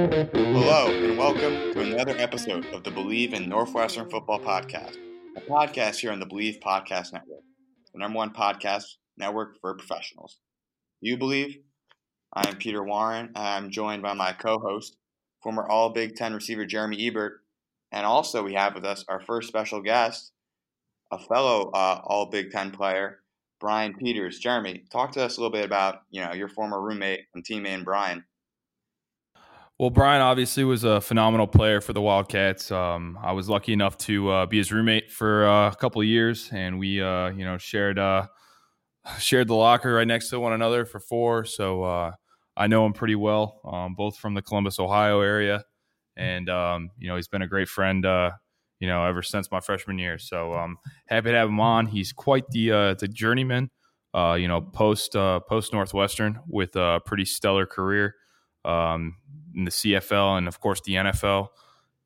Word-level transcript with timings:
Hello, 0.00 0.86
and 0.86 1.18
welcome 1.18 1.74
to 1.74 1.80
another 1.80 2.16
episode 2.16 2.64
of 2.72 2.84
the 2.84 2.90
Believe 2.90 3.34
in 3.34 3.50
Northwestern 3.50 4.08
Football 4.08 4.40
Podcast, 4.40 4.96
a 5.36 5.40
podcast 5.42 5.96
here 5.96 6.10
on 6.10 6.18
the 6.18 6.24
Believe 6.24 6.58
Podcast 6.64 7.12
Network, 7.12 7.42
the 7.92 7.98
number 7.98 8.16
one 8.16 8.32
podcast 8.32 8.94
network 9.18 9.60
for 9.60 9.74
professionals. 9.74 10.38
You 11.02 11.18
believe? 11.18 11.58
I 12.32 12.48
am 12.48 12.56
Peter 12.56 12.82
Warren. 12.82 13.32
I'm 13.36 13.70
joined 13.70 14.00
by 14.00 14.14
my 14.14 14.32
co 14.32 14.58
host, 14.58 14.96
former 15.42 15.68
All 15.68 15.90
Big 15.90 16.16
Ten 16.16 16.32
receiver 16.32 16.64
Jeremy 16.64 17.06
Ebert, 17.06 17.42
and 17.92 18.06
also 18.06 18.42
we 18.42 18.54
have 18.54 18.74
with 18.74 18.86
us 18.86 19.04
our 19.06 19.20
first 19.20 19.48
special 19.48 19.82
guest, 19.82 20.32
a 21.10 21.18
fellow 21.18 21.70
uh, 21.74 22.00
All 22.04 22.24
Big 22.24 22.52
Ten 22.52 22.70
player, 22.70 23.18
Brian 23.60 23.92
Peters. 23.92 24.38
Jeremy, 24.38 24.82
talk 24.90 25.12
to 25.12 25.22
us 25.22 25.36
a 25.36 25.40
little 25.42 25.52
bit 25.52 25.66
about 25.66 26.04
you 26.08 26.22
know 26.24 26.32
your 26.32 26.48
former 26.48 26.80
roommate 26.80 27.26
and 27.34 27.44
teammate 27.44 27.84
Brian. 27.84 28.24
Well, 29.80 29.88
Brian 29.88 30.20
obviously 30.20 30.62
was 30.62 30.84
a 30.84 31.00
phenomenal 31.00 31.46
player 31.46 31.80
for 31.80 31.94
the 31.94 32.02
Wildcats. 32.02 32.70
Um, 32.70 33.18
I 33.22 33.32
was 33.32 33.48
lucky 33.48 33.72
enough 33.72 33.96
to 34.00 34.28
uh, 34.28 34.44
be 34.44 34.58
his 34.58 34.70
roommate 34.70 35.10
for 35.10 35.48
uh, 35.48 35.70
a 35.70 35.74
couple 35.74 36.02
of 36.02 36.06
years, 36.06 36.50
and 36.52 36.78
we, 36.78 37.00
uh, 37.00 37.30
you 37.30 37.46
know, 37.46 37.56
shared 37.56 37.98
uh, 37.98 38.26
shared 39.18 39.48
the 39.48 39.54
locker 39.54 39.94
right 39.94 40.06
next 40.06 40.28
to 40.28 40.38
one 40.38 40.52
another 40.52 40.84
for 40.84 41.00
four. 41.00 41.46
So 41.46 41.82
uh, 41.82 42.12
I 42.58 42.66
know 42.66 42.84
him 42.84 42.92
pretty 42.92 43.14
well, 43.14 43.58
um, 43.64 43.94
both 43.94 44.18
from 44.18 44.34
the 44.34 44.42
Columbus, 44.42 44.78
Ohio 44.78 45.22
area, 45.22 45.64
and 46.14 46.50
um, 46.50 46.90
you 46.98 47.08
know, 47.08 47.16
he's 47.16 47.28
been 47.28 47.40
a 47.40 47.48
great 47.48 47.70
friend, 47.70 48.04
uh, 48.04 48.32
you 48.80 48.86
know, 48.86 49.06
ever 49.06 49.22
since 49.22 49.50
my 49.50 49.60
freshman 49.60 49.98
year. 49.98 50.18
So 50.18 50.52
I'm 50.52 50.76
happy 51.06 51.30
to 51.30 51.36
have 51.38 51.48
him 51.48 51.58
on. 51.58 51.86
He's 51.86 52.12
quite 52.12 52.44
the 52.50 52.96
the 53.00 53.08
journeyman, 53.08 53.70
you 54.14 54.46
know, 54.46 54.60
post 54.60 55.14
post 55.14 55.72
Northwestern 55.72 56.40
with 56.46 56.76
a 56.76 57.00
pretty 57.06 57.24
stellar 57.24 57.64
career. 57.64 58.16
Um, 58.62 59.14
in 59.54 59.64
the 59.64 59.70
CFL 59.70 60.38
and 60.38 60.48
of 60.48 60.60
course 60.60 60.80
the 60.82 60.94
NFL. 60.94 61.48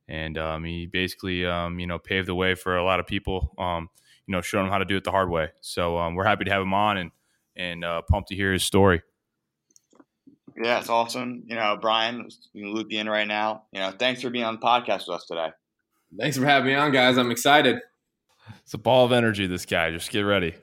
And 0.07 0.37
um, 0.37 0.65
he 0.65 0.87
basically, 0.87 1.47
um, 1.47 1.79
you 1.79 1.87
know, 1.87 1.99
paved 1.99 2.29
the 2.29 2.35
way 2.35 2.55
for 2.55 2.77
a 2.77 2.85
lot 2.85 3.01
of 3.01 3.07
people. 3.07 3.55
Um, 3.59 3.89
you 4.27 4.33
know, 4.33 4.41
showing 4.41 4.65
them 4.65 4.73
how 4.73 4.79
to 4.79 4.85
do 4.85 4.97
it 4.97 5.05
the 5.05 5.11
hard 5.11 5.31
way. 5.31 5.51
So 5.61 5.99
um, 5.99 6.15
we're 6.15 6.25
happy 6.25 6.45
to 6.45 6.51
have 6.51 6.63
him 6.63 6.75
on 6.75 6.97
and 6.97 7.11
and 7.57 7.85
uh, 7.85 8.03
pumped 8.11 8.29
to 8.31 8.35
hear 8.35 8.53
his 8.53 8.65
story. 8.65 9.03
Yeah, 10.61 10.79
it's 10.79 10.89
awesome. 10.89 11.45
You 11.47 11.57
know, 11.57 11.77
Brian, 11.81 12.29
you 12.53 12.65
can 12.65 12.75
loop 12.75 12.89
you 12.91 13.01
in 13.01 13.09
right 13.09 13.27
now. 13.27 13.65
You 13.73 13.81
know, 13.81 13.91
thanks 13.91 14.23
for 14.23 14.31
being 14.31 14.45
on 14.45 14.55
the 14.55 14.61
podcast 14.61 15.09
with 15.09 15.17
us 15.17 15.27
today. 15.27 15.51
Thanks 16.19 16.37
for 16.37 16.47
having 16.47 16.69
me 16.69 16.75
on, 16.75 16.93
guys. 16.93 17.19
I'm 17.19 17.31
excited. 17.31 17.81
It's 18.63 18.75
a 18.75 18.79
ball 18.79 19.05
of 19.05 19.13
energy. 19.13 19.47
This 19.47 19.67
guy. 19.67 19.91
Just 19.91 20.11
get 20.11 20.21
ready. 20.21 20.55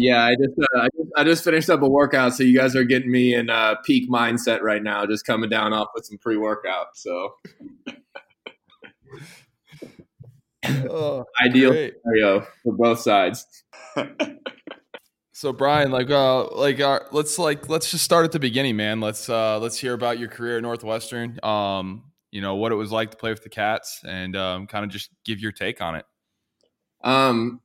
Yeah, 0.00 0.24
I 0.24 0.36
just, 0.36 0.56
uh, 0.56 0.78
I 0.78 0.88
just 0.96 1.10
I 1.16 1.24
just 1.24 1.42
finished 1.42 1.68
up 1.68 1.82
a 1.82 1.88
workout, 1.88 2.32
so 2.32 2.44
you 2.44 2.56
guys 2.56 2.76
are 2.76 2.84
getting 2.84 3.10
me 3.10 3.34
in 3.34 3.50
uh, 3.50 3.74
peak 3.84 4.08
mindset 4.08 4.60
right 4.60 4.80
now. 4.80 5.04
Just 5.06 5.26
coming 5.26 5.50
down 5.50 5.72
off 5.72 5.88
with 5.92 6.06
some 6.06 6.18
pre 6.18 6.36
workout, 6.36 6.96
so 6.96 7.34
oh, 10.88 11.24
ideal 11.44 11.72
great. 11.72 11.94
scenario 12.00 12.46
for 12.62 12.76
both 12.76 13.00
sides. 13.00 13.44
so 15.32 15.52
Brian, 15.52 15.90
like, 15.90 16.10
uh, 16.10 16.48
like, 16.54 16.78
uh, 16.78 17.00
let's 17.10 17.36
like 17.36 17.68
let's 17.68 17.90
just 17.90 18.04
start 18.04 18.24
at 18.24 18.30
the 18.30 18.38
beginning, 18.38 18.76
man. 18.76 19.00
Let's 19.00 19.28
uh, 19.28 19.58
let's 19.58 19.78
hear 19.78 19.94
about 19.94 20.20
your 20.20 20.28
career 20.28 20.58
at 20.58 20.62
Northwestern. 20.62 21.40
Um, 21.42 22.12
you 22.30 22.40
know 22.40 22.54
what 22.54 22.70
it 22.70 22.76
was 22.76 22.92
like 22.92 23.10
to 23.10 23.16
play 23.16 23.30
with 23.30 23.42
the 23.42 23.50
Cats, 23.50 24.02
and 24.06 24.36
um, 24.36 24.68
kind 24.68 24.84
of 24.84 24.92
just 24.92 25.10
give 25.24 25.40
your 25.40 25.50
take 25.50 25.82
on 25.82 25.96
it. 25.96 26.04
Um, 27.02 27.62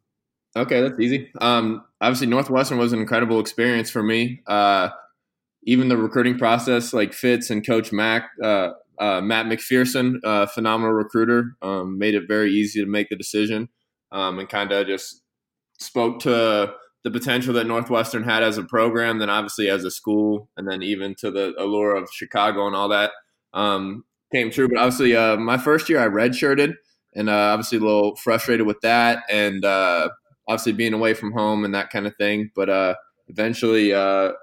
Okay, 0.56 0.82
that's 0.82 1.00
easy. 1.00 1.32
Um, 1.42 1.84
obviously, 2.00 2.28
Northwestern 2.28 2.78
was 2.78 2.94
an 2.94 3.00
incredible 3.00 3.40
experience 3.40 3.90
for 3.90 4.04
me. 4.04 4.42
Uh, 4.46 4.90
even 5.64 5.88
the 5.88 5.98
recruiting 5.98 6.38
process, 6.38 6.94
like 6.94 7.14
Fitz 7.14 7.50
and 7.50 7.66
Coach 7.66 7.92
Mac, 7.92 8.30
uh, 8.44 8.72
uh, 9.00 9.22
Matt 9.22 9.48
MacPherson, 9.48 10.20
uh, 10.24 10.46
phenomenal 10.46 10.94
recruiter, 10.94 11.56
um, 11.62 11.98
made 11.98 12.14
it 12.14 12.28
very 12.28 12.52
easy 12.52 12.80
to 12.82 12.86
make 12.86 13.10
the 13.10 13.16
decision 13.16 13.70
um, 14.12 14.38
and 14.40 14.48
kind 14.48 14.72
of 14.72 14.86
just 14.86 15.22
spoke 15.80 16.20
to 16.22 16.74
the 17.04 17.12
potential 17.12 17.54
that 17.56 17.66
Northwestern 17.68 18.24
had 18.24 18.44
as 18.44 18.58
a 18.58 18.64
program, 18.64 19.20
then 19.20 19.30
obviously 19.30 19.70
as 19.70 19.84
a 19.84 19.92
school, 19.92 20.50
and 20.56 20.70
then 20.70 20.82
even 20.84 21.16
to 21.16 21.32
the 21.32 21.54
allure 21.58 21.96
of 21.96 22.10
Chicago 22.12 22.68
and 22.68 22.76
all 22.76 22.90
that 22.90 23.12
um, 23.54 24.04
came 24.32 24.52
true. 24.52 24.70
But 24.70 24.78
obviously, 24.78 25.16
uh, 25.16 25.38
my 25.38 25.58
first 25.58 25.90
year 25.90 26.00
I 26.00 26.08
redshirted, 26.08 26.76
and 27.16 27.30
uh, 27.30 27.34
obviously 27.34 27.80
a 27.80 27.82
little 27.82 28.16
frustrated 28.16 28.66
with 28.66 28.80
that, 28.82 29.24
and 29.30 29.66
uh, 29.66 30.10
obviously 30.48 30.74
being 30.74 30.94
away 30.94 31.14
from 31.14 31.32
home 31.32 31.64
and 31.64 31.74
that 31.74 31.90
kind 31.90 32.08
of 32.08 32.16
thing. 32.16 32.52
But 32.56 32.70
uh, 32.70 32.96
eventually, 33.28 33.94
uh, 33.94 34.34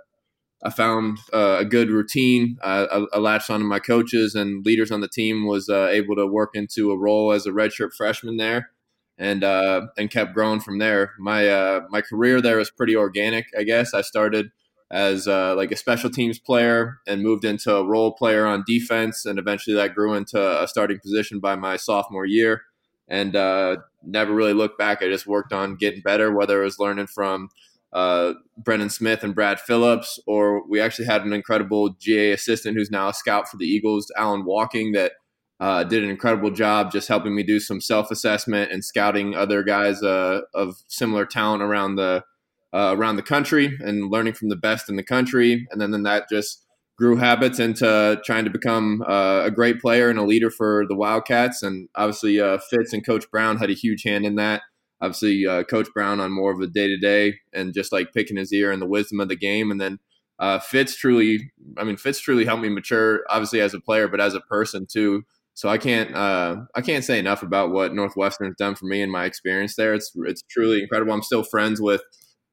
I 0.63 0.71
found 0.71 1.19
uh, 1.33 1.57
a 1.61 1.65
good 1.65 1.91
routine. 1.91 2.59
I, 2.63 3.07
I, 3.13 3.19
latched 3.19 3.51
onto 3.51 3.65
my 3.65 3.79
coaches 3.79 4.35
and 4.35 4.65
leaders 4.65 4.91
on 4.91 5.01
the 5.01 5.09
team. 5.09 5.47
Was 5.47 5.69
uh, 5.69 5.87
able 5.87 6.17
to 6.17 6.27
work 6.27 6.51
into 6.55 6.91
a 6.91 6.99
role 6.99 7.33
as 7.33 7.47
a 7.47 7.51
redshirt 7.51 7.95
freshman 7.95 8.37
there, 8.37 8.71
and 9.17 9.43
uh, 9.43 9.87
and 9.97 10.11
kept 10.11 10.35
growing 10.35 10.61
from 10.61 10.79
there. 10.79 11.13
My 11.19 11.49
uh, 11.49 11.81
my 11.89 12.03
career 12.03 12.43
there 12.43 12.59
was 12.59 12.71
pretty 12.71 12.95
organic, 12.95 13.47
I 13.59 13.63
guess. 13.63 13.95
I 13.95 14.03
started 14.03 14.51
as 14.91 15.27
like 15.29 15.71
a 15.71 15.77
special 15.77 16.11
teams 16.11 16.39
player 16.39 16.99
and 17.07 17.23
moved 17.23 17.45
into 17.45 17.75
a 17.75 17.87
role 17.87 18.13
player 18.13 18.45
on 18.45 18.65
defense, 18.67 19.25
and 19.25 19.39
eventually 19.39 19.77
that 19.77 19.95
grew 19.95 20.13
into 20.13 20.63
a 20.63 20.69
starting 20.69 20.99
position 21.01 21.41
by 21.41 21.57
my 21.57 21.77
sophomore 21.77 22.27
year 22.27 22.65
and 23.11 23.37
uh, 23.37 23.77
never 24.03 24.33
really 24.33 24.55
looked 24.55 24.79
back. 24.79 25.03
I 25.03 25.09
just 25.09 25.27
worked 25.27 25.53
on 25.53 25.77
getting 25.77 26.01
better, 26.01 26.35
whether 26.35 26.63
it 26.63 26.65
was 26.65 26.79
learning 26.79 27.09
from 27.09 27.51
uh, 27.93 28.35
Brendan 28.57 28.89
Smith 28.89 29.25
and 29.25 29.35
Brad 29.35 29.61
Phillips, 29.61 30.21
or 30.27 30.67
we 30.69 30.81
actually 30.81 31.07
had 31.07 31.25
an 31.25 31.33
incredible 31.33 31.91
GA 31.99 32.31
assistant 32.31 32.77
who's 32.77 32.91
now 32.91 33.09
a 33.09 33.15
scout 33.15 33.49
for 33.49 33.57
the 33.57 33.67
Eagles, 33.67 34.11
Alan 34.17 34.45
Walking, 34.45 34.93
that 34.93 35.13
uh, 35.59 35.85
did 35.85 36.05
an 36.05 36.09
incredible 36.09 36.51
job 36.51 36.91
just 36.91 37.09
helping 37.09 37.35
me 37.35 37.43
do 37.43 37.61
some 37.61 37.81
self 37.81 38.11
assessment 38.11 38.71
and 38.73 38.85
scouting 38.85 39.35
other 39.35 39.63
guys 39.63 40.03
uh, 40.03 40.43
of 40.55 40.77
similar 40.87 41.27
talent 41.27 41.63
around 41.63 41.97
the 41.97 42.25
uh, 42.73 42.95
around 42.97 43.17
the 43.17 43.23
country 43.23 43.77
and 43.81 44.11
learning 44.11 44.33
from 44.33 44.49
the 44.49 44.57
best 44.57 44.89
in 44.89 44.95
the 44.95 45.03
country, 45.03 45.67
and 45.73 45.81
then, 45.81 45.91
then 45.91 46.05
that 46.05 46.29
just 46.31 46.65
grew 47.01 47.17
habits 47.17 47.59
into 47.59 48.21
trying 48.27 48.45
to 48.45 48.51
become 48.51 49.03
uh, 49.09 49.43
a 49.43 49.51
great 49.51 49.81
player 49.81 50.11
and 50.11 50.19
a 50.19 50.23
leader 50.23 50.51
for 50.51 50.85
the 50.87 50.95
Wildcats. 50.95 51.63
And 51.63 51.89
obviously, 51.95 52.39
uh, 52.39 52.59
Fitz 52.69 52.93
and 52.93 53.05
Coach 53.05 53.25
Brown 53.31 53.57
had 53.57 53.71
a 53.71 53.75
huge 53.75 54.03
hand 54.03 54.27
in 54.27 54.35
that. 54.35 54.61
Obviously, 55.01 55.47
uh, 55.47 55.63
Coach 55.63 55.89
Brown 55.95 56.21
on 56.21 56.31
more 56.31 56.53
of 56.53 56.61
a 56.61 56.67
day 56.67 56.89
to 56.89 56.99
day 56.99 57.37
and 57.55 57.73
just 57.73 57.91
like 57.91 58.13
picking 58.13 58.37
his 58.37 58.53
ear 58.53 58.71
and 58.71 58.83
the 58.83 58.87
wisdom 58.87 59.19
of 59.19 59.31
the 59.31 59.37
game. 59.37 59.71
And 59.71 59.81
then 59.81 59.99
uh, 60.39 60.59
Fitz 60.59 60.95
truly, 60.95 61.51
I 61.79 61.85
mean, 61.85 61.97
Fitz 61.97 62.21
truly 62.21 62.45
helped 62.45 62.63
me 62.63 62.69
mature, 62.69 63.21
obviously 63.31 63.63
as 63.63 63.73
a 63.73 63.81
player, 63.81 64.07
but 64.07 64.21
as 64.21 64.35
a 64.35 64.41
person 64.41 64.87
too. 64.87 65.23
So 65.55 65.71
I 65.71 65.79
can't, 65.79 66.15
uh, 66.15 66.57
I 66.75 66.83
can't 66.83 67.05
say 67.05 67.19
enough 67.19 67.43
about 67.43 67.71
what 67.71 67.95
Northwestern's 67.95 68.57
done 68.59 68.75
for 68.75 68.85
me 68.85 69.01
and 69.01 69.11
my 69.11 69.25
experience 69.25 69.75
there. 69.75 69.95
It's 69.95 70.13
it's 70.27 70.43
truly 70.51 70.83
incredible. 70.83 71.15
I'm 71.15 71.23
still 71.23 71.45
friends 71.45 71.81
with 71.81 72.03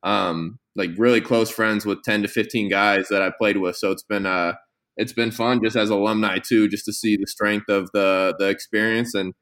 um, 0.07 0.57
like 0.75 0.92
really 0.98 1.19
close 1.19 1.50
friends 1.50 1.86
with 1.86 2.01
10 2.04 2.21
to 2.21 2.27
15 2.27 2.69
guys 2.69 3.07
that 3.09 3.21
I 3.21 3.31
played 3.38 3.57
with. 3.57 3.75
So 3.75 3.92
it's 3.92 4.04
been, 4.04 4.25
uh, 4.25 4.54
it's 4.95 5.13
been 5.13 5.31
fun 5.31 5.62
just 5.62 5.75
as 5.75 5.89
alumni 5.89 6.38
too, 6.39 6.69
just 6.69 6.86
to 6.86 6.94
see 6.94 7.18
the 7.18 7.27
strength 7.27 7.68
of 7.68 7.89
the, 7.94 8.33
the 8.39 8.48
experience 8.48 9.13
and 9.13 9.33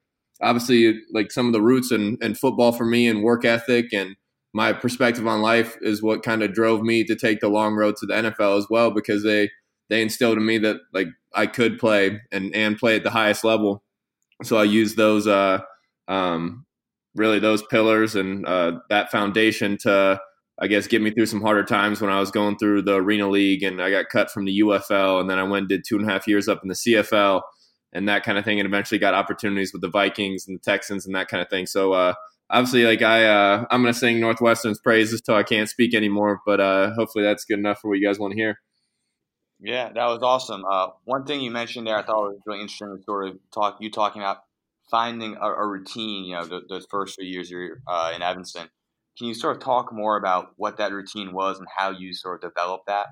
obviously 0.42 1.00
like 1.14 1.30
some 1.30 1.46
of 1.46 1.52
the 1.52 1.62
roots 1.62 1.92
in, 1.92 2.18
in 2.20 2.34
football 2.34 2.72
for 2.72 2.84
me 2.84 3.06
and 3.06 3.22
work 3.22 3.44
ethic 3.44 3.92
and 3.92 4.16
my 4.52 4.72
perspective 4.72 5.26
on 5.26 5.40
life 5.40 5.76
is 5.82 6.02
what 6.02 6.22
kind 6.22 6.42
of 6.42 6.52
drove 6.52 6.82
me 6.82 7.04
to 7.04 7.14
take 7.14 7.40
the 7.40 7.48
long 7.48 7.74
road 7.74 7.94
to 7.96 8.06
the 8.06 8.14
NFL 8.14 8.58
as 8.58 8.66
well 8.68 8.90
because 8.90 9.22
they 9.22 9.50
they 9.88 10.02
instilled 10.02 10.36
in 10.36 10.44
me 10.44 10.58
that 10.58 10.78
like 10.92 11.08
I 11.34 11.46
could 11.46 11.78
play 11.78 12.20
and 12.32 12.54
and 12.54 12.76
play 12.76 12.96
at 12.96 13.04
the 13.04 13.10
highest 13.10 13.44
level. 13.44 13.84
So 14.42 14.56
I 14.56 14.64
use 14.64 14.94
those 14.94 15.26
uh 15.26 15.60
um 16.08 16.66
really 17.16 17.38
those 17.38 17.62
pillars 17.62 18.14
and 18.14 18.46
uh, 18.46 18.72
that 18.90 19.10
foundation 19.10 19.76
to 19.78 20.20
I 20.58 20.68
guess 20.68 20.86
get 20.86 21.02
me 21.02 21.10
through 21.10 21.26
some 21.26 21.42
harder 21.42 21.64
times 21.64 22.00
when 22.00 22.10
I 22.10 22.18
was 22.18 22.30
going 22.30 22.56
through 22.56 22.82
the 22.82 22.94
Arena 22.94 23.28
League 23.28 23.62
and 23.62 23.80
I 23.80 23.90
got 23.90 24.08
cut 24.08 24.30
from 24.30 24.46
the 24.46 24.60
UFL 24.60 25.20
and 25.20 25.28
then 25.28 25.38
I 25.38 25.42
went 25.42 25.62
and 25.62 25.68
did 25.68 25.84
two 25.86 25.96
and 25.96 26.08
a 26.08 26.12
half 26.12 26.26
years 26.26 26.48
up 26.48 26.60
in 26.62 26.68
the 26.68 26.74
CFL 26.74 27.42
and 27.92 28.08
that 28.08 28.24
kind 28.24 28.38
of 28.38 28.44
thing 28.44 28.58
and 28.58 28.66
eventually 28.66 28.98
got 28.98 29.14
opportunities 29.14 29.72
with 29.72 29.82
the 29.82 29.90
Vikings 29.90 30.46
and 30.48 30.56
the 30.56 30.62
Texans 30.62 31.04
and 31.04 31.14
that 31.14 31.28
kind 31.28 31.42
of 31.42 31.50
thing. 31.50 31.66
So 31.66 31.92
uh, 31.92 32.14
obviously 32.48 32.84
like 32.84 33.02
I 33.02 33.24
uh, 33.26 33.64
I'm 33.70 33.82
gonna 33.82 33.92
sing 33.92 34.18
Northwestern's 34.18 34.80
praises 34.80 35.20
till 35.20 35.34
I 35.34 35.42
can't 35.42 35.68
speak 35.68 35.94
anymore, 35.94 36.40
but 36.46 36.60
uh, 36.60 36.92
hopefully 36.94 37.24
that's 37.24 37.44
good 37.44 37.58
enough 37.58 37.80
for 37.80 37.88
what 37.88 37.98
you 37.98 38.06
guys 38.06 38.18
want 38.18 38.32
to 38.32 38.38
hear. 38.38 38.58
Yeah, 39.60 39.90
that 39.92 40.06
was 40.06 40.22
awesome. 40.22 40.64
Uh, 40.70 40.88
one 41.04 41.24
thing 41.24 41.40
you 41.40 41.50
mentioned 41.50 41.86
there, 41.86 41.96
I 41.96 42.02
thought 42.02 42.28
was 42.28 42.40
really 42.44 42.60
interesting. 42.60 42.90
was 42.90 43.04
Sort 43.04 43.28
of 43.28 43.38
talk 43.54 43.78
you 43.80 43.90
talking 43.90 44.20
about 44.22 44.38
finding 44.90 45.36
a, 45.36 45.50
a 45.50 45.66
routine. 45.66 46.24
You 46.24 46.34
know, 46.34 46.44
the, 46.44 46.60
those 46.68 46.86
first 46.90 47.16
few 47.16 47.26
years 47.26 47.50
you're 47.50 47.80
uh, 47.86 48.12
in 48.14 48.22
Evanston. 48.22 48.68
Can 49.16 49.26
you 49.26 49.34
sort 49.34 49.56
of 49.56 49.62
talk 49.62 49.92
more 49.92 50.16
about 50.16 50.48
what 50.56 50.76
that 50.76 50.92
routine 50.92 51.32
was 51.32 51.58
and 51.58 51.66
how 51.74 51.90
you 51.90 52.12
sort 52.12 52.42
of 52.42 52.50
developed 52.52 52.86
that? 52.86 53.08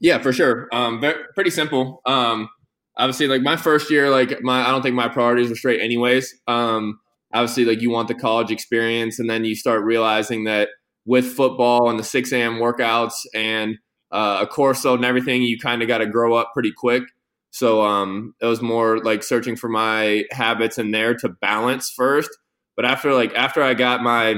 Yeah, 0.00 0.18
for 0.18 0.32
sure. 0.32 0.68
Um, 0.72 1.00
very, 1.00 1.24
pretty 1.34 1.50
simple. 1.50 2.00
Um, 2.06 2.48
obviously, 2.96 3.26
like 3.26 3.42
my 3.42 3.56
first 3.56 3.90
year, 3.90 4.10
like 4.10 4.40
my 4.42 4.66
I 4.66 4.70
don't 4.70 4.82
think 4.82 4.94
my 4.94 5.08
priorities 5.08 5.48
were 5.50 5.56
straight, 5.56 5.80
anyways. 5.80 6.34
Um, 6.46 7.00
obviously, 7.34 7.64
like 7.64 7.80
you 7.80 7.90
want 7.90 8.08
the 8.08 8.14
college 8.14 8.50
experience, 8.50 9.18
and 9.18 9.28
then 9.28 9.44
you 9.44 9.56
start 9.56 9.82
realizing 9.82 10.44
that 10.44 10.68
with 11.04 11.26
football 11.26 11.90
and 11.90 11.98
the 11.98 12.04
six 12.04 12.32
a.m. 12.32 12.54
workouts 12.54 13.26
and 13.34 13.78
uh, 14.12 14.38
a 14.42 14.46
course 14.46 14.84
load 14.84 14.96
and 14.96 15.04
everything, 15.04 15.42
you 15.42 15.58
kind 15.58 15.82
of 15.82 15.88
got 15.88 15.98
to 15.98 16.06
grow 16.06 16.34
up 16.34 16.50
pretty 16.54 16.72
quick. 16.76 17.02
So 17.50 17.82
um, 17.82 18.34
it 18.40 18.46
was 18.46 18.60
more 18.60 19.02
like 19.02 19.22
searching 19.22 19.56
for 19.56 19.68
my 19.68 20.24
habits 20.30 20.78
in 20.78 20.90
there 20.90 21.14
to 21.14 21.28
balance 21.28 21.90
first. 21.90 22.30
But 22.76 22.84
after 22.84 23.12
like 23.14 23.34
after 23.34 23.62
I 23.62 23.74
got 23.74 24.02
my 24.02 24.36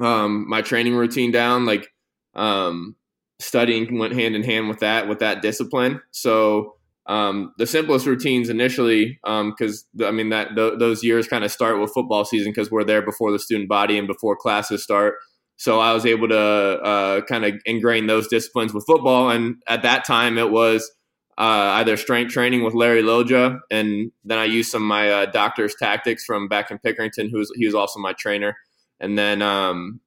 um, 0.00 0.48
my 0.48 0.62
training 0.62 0.94
routine 0.94 1.32
down, 1.32 1.66
like 1.66 1.88
um, 2.34 2.96
studying 3.38 3.98
went 3.98 4.14
hand 4.14 4.34
in 4.34 4.42
hand 4.42 4.68
with 4.68 4.80
that 4.80 5.08
with 5.08 5.18
that 5.18 5.42
discipline. 5.42 6.00
So 6.10 6.74
um, 7.06 7.52
the 7.58 7.66
simplest 7.66 8.06
routines 8.06 8.48
initially, 8.48 9.18
um, 9.24 9.50
because 9.56 9.84
um, 10.00 10.06
I 10.06 10.10
mean 10.12 10.30
that 10.30 10.54
th- 10.54 10.78
those 10.78 11.02
years 11.02 11.26
kind 11.26 11.44
of 11.44 11.50
start 11.50 11.80
with 11.80 11.92
football 11.92 12.24
season 12.24 12.52
because 12.52 12.70
we're 12.70 12.84
there 12.84 13.02
before 13.02 13.32
the 13.32 13.38
student 13.38 13.68
body 13.68 13.98
and 13.98 14.06
before 14.06 14.36
classes 14.36 14.82
start. 14.82 15.14
So 15.56 15.78
I 15.78 15.92
was 15.92 16.06
able 16.06 16.28
to 16.28 16.38
uh, 16.38 17.20
kind 17.22 17.44
of 17.44 17.54
ingrain 17.66 18.06
those 18.06 18.28
disciplines 18.28 18.72
with 18.72 18.86
football, 18.86 19.30
and 19.30 19.56
at 19.66 19.82
that 19.82 20.04
time 20.04 20.38
it 20.38 20.50
was 20.50 20.90
uh, 21.38 21.74
either 21.80 21.96
strength 21.96 22.32
training 22.32 22.62
with 22.62 22.74
Larry 22.74 23.02
Lilja, 23.02 23.58
and 23.70 24.12
then 24.24 24.38
I 24.38 24.44
used 24.44 24.70
some 24.70 24.82
of 24.82 24.88
my 24.88 25.10
uh, 25.10 25.26
doctor's 25.26 25.74
tactics 25.78 26.24
from 26.24 26.48
back 26.48 26.70
in 26.70 26.78
Pickerington, 26.78 27.30
who's 27.30 27.50
he 27.56 27.66
was 27.66 27.74
also 27.74 27.98
my 27.98 28.12
trainer, 28.12 28.56
and 29.02 29.18
then 29.18 29.42
um, 29.42 30.00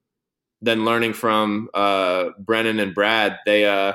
then 0.60 0.84
learning 0.84 1.12
from 1.12 1.68
uh, 1.74 2.30
Brendan 2.38 2.80
and 2.80 2.94
Brad. 2.94 3.38
They 3.46 3.64
uh, 3.66 3.92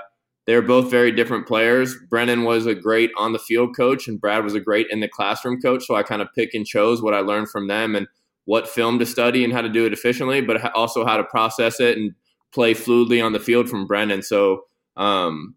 they're 0.48 0.62
both 0.62 0.90
very 0.90 1.12
different 1.12 1.48
players. 1.48 1.96
Brendan 2.10 2.44
was 2.44 2.66
a 2.66 2.76
great 2.76 3.12
on 3.18 3.34
the 3.34 3.40
field 3.40 3.76
coach, 3.76 4.08
and 4.08 4.22
Brad 4.22 4.44
was 4.44 4.56
a 4.56 4.60
great 4.60 4.88
in 4.90 5.02
the 5.02 5.10
classroom 5.10 5.60
coach. 5.60 5.86
So 5.86 5.96
I 5.96 6.04
kind 6.04 6.22
of 6.22 6.30
pick 6.34 6.54
and 6.54 6.66
chose 6.66 7.02
what 7.02 7.14
I 7.14 7.20
learned 7.20 7.50
from 7.50 7.68
them 7.68 7.96
and 7.96 8.08
what 8.46 8.68
film 8.68 9.00
to 9.00 9.06
study 9.06 9.44
and 9.44 9.54
how 9.54 9.62
to 9.62 9.70
do 9.70 9.86
it 9.86 9.94
efficiently, 9.94 10.42
but 10.42 10.74
also 10.76 11.06
how 11.06 11.18
to 11.18 11.24
process 11.24 11.80
it 11.80 11.98
and 11.98 12.14
play 12.54 12.74
fluidly 12.74 13.24
on 13.24 13.34
the 13.34 13.40
field 13.40 13.70
from 13.70 13.88
Brendan. 13.88 14.24
So 14.24 14.64
um, 14.98 15.56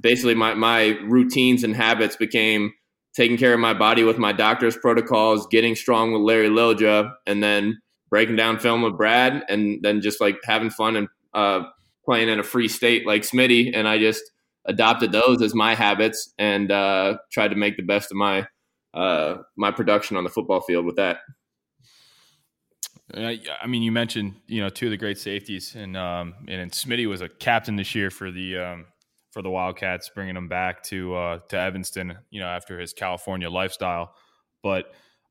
basically 0.00 0.34
my, 0.34 0.54
my 0.54 0.98
routines 1.04 1.62
and 1.62 1.76
habits 1.76 2.16
became 2.16 2.72
taking 3.14 3.36
care 3.36 3.54
of 3.54 3.60
my 3.60 3.74
body 3.74 4.02
with 4.02 4.18
my 4.18 4.32
doctor's 4.32 4.76
protocols, 4.76 5.46
getting 5.46 5.74
strong 5.74 6.12
with 6.12 6.22
Larry 6.22 6.48
Lilja, 6.48 7.12
and 7.26 7.42
then 7.42 7.80
breaking 8.10 8.36
down 8.36 8.58
film 8.58 8.82
with 8.82 8.96
Brad, 8.96 9.44
and 9.48 9.80
then 9.82 10.00
just 10.00 10.20
like 10.20 10.36
having 10.44 10.70
fun 10.70 10.96
and 10.96 11.08
uh, 11.34 11.64
playing 12.04 12.28
in 12.28 12.38
a 12.38 12.42
free 12.42 12.68
state 12.68 13.06
like 13.06 13.22
Smitty. 13.22 13.72
And 13.74 13.86
I 13.88 13.98
just 13.98 14.22
adopted 14.64 15.12
those 15.12 15.42
as 15.42 15.54
my 15.54 15.74
habits 15.74 16.32
and 16.38 16.70
uh, 16.70 17.18
tried 17.32 17.48
to 17.48 17.56
make 17.56 17.76
the 17.76 17.82
best 17.82 18.10
of 18.10 18.16
my 18.16 18.46
uh, 18.94 19.38
my 19.56 19.70
production 19.70 20.16
on 20.16 20.24
the 20.24 20.30
football 20.30 20.60
field 20.60 20.86
with 20.86 20.96
that. 20.96 21.18
I 23.14 23.66
mean, 23.66 23.82
you 23.82 23.92
mentioned 23.92 24.34
you 24.46 24.60
know 24.60 24.68
two 24.68 24.86
of 24.86 24.90
the 24.90 24.96
great 24.96 25.18
safeties, 25.18 25.74
and 25.74 25.96
um, 25.96 26.34
and 26.48 26.70
Smitty 26.72 27.06
was 27.06 27.20
a 27.20 27.28
captain 27.28 27.76
this 27.76 27.94
year 27.94 28.10
for 28.10 28.30
the 28.30 28.58
um, 28.58 28.86
for 29.30 29.42
the 29.42 29.50
Wildcats, 29.50 30.10
bringing 30.14 30.36
him 30.36 30.48
back 30.48 30.82
to 30.84 31.14
uh, 31.14 31.38
to 31.50 31.58
Evanston, 31.58 32.16
you 32.30 32.40
know, 32.40 32.48
after 32.48 32.80
his 32.80 32.92
California 32.92 33.48
lifestyle. 33.48 34.14
But 34.62 34.86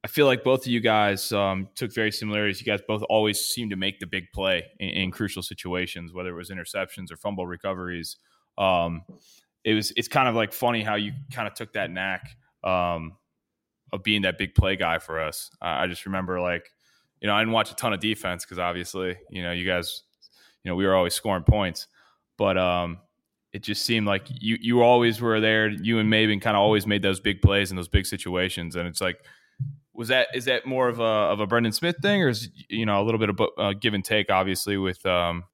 I 0.05 0.07
feel 0.07 0.27
like 0.27 0.43
both 0.43 0.61
of 0.61 0.67
you 0.67 0.81
guys 0.81 1.31
um, 1.31 1.67
took 1.73 1.91
very 1.91 2.11
similarities. 2.11 2.61
You 2.61 2.65
guys 2.67 2.79
both 2.87 3.01
always 3.09 3.43
seem 3.43 3.71
to 3.71 3.75
make 3.75 3.99
the 3.99 4.05
big 4.05 4.31
play 4.31 4.63
in, 4.79 4.89
in 4.89 5.11
crucial 5.11 5.41
situations, 5.41 6.13
whether 6.13 6.29
it 6.29 6.35
was 6.35 6.51
interceptions 6.51 7.11
or 7.11 7.17
fumble 7.17 7.47
recoveries. 7.47 8.17
Um, 8.55 9.01
it 9.63 9.73
was 9.73 9.91
it's 9.97 10.07
kind 10.07 10.29
of 10.29 10.35
like 10.35 10.53
funny 10.53 10.83
how 10.83 10.93
you 10.93 11.13
kind 11.33 11.47
of 11.47 11.55
took 11.55 11.73
that 11.73 11.89
knack 11.89 12.37
um, 12.63 13.13
of 13.91 14.03
being 14.03 14.21
that 14.21 14.37
big 14.37 14.53
play 14.53 14.75
guy 14.75 14.99
for 14.99 15.19
us. 15.19 15.49
Uh, 15.59 15.69
I 15.79 15.87
just 15.87 16.05
remember 16.05 16.39
like 16.39 16.69
you 17.19 17.27
know 17.27 17.33
I 17.33 17.41
didn't 17.41 17.53
watch 17.53 17.71
a 17.71 17.75
ton 17.75 17.91
of 17.91 17.99
defense 17.99 18.45
because 18.45 18.59
obviously 18.59 19.17
you 19.31 19.41
know 19.41 19.53
you 19.53 19.65
guys 19.65 20.03
you 20.63 20.69
know 20.69 20.75
we 20.75 20.85
were 20.85 20.93
always 20.93 21.15
scoring 21.15 21.45
points, 21.45 21.87
but 22.37 22.59
um, 22.59 22.99
it 23.53 23.63
just 23.63 23.83
seemed 23.83 24.05
like 24.05 24.27
you 24.29 24.55
you 24.61 24.83
always 24.83 25.19
were 25.19 25.39
there. 25.39 25.67
You 25.67 25.97
and 25.97 26.13
Mabin 26.13 26.41
kind 26.41 26.55
of 26.55 26.61
always 26.61 26.85
made 26.85 27.01
those 27.01 27.19
big 27.19 27.41
plays 27.41 27.71
in 27.71 27.75
those 27.75 27.87
big 27.87 28.05
situations, 28.05 28.75
and 28.75 28.87
it's 28.87 29.01
like, 29.01 29.17
was 29.95 30.09
that 30.09 30.27
is 30.33 30.45
that 30.45 30.65
more 30.65 30.87
of 30.87 30.99
a 30.99 31.03
of 31.03 31.39
a 31.39 31.47
Brendan 31.47 31.71
Smith 31.71 31.97
thing, 32.01 32.21
or 32.21 32.29
is 32.29 32.49
you 32.69 32.85
know 32.85 33.01
a 33.01 33.03
little 33.03 33.19
bit 33.19 33.29
of 33.29 33.39
uh, 33.57 33.73
give 33.79 33.93
and 33.93 34.03
take, 34.03 34.29
obviously 34.29 34.77
with 34.77 35.05
um. 35.05 35.45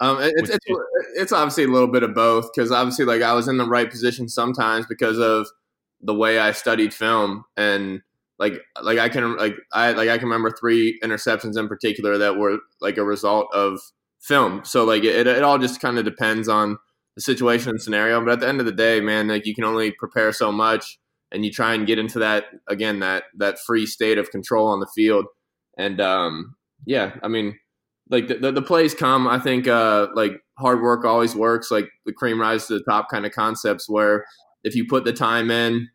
Um, 0.00 0.18
it's, 0.20 0.50
it's, 0.50 0.66
it's 1.14 1.32
obviously 1.32 1.62
a 1.62 1.68
little 1.68 1.86
bit 1.86 2.02
of 2.02 2.12
both 2.12 2.50
because 2.52 2.72
obviously 2.72 3.04
like 3.04 3.22
I 3.22 3.34
was 3.34 3.46
in 3.46 3.56
the 3.56 3.68
right 3.68 3.88
position 3.88 4.28
sometimes 4.28 4.84
because 4.86 5.16
of 5.18 5.46
the 6.00 6.14
way 6.14 6.40
I 6.40 6.50
studied 6.50 6.92
film 6.92 7.44
and 7.56 8.02
like 8.42 8.54
like 8.82 8.98
I 8.98 9.08
can 9.08 9.36
like 9.36 9.54
I 9.72 9.92
like 9.92 10.08
I 10.08 10.18
can 10.18 10.26
remember 10.26 10.50
three 10.50 10.98
interceptions 11.04 11.56
in 11.56 11.68
particular 11.68 12.18
that 12.18 12.36
were 12.36 12.58
like 12.80 12.98
a 12.98 13.04
result 13.04 13.46
of 13.54 13.78
film. 14.20 14.64
So 14.64 14.84
like 14.84 15.04
it, 15.04 15.26
it 15.28 15.42
all 15.42 15.58
just 15.58 15.80
kind 15.80 15.98
of 15.98 16.04
depends 16.04 16.48
on 16.48 16.78
the 17.14 17.20
situation 17.20 17.70
and 17.70 17.80
scenario. 17.80 18.20
But 18.20 18.32
at 18.32 18.40
the 18.40 18.48
end 18.48 18.60
of 18.60 18.66
the 18.66 18.72
day, 18.72 19.00
man, 19.00 19.28
like 19.28 19.46
you 19.46 19.54
can 19.54 19.64
only 19.64 19.92
prepare 19.92 20.32
so 20.32 20.50
much, 20.50 20.98
and 21.32 21.44
you 21.44 21.50
try 21.50 21.74
and 21.74 21.86
get 21.86 21.98
into 21.98 22.18
that 22.18 22.44
again 22.68 23.00
that 23.00 23.24
that 23.38 23.58
free 23.58 23.86
state 23.86 24.18
of 24.18 24.30
control 24.30 24.68
on 24.68 24.80
the 24.80 24.88
field. 24.94 25.26
And 25.78 26.00
um, 26.00 26.54
yeah, 26.86 27.16
I 27.22 27.28
mean, 27.28 27.58
like 28.10 28.28
the, 28.28 28.34
the, 28.34 28.52
the 28.52 28.62
plays 28.62 28.94
come. 28.94 29.26
I 29.26 29.38
think 29.38 29.66
uh, 29.66 30.08
like 30.14 30.32
hard 30.58 30.82
work 30.82 31.04
always 31.04 31.34
works. 31.34 31.70
Like 31.70 31.88
the 32.04 32.12
cream 32.12 32.40
rise 32.40 32.66
to 32.66 32.74
the 32.74 32.84
top 32.84 33.08
kind 33.10 33.26
of 33.26 33.32
concepts 33.32 33.88
where 33.88 34.24
if 34.64 34.74
you 34.74 34.86
put 34.88 35.04
the 35.04 35.12
time 35.12 35.50
in, 35.50 35.88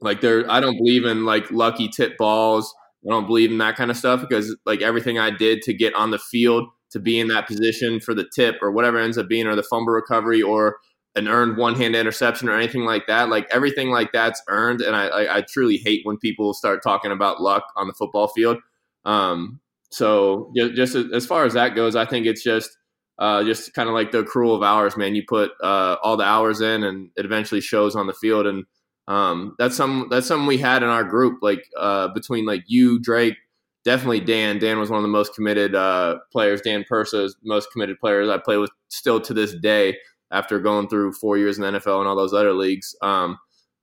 like 0.00 0.20
there, 0.20 0.50
I 0.50 0.60
don't 0.60 0.78
believe 0.78 1.04
in 1.04 1.26
like 1.26 1.50
lucky 1.50 1.88
tip 1.88 2.16
balls. 2.16 2.72
I 3.06 3.10
don't 3.10 3.26
believe 3.26 3.50
in 3.50 3.58
that 3.58 3.76
kind 3.76 3.90
of 3.90 3.96
stuff 3.96 4.20
because 4.20 4.56
like 4.66 4.82
everything 4.82 5.18
I 5.18 5.30
did 5.30 5.62
to 5.62 5.74
get 5.74 5.94
on 5.94 6.10
the 6.10 6.18
field 6.18 6.68
to 6.92 6.98
be 6.98 7.20
in 7.20 7.28
that 7.28 7.46
position 7.46 8.00
for 8.00 8.14
the 8.14 8.28
tip 8.34 8.56
or 8.60 8.72
whatever 8.72 8.98
ends 8.98 9.16
up 9.16 9.28
being, 9.28 9.46
or 9.46 9.54
the 9.54 9.62
fumble 9.62 9.92
recovery 9.92 10.42
or 10.42 10.78
an 11.16 11.28
earned 11.28 11.56
one 11.56 11.74
hand 11.74 11.96
interception 11.96 12.48
or 12.48 12.56
anything 12.56 12.84
like 12.84 13.06
that. 13.06 13.28
Like 13.28 13.48
everything 13.50 13.90
like 13.90 14.12
that's 14.12 14.42
earned. 14.48 14.80
And 14.80 14.94
I, 14.94 15.06
I, 15.06 15.36
I, 15.38 15.40
truly 15.42 15.76
hate 15.76 16.02
when 16.04 16.16
people 16.16 16.54
start 16.54 16.82
talking 16.82 17.10
about 17.10 17.40
luck 17.40 17.64
on 17.76 17.88
the 17.88 17.92
football 17.94 18.28
field. 18.28 18.58
Um, 19.04 19.60
so 19.90 20.52
just, 20.54 20.94
as 20.94 21.26
far 21.26 21.44
as 21.44 21.54
that 21.54 21.74
goes, 21.74 21.96
I 21.96 22.04
think 22.04 22.26
it's 22.26 22.44
just, 22.44 22.70
uh, 23.18 23.42
just 23.42 23.74
kind 23.74 23.88
of 23.88 23.94
like 23.94 24.12
the 24.12 24.22
accrual 24.22 24.54
of 24.54 24.62
hours, 24.62 24.96
man. 24.96 25.14
You 25.16 25.24
put 25.28 25.50
uh, 25.62 25.96
all 26.02 26.16
the 26.16 26.24
hours 26.24 26.60
in, 26.60 26.84
and 26.84 27.10
it 27.16 27.24
eventually 27.24 27.60
shows 27.60 27.96
on 27.96 28.06
the 28.06 28.14
field. 28.14 28.46
And 28.46 28.64
um, 29.08 29.56
that's 29.58 29.76
some 29.76 30.06
that's 30.10 30.26
something 30.26 30.46
we 30.46 30.58
had 30.58 30.82
in 30.82 30.88
our 30.88 31.04
group, 31.04 31.40
like 31.42 31.62
uh, 31.76 32.08
between 32.08 32.46
like 32.46 32.62
you, 32.66 32.98
Drake, 32.98 33.36
definitely 33.84 34.20
Dan. 34.20 34.58
Dan 34.58 34.78
was 34.78 34.88
one 34.88 34.98
of 34.98 35.02
the 35.02 35.08
most 35.08 35.34
committed 35.34 35.74
uh, 35.74 36.18
players. 36.32 36.62
Dan 36.62 36.84
Persa 36.90 37.24
is 37.24 37.36
most 37.44 37.70
committed 37.72 37.98
players 37.98 38.30
I 38.30 38.38
play 38.38 38.56
with 38.56 38.70
still 38.88 39.20
to 39.20 39.34
this 39.34 39.54
day 39.54 39.96
after 40.30 40.58
going 40.58 40.88
through 40.88 41.12
four 41.12 41.36
years 41.36 41.58
in 41.58 41.62
the 41.62 41.78
NFL 41.78 42.00
and 42.00 42.08
all 42.08 42.16
those 42.16 42.32
other 42.32 42.52
leagues. 42.52 42.94
Um, 43.02 43.38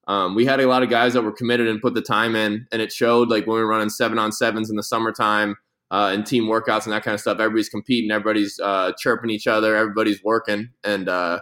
um, 0.07 0.35
we 0.35 0.45
had 0.45 0.61
a 0.61 0.67
lot 0.67 0.83
of 0.83 0.89
guys 0.89 1.13
that 1.13 1.23
were 1.23 1.33
committed 1.33 1.67
and 1.67 1.81
put 1.81 1.93
the 1.93 2.01
time 2.01 2.35
in, 2.35 2.65
and 2.71 2.81
it 2.81 2.91
showed. 2.91 3.29
Like 3.29 3.45
when 3.45 3.55
we 3.55 3.63
were 3.63 3.69
running 3.69 3.89
seven 3.89 4.17
on 4.17 4.31
sevens 4.31 4.69
in 4.69 4.77
the 4.77 4.83
summertime 4.83 5.55
uh, 5.91 6.11
and 6.13 6.25
team 6.25 6.45
workouts 6.45 6.85
and 6.85 6.93
that 6.93 7.03
kind 7.03 7.13
of 7.13 7.19
stuff, 7.19 7.39
everybody's 7.39 7.69
competing, 7.69 8.11
everybody's 8.11 8.57
uh, 8.63 8.93
chirping 8.97 9.29
each 9.29 9.47
other, 9.47 9.75
everybody's 9.75 10.23
working, 10.23 10.69
and 10.85 11.09
uh, 11.09 11.39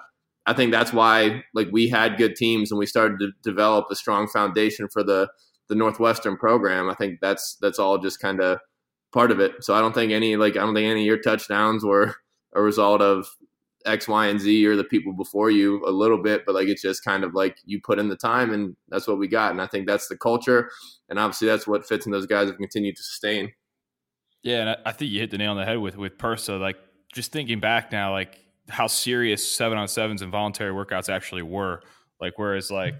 I 0.47 0.53
think 0.53 0.71
that's 0.71 0.93
why 0.93 1.43
like 1.53 1.67
we 1.71 1.89
had 1.89 2.17
good 2.17 2.35
teams 2.35 2.71
and 2.71 2.79
we 2.79 2.85
started 2.85 3.19
to 3.19 3.31
develop 3.43 3.87
a 3.89 3.95
strong 3.95 4.27
foundation 4.27 4.87
for 4.87 5.03
the 5.03 5.29
the 5.67 5.75
Northwestern 5.75 6.37
program. 6.37 6.89
I 6.89 6.93
think 6.93 7.19
that's 7.21 7.57
that's 7.61 7.79
all 7.79 7.97
just 7.97 8.19
kind 8.19 8.39
of 8.41 8.59
part 9.11 9.31
of 9.31 9.39
it. 9.39 9.63
So 9.63 9.73
I 9.73 9.81
don't 9.81 9.93
think 9.93 10.11
any 10.11 10.35
like 10.35 10.55
I 10.55 10.61
don't 10.61 10.75
think 10.75 10.87
any 10.87 11.01
of 11.01 11.05
your 11.05 11.21
touchdowns 11.21 11.83
were 11.83 12.15
a 12.55 12.61
result 12.61 13.01
of 13.01 13.27
X, 13.85 14.07
Y, 14.07 14.27
and 14.27 14.39
Z 14.39 14.65
or 14.65 14.75
the 14.75 14.83
people 14.83 15.13
before 15.13 15.51
you 15.51 15.85
a 15.85 15.91
little 15.91 16.21
bit, 16.21 16.43
but 16.45 16.55
like 16.55 16.67
it's 16.67 16.81
just 16.81 17.03
kind 17.03 17.23
of 17.23 17.33
like 17.33 17.57
you 17.65 17.79
put 17.81 17.99
in 17.99 18.09
the 18.09 18.15
time 18.15 18.53
and 18.53 18.75
that's 18.89 19.07
what 19.07 19.19
we 19.19 19.27
got. 19.27 19.51
And 19.51 19.61
I 19.61 19.67
think 19.67 19.87
that's 19.87 20.07
the 20.07 20.17
culture. 20.17 20.69
And 21.09 21.19
obviously 21.19 21.47
that's 21.47 21.67
what 21.67 21.85
Fitz 21.85 22.05
and 22.05 22.13
those 22.13 22.25
guys 22.25 22.49
have 22.49 22.57
continued 22.57 22.95
to 22.97 23.03
sustain. 23.03 23.51
Yeah, 24.43 24.61
and 24.61 24.77
I 24.85 24.91
think 24.91 25.11
you 25.11 25.19
hit 25.19 25.31
the 25.31 25.37
nail 25.37 25.51
on 25.51 25.57
the 25.57 25.65
head 25.65 25.79
with 25.79 25.97
with 25.97 26.17
Persa. 26.17 26.59
Like 26.59 26.77
just 27.13 27.31
thinking 27.31 27.59
back 27.59 27.91
now, 27.91 28.11
like 28.11 28.39
how 28.69 28.87
serious 28.87 29.45
seven 29.45 29.77
on 29.77 29.87
sevens 29.87 30.21
and 30.21 30.31
voluntary 30.31 30.71
workouts 30.71 31.11
actually 31.11 31.41
were. 31.41 31.81
Like 32.21 32.33
whereas 32.37 32.69
like 32.69 32.95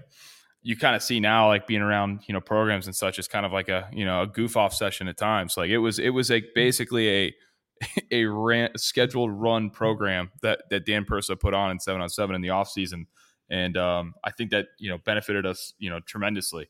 you 0.62 0.76
kind 0.76 0.96
of 0.96 1.02
see 1.02 1.20
now 1.20 1.46
like 1.46 1.68
being 1.68 1.82
around 1.82 2.20
you 2.26 2.34
know 2.34 2.40
programs 2.40 2.86
and 2.86 2.96
such 2.96 3.20
is 3.20 3.28
kind 3.28 3.46
of 3.46 3.52
like 3.52 3.68
a 3.68 3.88
you 3.92 4.04
know 4.04 4.22
a 4.22 4.26
goof 4.26 4.56
off 4.56 4.74
session 4.74 5.06
at 5.06 5.16
times. 5.16 5.56
Like 5.56 5.70
it 5.70 5.78
was 5.78 6.00
it 6.00 6.10
was 6.10 6.30
like 6.30 6.46
basically 6.54 7.08
a 7.08 7.34
a 8.10 8.24
ran, 8.24 8.70
scheduled 8.76 9.30
run 9.32 9.70
program 9.70 10.30
that 10.42 10.62
that 10.70 10.86
Dan 10.86 11.04
Persa 11.04 11.38
put 11.38 11.54
on 11.54 11.70
in 11.70 11.78
seven 11.78 12.00
on 12.00 12.08
seven 12.08 12.34
in 12.34 12.42
the 12.42 12.50
off 12.50 12.68
season, 12.68 13.06
and 13.50 13.76
um, 13.76 14.14
I 14.24 14.30
think 14.30 14.50
that 14.50 14.66
you 14.78 14.90
know 14.90 14.98
benefited 14.98 15.46
us 15.46 15.74
you 15.78 15.90
know 15.90 16.00
tremendously. 16.00 16.68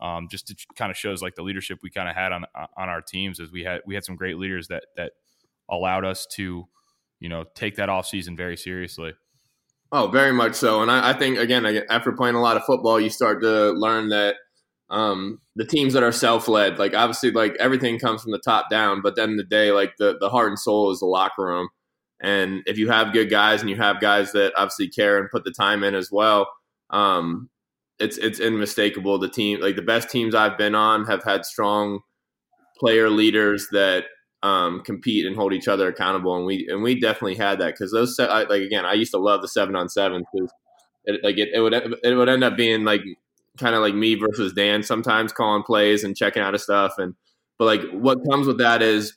Um, 0.00 0.28
just 0.30 0.46
to 0.46 0.56
kind 0.76 0.90
of 0.90 0.96
shows 0.96 1.20
like 1.20 1.34
the 1.34 1.42
leadership 1.42 1.80
we 1.82 1.90
kind 1.90 2.08
of 2.08 2.16
had 2.16 2.32
on 2.32 2.46
on 2.54 2.88
our 2.88 3.02
teams 3.02 3.38
as 3.38 3.52
we 3.52 3.64
had 3.64 3.82
we 3.86 3.94
had 3.94 4.04
some 4.04 4.16
great 4.16 4.38
leaders 4.38 4.68
that 4.68 4.84
that 4.96 5.12
allowed 5.68 6.04
us 6.04 6.26
to 6.32 6.66
you 7.20 7.28
know 7.28 7.44
take 7.54 7.76
that 7.76 7.88
off 7.88 8.06
season 8.06 8.36
very 8.36 8.56
seriously. 8.56 9.12
Oh, 9.92 10.06
very 10.06 10.32
much 10.32 10.54
so. 10.54 10.82
And 10.82 10.90
I, 10.90 11.10
I 11.10 11.12
think 11.12 11.38
again, 11.38 11.66
after 11.90 12.12
playing 12.12 12.36
a 12.36 12.40
lot 12.40 12.56
of 12.56 12.64
football, 12.64 13.00
you 13.00 13.10
start 13.10 13.42
to 13.42 13.72
learn 13.72 14.08
that 14.10 14.36
um, 14.90 15.40
the 15.54 15.64
teams 15.64 15.92
that 15.94 16.02
are 16.02 16.12
self-led, 16.12 16.78
like 16.78 16.94
obviously, 16.94 17.30
like 17.30 17.54
everything 17.60 17.98
comes 17.98 18.22
from 18.22 18.32
the 18.32 18.40
top 18.44 18.68
down, 18.70 19.00
but 19.02 19.16
then 19.16 19.36
the 19.36 19.44
day, 19.44 19.70
like 19.72 19.96
the 19.98 20.16
the 20.20 20.28
heart 20.28 20.48
and 20.48 20.58
soul 20.58 20.90
is 20.90 21.00
the 21.00 21.06
locker 21.06 21.44
room. 21.44 21.68
And 22.20 22.62
if 22.66 22.76
you 22.76 22.90
have 22.90 23.12
good 23.12 23.30
guys 23.30 23.60
and 23.60 23.70
you 23.70 23.76
have 23.76 24.00
guys 24.00 24.32
that 24.32 24.52
obviously 24.56 24.88
care 24.88 25.18
and 25.18 25.30
put 25.30 25.44
the 25.44 25.52
time 25.52 25.84
in 25.84 25.94
as 25.94 26.10
well, 26.12 26.48
um, 26.90 27.48
it's 27.98 28.18
it's 28.18 28.40
unmistakable. 28.40 29.18
The 29.18 29.28
team, 29.28 29.60
like 29.60 29.76
the 29.76 29.82
best 29.82 30.10
teams 30.10 30.34
I've 30.34 30.58
been 30.58 30.74
on, 30.74 31.06
have 31.06 31.22
had 31.22 31.44
strong 31.44 32.00
player 32.78 33.08
leaders 33.08 33.68
that 33.72 34.04
um, 34.42 34.82
compete 34.84 35.24
and 35.24 35.36
hold 35.36 35.52
each 35.52 35.68
other 35.68 35.88
accountable, 35.88 36.36
and 36.36 36.46
we 36.46 36.66
and 36.68 36.82
we 36.82 36.98
definitely 36.98 37.36
had 37.36 37.60
that 37.60 37.74
because 37.74 37.92
those 37.92 38.18
like 38.18 38.50
again, 38.50 38.84
I 38.84 38.94
used 38.94 39.12
to 39.12 39.18
love 39.18 39.40
the 39.40 39.48
seven 39.48 39.76
on 39.76 39.88
seven 39.88 40.24
because 40.32 40.50
it, 41.04 41.20
like 41.22 41.38
it, 41.38 41.50
it 41.54 41.60
would 41.60 41.74
it 41.74 42.14
would 42.14 42.28
end 42.28 42.42
up 42.42 42.56
being 42.56 42.84
like 42.84 43.02
kind 43.58 43.74
of 43.74 43.82
like 43.82 43.94
me 43.94 44.14
versus 44.14 44.52
Dan 44.52 44.82
sometimes 44.82 45.32
calling 45.32 45.62
plays 45.62 46.04
and 46.04 46.16
checking 46.16 46.42
out 46.42 46.54
of 46.54 46.60
stuff. 46.60 46.94
And 46.98 47.14
but 47.58 47.64
like 47.66 47.82
what 47.92 48.18
comes 48.30 48.46
with 48.46 48.58
that 48.58 48.82
is 48.82 49.14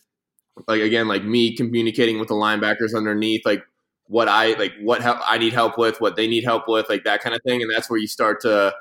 like 0.67 0.81
again 0.81 1.07
like 1.07 1.23
me 1.23 1.55
communicating 1.55 2.19
with 2.19 2.27
the 2.27 2.35
linebackers 2.35 2.95
underneath 2.95 3.45
like 3.45 3.63
what 4.07 4.27
I 4.27 4.53
like 4.53 4.73
what 4.81 5.01
help 5.01 5.19
I 5.25 5.37
need 5.37 5.53
help 5.53 5.77
with, 5.77 6.01
what 6.01 6.15
they 6.15 6.27
need 6.27 6.43
help 6.43 6.67
with, 6.67 6.89
like 6.89 7.03
that 7.05 7.21
kind 7.21 7.35
of 7.35 7.41
thing. 7.43 7.61
And 7.61 7.71
that's 7.73 7.89
where 7.89 7.99
you 7.99 8.07
start 8.07 8.41
to 8.41 8.73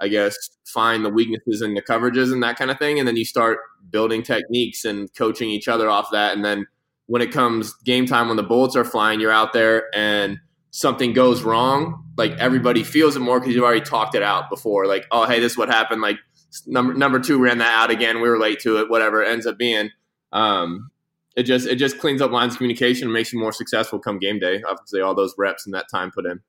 I 0.00 0.08
guess 0.08 0.34
find 0.64 1.04
the 1.04 1.10
weaknesses 1.10 1.60
in 1.60 1.74
the 1.74 1.82
coverages 1.82 2.32
and 2.32 2.42
that 2.42 2.56
kind 2.56 2.70
of 2.70 2.78
thing. 2.78 2.98
And 2.98 3.06
then 3.06 3.16
you 3.16 3.24
start 3.24 3.58
building 3.90 4.22
techniques 4.22 4.84
and 4.84 5.12
coaching 5.14 5.50
each 5.50 5.68
other 5.68 5.90
off 5.90 6.10
that. 6.12 6.34
And 6.34 6.44
then 6.44 6.66
when 7.06 7.20
it 7.20 7.32
comes 7.32 7.74
game 7.84 8.06
time 8.06 8.28
when 8.28 8.36
the 8.36 8.42
bullets 8.42 8.76
are 8.76 8.84
flying, 8.84 9.20
you're 9.20 9.32
out 9.32 9.52
there 9.52 9.94
and 9.94 10.38
something 10.70 11.12
goes 11.12 11.42
wrong, 11.42 12.04
like 12.16 12.32
everybody 12.32 12.84
feels 12.84 13.16
it 13.16 13.20
more 13.20 13.40
because 13.40 13.54
you've 13.54 13.64
already 13.64 13.80
talked 13.80 14.14
it 14.14 14.22
out 14.22 14.48
before. 14.50 14.86
Like, 14.86 15.06
oh, 15.10 15.26
hey, 15.26 15.40
this 15.40 15.52
is 15.52 15.58
what 15.58 15.68
happened. 15.68 16.00
Like 16.00 16.18
number 16.66 16.94
number 16.94 17.20
two 17.20 17.38
ran 17.38 17.58
that 17.58 17.72
out 17.72 17.90
again. 17.90 18.20
We 18.20 18.28
were 18.28 18.38
late 18.38 18.60
to 18.60 18.78
it. 18.78 18.90
Whatever 18.90 19.22
it 19.22 19.28
ends 19.28 19.46
up 19.46 19.58
being. 19.58 19.90
Um, 20.32 20.90
it 21.36 21.44
just 21.44 21.66
it 21.66 21.76
just 21.76 21.98
cleans 21.98 22.20
up 22.20 22.30
lines 22.30 22.54
of 22.54 22.58
communication 22.58 23.04
and 23.04 23.12
makes 23.12 23.32
you 23.32 23.38
more 23.38 23.52
successful 23.52 23.98
come 23.98 24.18
game 24.18 24.38
day. 24.38 24.62
Obviously, 24.66 25.00
all 25.00 25.14
those 25.14 25.34
reps 25.38 25.66
and 25.66 25.74
that 25.74 25.86
time 25.90 26.10
put 26.10 26.26
in. 26.26 26.40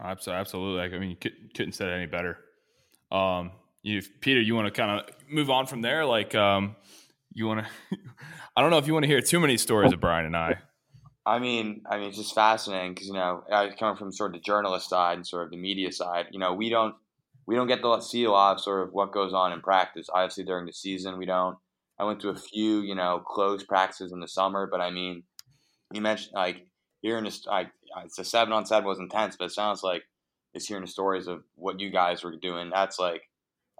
Absolutely. 0.00 0.96
I 0.96 0.98
mean, 0.98 1.10
you 1.10 1.16
couldn't 1.54 1.72
said 1.72 1.88
it 1.88 1.92
any 1.92 2.06
better. 2.06 2.38
Um, 3.10 3.52
you, 3.82 4.02
Peter, 4.20 4.40
you 4.40 4.54
want 4.54 4.66
to 4.66 4.70
kind 4.70 5.00
of 5.00 5.14
move 5.28 5.50
on 5.50 5.66
from 5.66 5.82
there? 5.82 6.04
Like, 6.04 6.34
um, 6.34 6.76
you 7.32 7.46
want 7.46 7.60
to? 7.60 7.96
I 8.56 8.60
don't 8.60 8.70
know 8.70 8.78
if 8.78 8.86
you 8.86 8.92
want 8.92 9.04
to 9.04 9.08
hear 9.08 9.20
too 9.20 9.40
many 9.40 9.56
stories 9.56 9.92
of 9.92 10.00
Brian 10.00 10.26
and 10.26 10.36
I. 10.36 10.58
I 11.28 11.38
mean, 11.40 11.82
I 11.88 11.98
mean, 11.98 12.08
it's 12.08 12.16
just 12.16 12.34
fascinating 12.34 12.94
because 12.94 13.08
you 13.08 13.12
know, 13.12 13.44
I 13.52 13.68
come 13.78 13.96
from 13.98 14.12
sort 14.12 14.30
of 14.30 14.40
the 14.40 14.44
journalist 14.44 14.88
side 14.88 15.18
and 15.18 15.26
sort 15.26 15.44
of 15.44 15.50
the 15.50 15.58
media 15.58 15.92
side. 15.92 16.28
You 16.30 16.38
know, 16.38 16.54
we 16.54 16.70
don't 16.70 16.94
we 17.46 17.54
don't 17.54 17.66
get 17.66 17.82
to 17.82 18.00
see 18.00 18.24
a 18.24 18.30
lot 18.30 18.56
of 18.56 18.62
sort 18.62 18.88
of 18.88 18.94
what 18.94 19.12
goes 19.12 19.34
on 19.34 19.52
in 19.52 19.60
practice. 19.60 20.08
Obviously, 20.10 20.44
during 20.44 20.64
the 20.64 20.72
season, 20.72 21.18
we 21.18 21.26
don't. 21.26 21.58
I 21.98 22.04
went 22.04 22.20
to 22.20 22.30
a 22.30 22.36
few, 22.36 22.80
you 22.80 22.94
know, 22.94 23.22
closed 23.26 23.68
practices 23.68 24.10
in 24.12 24.20
the 24.20 24.28
summer, 24.28 24.66
but 24.70 24.80
I 24.80 24.90
mean, 24.90 25.24
you 25.92 26.00
mentioned 26.00 26.32
like 26.34 26.66
hearing 27.02 27.24
this, 27.24 27.44
like 27.44 27.68
it's 28.04 28.18
a 28.18 28.24
seven 28.24 28.54
on 28.54 28.64
seven 28.64 28.88
was 28.88 28.98
intense, 28.98 29.36
but 29.36 29.46
it 29.46 29.52
sounds 29.52 29.82
like 29.82 30.04
it's 30.54 30.66
hearing 30.66 30.84
the 30.84 30.90
stories 30.90 31.26
of 31.26 31.42
what 31.56 31.78
you 31.78 31.90
guys 31.90 32.24
were 32.24 32.36
doing. 32.36 32.70
That's 32.70 32.98
like, 32.98 33.22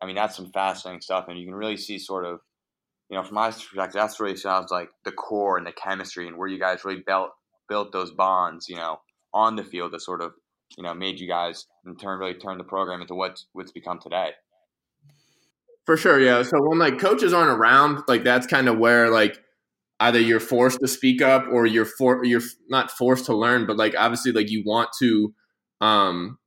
I 0.02 0.06
mean, 0.06 0.16
that's 0.16 0.36
some 0.36 0.52
fascinating 0.52 1.00
stuff, 1.00 1.26
and 1.28 1.38
you 1.38 1.46
can 1.46 1.54
really 1.54 1.78
see 1.78 1.98
sort 1.98 2.26
of 2.26 2.40
you 3.08 3.16
know, 3.16 3.24
from 3.24 3.36
my 3.36 3.50
perspective, 3.50 3.94
that's 3.94 4.20
really 4.20 4.36
sounds 4.36 4.70
like 4.70 4.90
the 5.06 5.12
core 5.12 5.56
and 5.56 5.66
the 5.66 5.72
chemistry 5.72 6.28
and 6.28 6.36
where 6.36 6.48
you 6.48 6.58
guys 6.58 6.84
really 6.84 7.02
built 7.06 7.30
built 7.68 7.92
those 7.92 8.10
bonds, 8.10 8.68
you 8.68 8.76
know, 8.76 9.00
on 9.32 9.56
the 9.56 9.64
field 9.64 9.92
that 9.92 10.00
sort 10.00 10.20
of, 10.20 10.32
you 10.76 10.82
know, 10.82 10.94
made 10.94 11.20
you 11.20 11.28
guys 11.28 11.66
in 11.86 11.96
turn 11.96 12.18
really 12.18 12.34
turn 12.34 12.58
the 12.58 12.64
program 12.64 13.00
into 13.00 13.14
what's 13.14 13.46
what's 13.52 13.72
become 13.72 13.98
today. 13.98 14.30
For 15.86 15.96
sure, 15.96 16.20
yeah. 16.20 16.42
So 16.42 16.58
when 16.60 16.78
like 16.78 16.98
coaches 16.98 17.32
aren't 17.32 17.58
around, 17.58 18.02
like 18.08 18.24
that's 18.24 18.46
kind 18.46 18.68
of 18.68 18.78
where 18.78 19.08
like 19.08 19.38
either 20.00 20.20
you're 20.20 20.40
forced 20.40 20.80
to 20.80 20.88
speak 20.88 21.22
up 21.22 21.46
or 21.50 21.66
you're 21.66 21.84
for 21.84 22.24
you're 22.24 22.42
not 22.68 22.90
forced 22.90 23.26
to 23.26 23.34
learn, 23.34 23.66
but 23.66 23.76
like 23.76 23.94
obviously 23.96 24.32
like 24.32 24.50
you 24.50 24.62
want 24.64 24.90
to 25.00 25.34
um 25.80 26.38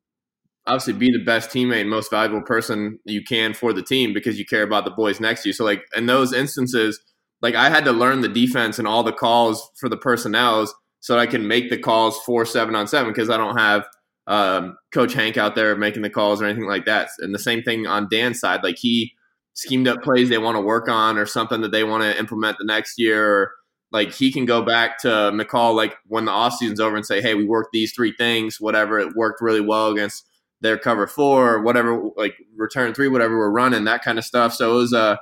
obviously 0.67 0.93
be 0.93 1.11
the 1.11 1.23
best 1.23 1.49
teammate 1.49 1.81
and 1.81 1.89
most 1.89 2.11
valuable 2.11 2.41
person 2.41 2.99
you 3.05 3.23
can 3.23 3.53
for 3.53 3.73
the 3.73 3.81
team 3.81 4.13
because 4.13 4.37
you 4.37 4.45
care 4.45 4.63
about 4.63 4.85
the 4.85 4.91
boys 4.91 5.19
next 5.19 5.43
to 5.43 5.49
you. 5.49 5.53
So 5.53 5.65
like 5.65 5.83
in 5.95 6.05
those 6.05 6.33
instances, 6.33 7.01
like 7.41 7.55
I 7.55 7.69
had 7.69 7.85
to 7.85 7.91
learn 7.91 8.21
the 8.21 8.29
defense 8.29 8.77
and 8.77 8.87
all 8.87 9.03
the 9.03 9.11
calls 9.11 9.71
for 9.75 9.89
the 9.89 9.97
personnels 9.97 10.73
so 11.01 11.17
I 11.17 11.25
can 11.25 11.48
make 11.48 11.70
the 11.70 11.77
calls 11.77 12.20
for 12.20 12.46
seven 12.46 12.75
on 12.75 12.88
seven 12.88 13.12
because 13.12 13.29
I 13.29 13.38
don't 13.38 13.58
have 13.58 13.88
um, 14.27 14.77
Coach 14.93 15.13
Hank 15.13 15.36
out 15.36 15.55
there 15.55 15.75
making 15.75 16.03
the 16.03 16.10
calls 16.10 16.41
or 16.41 16.46
anything 16.46 16.67
like 16.67 16.86
that. 16.86 17.10
And 17.20 17.34
the 17.34 17.39
same 17.39 17.63
thing 17.63 17.88
on 17.88 18.08
Dan's 18.10 18.39
side, 18.39 18.63
like 18.63 18.77
he 18.77 19.12
schemed 19.53 19.88
up 19.88 20.03
plays 20.03 20.29
they 20.29 20.38
want 20.38 20.55
to 20.55 20.62
work 20.62 20.88
on 20.88 21.17
or 21.17 21.25
something 21.25 21.62
that 21.62 21.72
they 21.72 21.84
want 21.84 22.03
to 22.03 22.17
implement 22.17 22.58
the 22.60 22.65
next 22.65 23.00
year. 23.00 23.27
Or 23.27 23.51
like 23.91 24.13
he 24.13 24.31
can 24.31 24.46
go 24.46 24.62
back 24.62 25.00
to 25.00 25.08
McCall 25.08 25.75
like 25.75 25.98
when 26.08 26.25
the 26.25 26.31
off 26.31 26.53
season's 26.53 26.79
over 26.79 26.96
and 26.96 27.05
say, 27.05 27.20
hey, 27.20 27.34
we 27.34 27.46
worked 27.46 27.72
these 27.74 27.93
three 27.93 28.13
things, 28.15 28.62
whatever. 28.62 29.00
It 29.00 29.15
worked 29.15 29.41
really 29.41 29.62
well 29.62 29.91
against 29.91 30.27
their 30.62 30.77
cover 30.77 31.08
four, 31.08 31.55
or 31.55 31.62
whatever, 31.63 32.12
like 32.15 32.36
return 32.55 32.93
three, 32.93 33.08
whatever 33.08 33.36
we're 33.39 33.50
running, 33.50 33.86
that 33.86 34.03
kind 34.03 34.20
of 34.20 34.24
stuff. 34.24 34.53
So 34.53 34.75
it 34.75 34.77
was 34.77 34.93
a, 34.93 35.00
uh, 35.00 35.17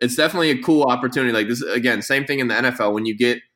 it's 0.00 0.16
definitely 0.16 0.50
a 0.50 0.60
cool 0.60 0.82
opportunity. 0.82 1.32
Like 1.32 1.48
this, 1.48 1.62
again, 1.62 2.02
same 2.02 2.26
thing 2.26 2.40
in 2.40 2.48
the 2.48 2.54
NFL 2.54 2.92
when 2.92 3.06
you 3.06 3.16
get– 3.16 3.38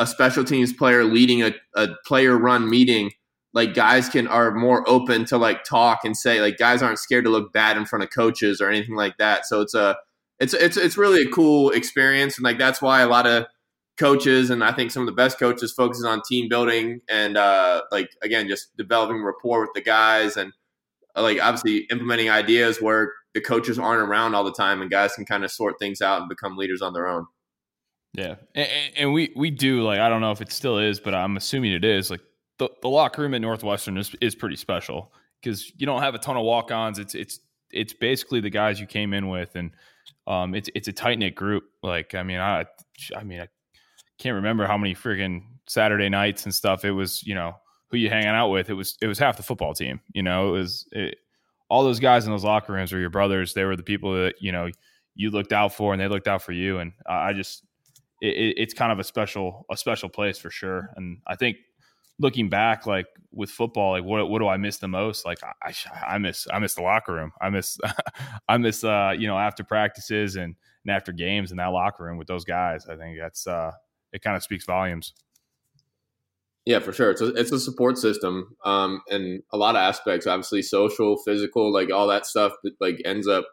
a 0.00 0.06
special 0.06 0.42
teams 0.44 0.72
player 0.72 1.04
leading 1.04 1.42
a, 1.42 1.52
a 1.74 1.88
player 2.06 2.36
run 2.38 2.68
meeting, 2.68 3.10
like 3.52 3.74
guys 3.74 4.08
can 4.08 4.26
are 4.26 4.50
more 4.50 4.88
open 4.88 5.26
to 5.26 5.36
like 5.36 5.62
talk 5.62 6.00
and 6.04 6.16
say 6.16 6.40
like 6.40 6.56
guys 6.56 6.82
aren't 6.82 6.98
scared 6.98 7.24
to 7.24 7.30
look 7.30 7.52
bad 7.52 7.76
in 7.76 7.84
front 7.84 8.02
of 8.02 8.10
coaches 8.10 8.62
or 8.62 8.70
anything 8.70 8.94
like 8.94 9.18
that. 9.18 9.44
So 9.44 9.60
it's 9.60 9.74
a 9.74 9.96
it's 10.38 10.54
it's 10.54 10.78
it's 10.78 10.96
really 10.96 11.22
a 11.22 11.30
cool 11.30 11.70
experience 11.70 12.38
and 12.38 12.44
like 12.44 12.58
that's 12.58 12.80
why 12.80 13.02
a 13.02 13.08
lot 13.08 13.26
of 13.26 13.46
coaches 13.98 14.48
and 14.48 14.64
I 14.64 14.72
think 14.72 14.90
some 14.90 15.02
of 15.02 15.06
the 15.06 15.12
best 15.12 15.38
coaches 15.38 15.70
focuses 15.70 16.06
on 16.06 16.22
team 16.26 16.48
building 16.48 17.02
and 17.10 17.36
uh, 17.36 17.82
like 17.92 18.08
again 18.22 18.48
just 18.48 18.74
developing 18.78 19.22
rapport 19.22 19.60
with 19.60 19.74
the 19.74 19.82
guys 19.82 20.38
and 20.38 20.54
uh, 21.14 21.20
like 21.20 21.38
obviously 21.42 21.86
implementing 21.90 22.30
ideas 22.30 22.80
where 22.80 23.12
the 23.34 23.42
coaches 23.42 23.78
aren't 23.78 24.08
around 24.08 24.34
all 24.34 24.44
the 24.44 24.52
time 24.52 24.80
and 24.80 24.90
guys 24.90 25.14
can 25.14 25.26
kind 25.26 25.44
of 25.44 25.50
sort 25.50 25.78
things 25.78 26.00
out 26.00 26.20
and 26.20 26.28
become 26.30 26.56
leaders 26.56 26.80
on 26.80 26.94
their 26.94 27.06
own. 27.06 27.26
Yeah, 28.12 28.36
and, 28.54 28.68
and, 28.96 29.12
we 29.12 29.32
we 29.36 29.50
do 29.50 29.82
like 29.82 30.00
I 30.00 30.08
don't 30.08 30.20
know 30.20 30.32
if 30.32 30.40
it 30.40 30.50
still 30.50 30.78
is, 30.78 30.98
but 30.98 31.14
I'm 31.14 31.36
assuming 31.36 31.72
it 31.72 31.84
is. 31.84 32.10
Like 32.10 32.20
the, 32.58 32.68
the 32.82 32.88
locker 32.88 33.22
room 33.22 33.34
at 33.34 33.40
Northwestern 33.40 33.96
is 33.96 34.14
is 34.20 34.34
pretty 34.34 34.56
special 34.56 35.12
because 35.40 35.70
you 35.78 35.86
don't 35.86 36.02
have 36.02 36.14
a 36.14 36.18
ton 36.18 36.36
of 36.36 36.42
walk 36.42 36.72
ons. 36.72 36.98
It's 36.98 37.14
it's 37.14 37.38
it's 37.70 37.92
basically 37.92 38.40
the 38.40 38.50
guys 38.50 38.80
you 38.80 38.86
came 38.86 39.14
in 39.14 39.28
with, 39.28 39.54
and 39.54 39.70
um, 40.26 40.54
it's 40.54 40.68
it's 40.74 40.88
a 40.88 40.92
tight 40.92 41.18
knit 41.18 41.36
group. 41.36 41.64
Like 41.82 42.14
I 42.14 42.24
mean, 42.24 42.38
I 42.38 42.66
I 43.16 43.22
mean 43.22 43.40
I 43.40 43.48
can't 44.18 44.34
remember 44.34 44.66
how 44.66 44.76
many 44.76 44.94
freaking 44.94 45.44
Saturday 45.68 46.08
nights 46.08 46.44
and 46.44 46.54
stuff. 46.54 46.84
It 46.84 46.92
was 46.92 47.24
you 47.24 47.34
know 47.34 47.54
who 47.90 47.96
you 47.96 48.08
hanging 48.08 48.28
out 48.28 48.48
with. 48.48 48.70
It 48.70 48.74
was 48.74 48.96
it 49.00 49.06
was 49.06 49.18
half 49.18 49.36
the 49.36 49.42
football 49.42 49.74
team. 49.74 50.00
You 50.12 50.22
know, 50.22 50.48
it 50.48 50.58
was 50.58 50.86
it, 50.92 51.18
all 51.68 51.84
those 51.84 52.00
guys 52.00 52.24
in 52.24 52.32
those 52.32 52.44
locker 52.44 52.72
rooms 52.72 52.92
were 52.92 52.98
your 52.98 53.10
brothers. 53.10 53.54
They 53.54 53.64
were 53.64 53.76
the 53.76 53.82
people 53.82 54.12
that 54.14 54.34
you 54.40 54.52
know 54.52 54.70
you 55.14 55.30
looked 55.30 55.52
out 55.52 55.72
for, 55.74 55.92
and 55.92 56.00
they 56.00 56.08
looked 56.08 56.28
out 56.28 56.42
for 56.42 56.52
you. 56.52 56.78
And 56.78 56.92
I 57.06 57.32
just 57.32 57.64
it, 58.20 58.54
it's 58.56 58.74
kind 58.74 58.92
of 58.92 58.98
a 58.98 59.04
special 59.04 59.66
a 59.70 59.76
special 59.76 60.08
place 60.08 60.38
for 60.38 60.50
sure. 60.50 60.90
And 60.96 61.18
I 61.26 61.36
think 61.36 61.56
looking 62.18 62.48
back, 62.48 62.86
like 62.86 63.06
with 63.32 63.50
football, 63.50 63.92
like 63.92 64.04
what 64.04 64.28
what 64.28 64.38
do 64.40 64.48
I 64.48 64.56
miss 64.56 64.78
the 64.78 64.88
most? 64.88 65.24
Like 65.24 65.38
I 65.42 65.72
I 66.06 66.18
miss 66.18 66.46
I 66.52 66.58
miss 66.58 66.74
the 66.74 66.82
locker 66.82 67.14
room. 67.14 67.32
I 67.40 67.50
miss 67.50 67.78
I 68.48 68.56
miss 68.58 68.84
uh, 68.84 69.14
you 69.16 69.26
know 69.26 69.38
after 69.38 69.64
practices 69.64 70.36
and 70.36 70.54
and 70.84 70.94
after 70.94 71.12
games 71.12 71.50
in 71.50 71.56
that 71.58 71.66
locker 71.68 72.04
room 72.04 72.18
with 72.18 72.28
those 72.28 72.44
guys. 72.44 72.86
I 72.86 72.96
think 72.96 73.18
that's 73.18 73.46
uh, 73.46 73.72
it. 74.12 74.22
Kind 74.22 74.36
of 74.36 74.42
speaks 74.42 74.64
volumes. 74.64 75.12
Yeah, 76.66 76.78
for 76.80 76.92
sure. 76.92 77.10
It's 77.10 77.22
a, 77.22 77.28
it's 77.34 77.52
a 77.52 77.58
support 77.58 77.96
system, 77.96 78.54
um, 78.64 79.00
and 79.08 79.42
a 79.52 79.56
lot 79.56 79.76
of 79.76 79.80
aspects. 79.80 80.26
Obviously, 80.26 80.62
social, 80.62 81.16
physical, 81.24 81.72
like 81.72 81.90
all 81.90 82.06
that 82.08 82.26
stuff. 82.26 82.52
Like 82.80 83.00
ends 83.04 83.26
up 83.26 83.46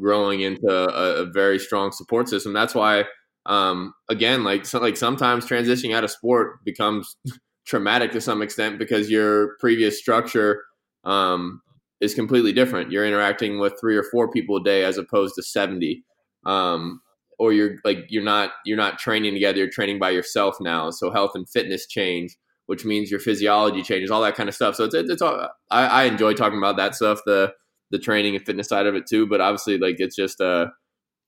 growing 0.00 0.40
into 0.40 0.70
a, 0.70 1.22
a 1.22 1.26
very 1.26 1.58
strong 1.58 1.92
support 1.92 2.28
system. 2.28 2.52
That's 2.52 2.74
why, 2.74 3.04
um, 3.46 3.94
again, 4.08 4.44
like 4.44 4.66
so, 4.66 4.78
like 4.78 4.96
sometimes 4.96 5.46
transitioning 5.46 5.94
out 5.94 6.04
of 6.04 6.10
sport 6.10 6.64
becomes 6.64 7.16
traumatic 7.66 8.12
to 8.12 8.20
some 8.20 8.42
extent 8.42 8.78
because 8.78 9.10
your 9.10 9.56
previous 9.58 9.98
structure 9.98 10.64
um, 11.04 11.60
is 12.00 12.14
completely 12.14 12.52
different. 12.52 12.92
You're 12.92 13.06
interacting 13.06 13.58
with 13.58 13.74
three 13.80 13.96
or 13.96 14.04
four 14.04 14.30
people 14.30 14.56
a 14.56 14.62
day 14.62 14.84
as 14.84 14.98
opposed 14.98 15.34
to 15.36 15.42
seventy, 15.42 16.04
um, 16.46 17.00
or 17.38 17.52
you're 17.52 17.76
like 17.84 17.98
you're 18.08 18.24
not 18.24 18.50
you're 18.64 18.76
not 18.76 18.98
training 18.98 19.34
together. 19.34 19.58
You're 19.58 19.70
training 19.70 19.98
by 19.98 20.10
yourself 20.10 20.56
now. 20.60 20.90
So 20.90 21.10
health 21.10 21.32
and 21.34 21.48
fitness 21.48 21.86
change, 21.86 22.36
which 22.66 22.84
means 22.84 23.10
your 23.10 23.20
physiology 23.20 23.82
changes, 23.82 24.10
all 24.10 24.22
that 24.22 24.36
kind 24.36 24.48
of 24.48 24.54
stuff. 24.54 24.76
So 24.76 24.84
it's 24.84 24.94
it's 24.94 25.22
all. 25.22 25.48
I, 25.70 25.86
I 25.86 26.04
enjoy 26.04 26.34
talking 26.34 26.58
about 26.58 26.76
that 26.76 26.94
stuff. 26.94 27.20
The 27.26 27.52
the 27.90 27.98
training 27.98 28.36
and 28.36 28.46
fitness 28.46 28.68
side 28.68 28.86
of 28.86 28.94
it 28.94 29.06
too. 29.08 29.26
But 29.26 29.40
obviously, 29.40 29.78
like 29.78 29.96
it's 29.98 30.14
just 30.14 30.40
a 30.40 30.72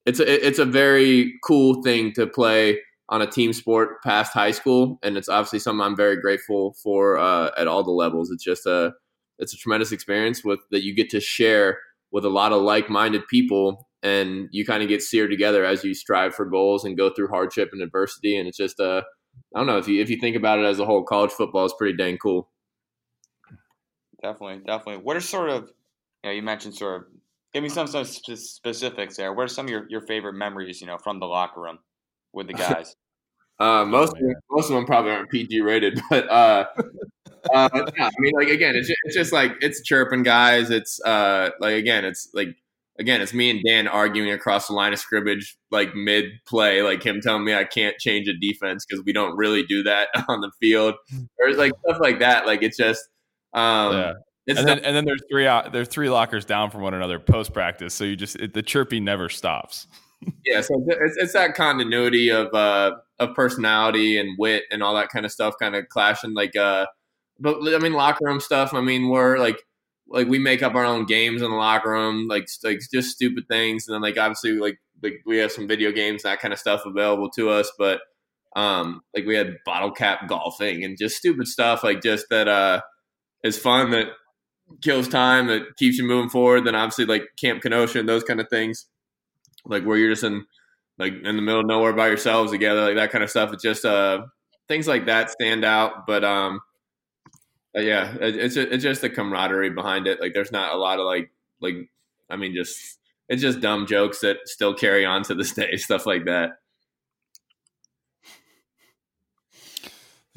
it's 0.06 0.20
a 0.20 0.46
it's 0.46 0.58
a 0.58 0.64
very 0.64 1.34
cool 1.44 1.82
thing 1.82 2.12
to 2.12 2.26
play 2.26 2.80
on 3.08 3.22
a 3.22 3.26
team 3.26 3.52
sport 3.52 4.02
past 4.02 4.32
high 4.32 4.50
school, 4.50 4.98
and 5.02 5.16
it's 5.16 5.28
obviously 5.28 5.58
something 5.58 5.84
I'm 5.84 5.96
very 5.96 6.20
grateful 6.20 6.74
for 6.82 7.18
uh, 7.18 7.50
at 7.56 7.66
all 7.66 7.82
the 7.82 7.90
levels. 7.90 8.30
It's 8.30 8.44
just 8.44 8.66
a 8.66 8.92
it's 9.38 9.54
a 9.54 9.56
tremendous 9.56 9.92
experience 9.92 10.44
with 10.44 10.60
that 10.70 10.84
you 10.84 10.94
get 10.94 11.10
to 11.10 11.20
share 11.20 11.78
with 12.12 12.24
a 12.24 12.30
lot 12.30 12.52
of 12.52 12.62
like 12.62 12.88
minded 12.88 13.26
people, 13.28 13.88
and 14.02 14.48
you 14.52 14.64
kind 14.64 14.82
of 14.82 14.88
get 14.88 15.02
seared 15.02 15.30
together 15.30 15.64
as 15.64 15.84
you 15.84 15.94
strive 15.94 16.34
for 16.34 16.44
goals 16.44 16.84
and 16.84 16.96
go 16.96 17.10
through 17.10 17.28
hardship 17.28 17.70
and 17.72 17.82
adversity. 17.82 18.36
And 18.36 18.46
it's 18.48 18.58
just 18.58 18.80
a 18.80 18.90
uh, 18.90 19.02
I 19.54 19.58
don't 19.58 19.66
know 19.66 19.78
if 19.78 19.88
you 19.88 20.00
if 20.00 20.10
you 20.10 20.18
think 20.18 20.36
about 20.36 20.58
it 20.58 20.64
as 20.64 20.78
a 20.78 20.84
whole, 20.84 21.02
college 21.02 21.32
football 21.32 21.64
is 21.64 21.74
pretty 21.76 21.96
dang 21.96 22.18
cool. 22.18 22.50
Definitely, 24.22 24.62
definitely. 24.66 25.02
What 25.02 25.16
are 25.16 25.20
sort 25.20 25.50
of 25.50 25.70
you 26.22 26.30
know, 26.30 26.30
you 26.30 26.42
mentioned 26.42 26.74
sort 26.74 27.02
of 27.02 27.06
give 27.54 27.62
me 27.62 27.68
some, 27.68 27.86
some 27.86 28.04
specifics 28.04 29.16
there. 29.16 29.32
What 29.32 29.44
are 29.44 29.48
some 29.48 29.66
of 29.66 29.70
your, 29.70 29.86
your 29.88 30.00
favorite 30.02 30.34
memories, 30.34 30.80
you 30.80 30.86
know, 30.86 30.98
from 30.98 31.20
the 31.20 31.26
locker 31.26 31.60
room 31.60 31.78
with 32.32 32.48
the 32.48 32.52
guys? 32.54 32.96
uh, 33.58 33.84
most 33.84 34.14
oh, 34.20 34.30
of, 34.30 34.36
most 34.50 34.70
of 34.70 34.76
them 34.76 34.84
probably 34.84 35.12
aren't 35.12 35.30
PG 35.30 35.60
rated, 35.60 36.00
but 36.10 36.28
uh, 36.28 36.66
uh, 37.52 37.68
yeah, 37.96 38.06
I 38.06 38.10
mean, 38.18 38.32
like 38.36 38.48
again, 38.48 38.74
it's 38.74 38.88
just, 38.88 39.00
it's 39.04 39.16
just 39.16 39.32
like 39.32 39.52
it's 39.60 39.82
chirping 39.82 40.22
guys. 40.22 40.70
It's 40.70 41.00
uh, 41.04 41.50
like 41.60 41.74
again, 41.74 42.04
it's 42.04 42.28
like 42.34 42.56
again, 42.98 43.20
it's 43.20 43.32
me 43.32 43.50
and 43.50 43.62
Dan 43.64 43.86
arguing 43.86 44.32
across 44.32 44.66
the 44.66 44.74
line 44.74 44.92
of 44.92 44.98
scrimmage, 44.98 45.56
like 45.70 45.94
mid 45.94 46.24
play, 46.46 46.82
like 46.82 47.02
him 47.04 47.20
telling 47.20 47.44
me 47.44 47.54
I 47.54 47.64
can't 47.64 47.96
change 47.98 48.28
a 48.28 48.34
defense 48.36 48.84
because 48.88 49.04
we 49.04 49.12
don't 49.12 49.36
really 49.36 49.62
do 49.62 49.82
that 49.84 50.08
on 50.28 50.40
the 50.40 50.50
field, 50.60 50.94
or 51.38 51.52
like 51.52 51.72
stuff 51.86 51.98
like 52.00 52.18
that. 52.20 52.46
Like 52.46 52.62
it's 52.62 52.76
just, 52.76 53.02
um, 53.52 53.92
yeah. 53.92 54.12
It's 54.46 54.58
and, 54.58 54.68
then, 54.68 54.78
and 54.80 54.94
then 54.94 55.04
there's 55.06 55.22
three 55.30 55.46
out 55.46 55.72
there's 55.72 55.88
three 55.88 56.10
lockers 56.10 56.44
down 56.44 56.70
from 56.70 56.82
one 56.82 56.92
another 56.92 57.18
post 57.18 57.52
practice, 57.52 57.94
so 57.94 58.04
you 58.04 58.14
just 58.14 58.36
it, 58.36 58.52
the 58.52 58.62
chirping 58.62 59.04
never 59.04 59.28
stops. 59.28 59.86
yeah, 60.44 60.60
so 60.60 60.84
it's, 60.86 61.16
it's 61.16 61.32
that 61.32 61.54
continuity 61.54 62.30
of 62.30 62.52
uh 62.52 62.92
of 63.18 63.34
personality 63.34 64.18
and 64.18 64.36
wit 64.38 64.64
and 64.70 64.82
all 64.82 64.94
that 64.94 65.08
kind 65.08 65.24
of 65.24 65.32
stuff, 65.32 65.54
kind 65.58 65.74
of 65.74 65.88
clashing. 65.88 66.34
Like, 66.34 66.56
uh, 66.56 66.86
but 67.38 67.56
I 67.74 67.78
mean, 67.78 67.94
locker 67.94 68.26
room 68.26 68.40
stuff. 68.40 68.74
I 68.74 68.80
mean, 68.80 69.08
we're 69.08 69.38
like 69.38 69.62
like 70.08 70.28
we 70.28 70.38
make 70.38 70.62
up 70.62 70.74
our 70.74 70.84
own 70.84 71.06
games 71.06 71.40
in 71.40 71.50
the 71.50 71.56
locker 71.56 71.90
room, 71.90 72.28
like 72.28 72.46
like 72.62 72.80
just 72.92 73.12
stupid 73.12 73.48
things, 73.48 73.88
and 73.88 73.94
then 73.94 74.02
like 74.02 74.18
obviously 74.18 74.52
like 74.52 74.78
like 75.02 75.22
we 75.24 75.38
have 75.38 75.52
some 75.52 75.66
video 75.66 75.90
games 75.90 76.22
that 76.22 76.40
kind 76.40 76.52
of 76.52 76.60
stuff 76.60 76.82
available 76.84 77.30
to 77.30 77.48
us, 77.48 77.70
but 77.78 78.00
um 78.56 79.00
like 79.16 79.26
we 79.26 79.34
had 79.34 79.56
bottle 79.64 79.90
cap 79.90 80.28
golfing 80.28 80.84
and 80.84 80.96
just 80.96 81.16
stupid 81.16 81.48
stuff 81.48 81.82
like 81.82 82.00
just 82.00 82.26
that 82.30 82.46
uh 82.46 82.80
is 83.42 83.58
fun 83.58 83.90
that 83.90 84.06
kills 84.82 85.08
time 85.08 85.46
that 85.48 85.76
keeps 85.76 85.98
you 85.98 86.04
moving 86.04 86.30
forward. 86.30 86.64
Then 86.64 86.74
obviously 86.74 87.06
like 87.06 87.24
Camp 87.40 87.62
Kenosha 87.62 87.98
and 87.98 88.08
those 88.08 88.24
kind 88.24 88.40
of 88.40 88.48
things, 88.48 88.86
like 89.64 89.84
where 89.84 89.96
you're 89.96 90.10
just 90.12 90.24
in 90.24 90.44
like 90.98 91.12
in 91.12 91.36
the 91.36 91.42
middle 91.42 91.60
of 91.60 91.66
nowhere 91.66 91.92
by 91.92 92.08
yourselves 92.08 92.52
together, 92.52 92.82
like 92.82 92.96
that 92.96 93.10
kind 93.10 93.24
of 93.24 93.30
stuff. 93.30 93.52
It's 93.52 93.62
just 93.62 93.84
uh 93.84 94.22
things 94.68 94.86
like 94.88 95.06
that 95.06 95.30
stand 95.30 95.64
out. 95.64 96.06
But 96.06 96.24
um, 96.24 96.60
yeah, 97.74 98.14
it's 98.20 98.56
it's 98.56 98.82
just 98.82 99.00
the 99.00 99.10
camaraderie 99.10 99.70
behind 99.70 100.06
it. 100.06 100.20
Like 100.20 100.34
there's 100.34 100.52
not 100.52 100.74
a 100.74 100.78
lot 100.78 100.98
of 100.98 101.06
like 101.06 101.30
like 101.60 101.90
I 102.30 102.36
mean 102.36 102.54
just 102.54 102.98
it's 103.28 103.42
just 103.42 103.60
dumb 103.60 103.86
jokes 103.86 104.20
that 104.20 104.38
still 104.46 104.74
carry 104.74 105.04
on 105.04 105.22
to 105.24 105.34
this 105.34 105.52
day, 105.52 105.76
stuff 105.76 106.06
like 106.06 106.24
that. 106.26 106.50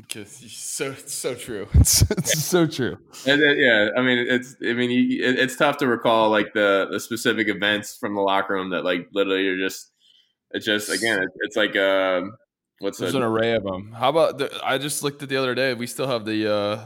Because 0.08 0.52
so 0.52 0.93
so 0.93 1.36
true. 1.36 1.67
It's, 1.74 2.02
it's 2.12 2.43
so 2.43 2.65
true. 2.65 2.98
And 3.26 3.41
then, 3.41 3.58
yeah, 3.58 3.89
I 3.98 4.02
mean, 4.02 4.20
it's 4.20 4.56
I 4.65 4.74
mean, 4.74 4.89
you, 4.89 5.24
it, 5.24 5.38
it's 5.38 5.56
tough 5.56 5.78
to 5.78 5.88
recall 5.88 6.30
like 6.30 6.54
the 6.54 6.88
the 6.89 7.00
specific 7.00 7.50
events 7.50 7.98
from 7.98 8.15
the 8.15 8.22
locker 8.22 8.54
room 8.54 8.70
that 8.70 8.86
like 8.86 9.08
literally 9.13 9.43
you're 9.43 9.58
just 9.58 9.91
it's 10.52 10.65
just 10.65 10.89
again 10.89 11.20
it's, 11.22 11.36
it's 11.41 11.56
like 11.58 11.76
uh 11.76 12.22
what's 12.80 13.00
there's 13.00 13.15
a, 13.15 13.17
an 13.17 13.24
array 13.24 13.54
of 13.54 13.63
them. 13.63 13.91
How 13.91 14.10
about 14.10 14.38
the, 14.38 14.52
I 14.63 14.78
just 14.78 15.04
looked 15.04 15.24
at 15.24 15.30
the 15.30 15.38
other 15.38 15.56
day. 15.56 15.74
We 15.74 15.88
still 15.88 16.08
have 16.08 16.26
the 16.26 16.54
uh 16.54 16.86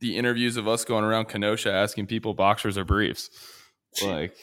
the 0.00 0.16
interviews 0.16 0.56
of 0.56 0.68
us 0.68 0.84
going 0.84 1.04
around 1.04 1.26
Kenosha 1.26 1.72
asking 1.72 2.06
people 2.06 2.34
boxers 2.34 2.78
or 2.78 2.84
briefs. 2.84 3.30
Like 4.00 4.36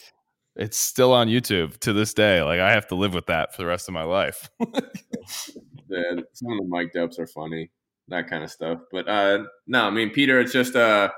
it's 0.54 0.76
still 0.76 1.14
on 1.14 1.28
YouTube 1.28 1.78
to 1.78 1.94
this 1.94 2.12
day. 2.12 2.42
Like 2.42 2.60
I 2.60 2.72
have 2.72 2.88
to 2.88 2.94
live 2.94 3.14
with 3.14 3.26
that 3.26 3.54
for 3.54 3.62
the 3.62 3.66
rest 3.66 3.88
of 3.88 3.94
my 3.94 4.02
life. 4.02 4.50
yeah, 4.60 6.20
some 6.34 6.52
of 6.52 6.58
the 6.58 6.66
mic 6.68 6.94
ups 6.94 7.18
are 7.18 7.26
funny 7.26 7.70
that 8.08 8.28
kind 8.28 8.44
of 8.44 8.50
stuff. 8.50 8.78
But 8.92 9.08
uh, 9.08 9.44
no, 9.66 9.84
I 9.84 9.90
mean 9.90 10.10
Peter, 10.10 10.40
it's 10.40 10.52
just 10.52 10.76
uh, 10.76 11.10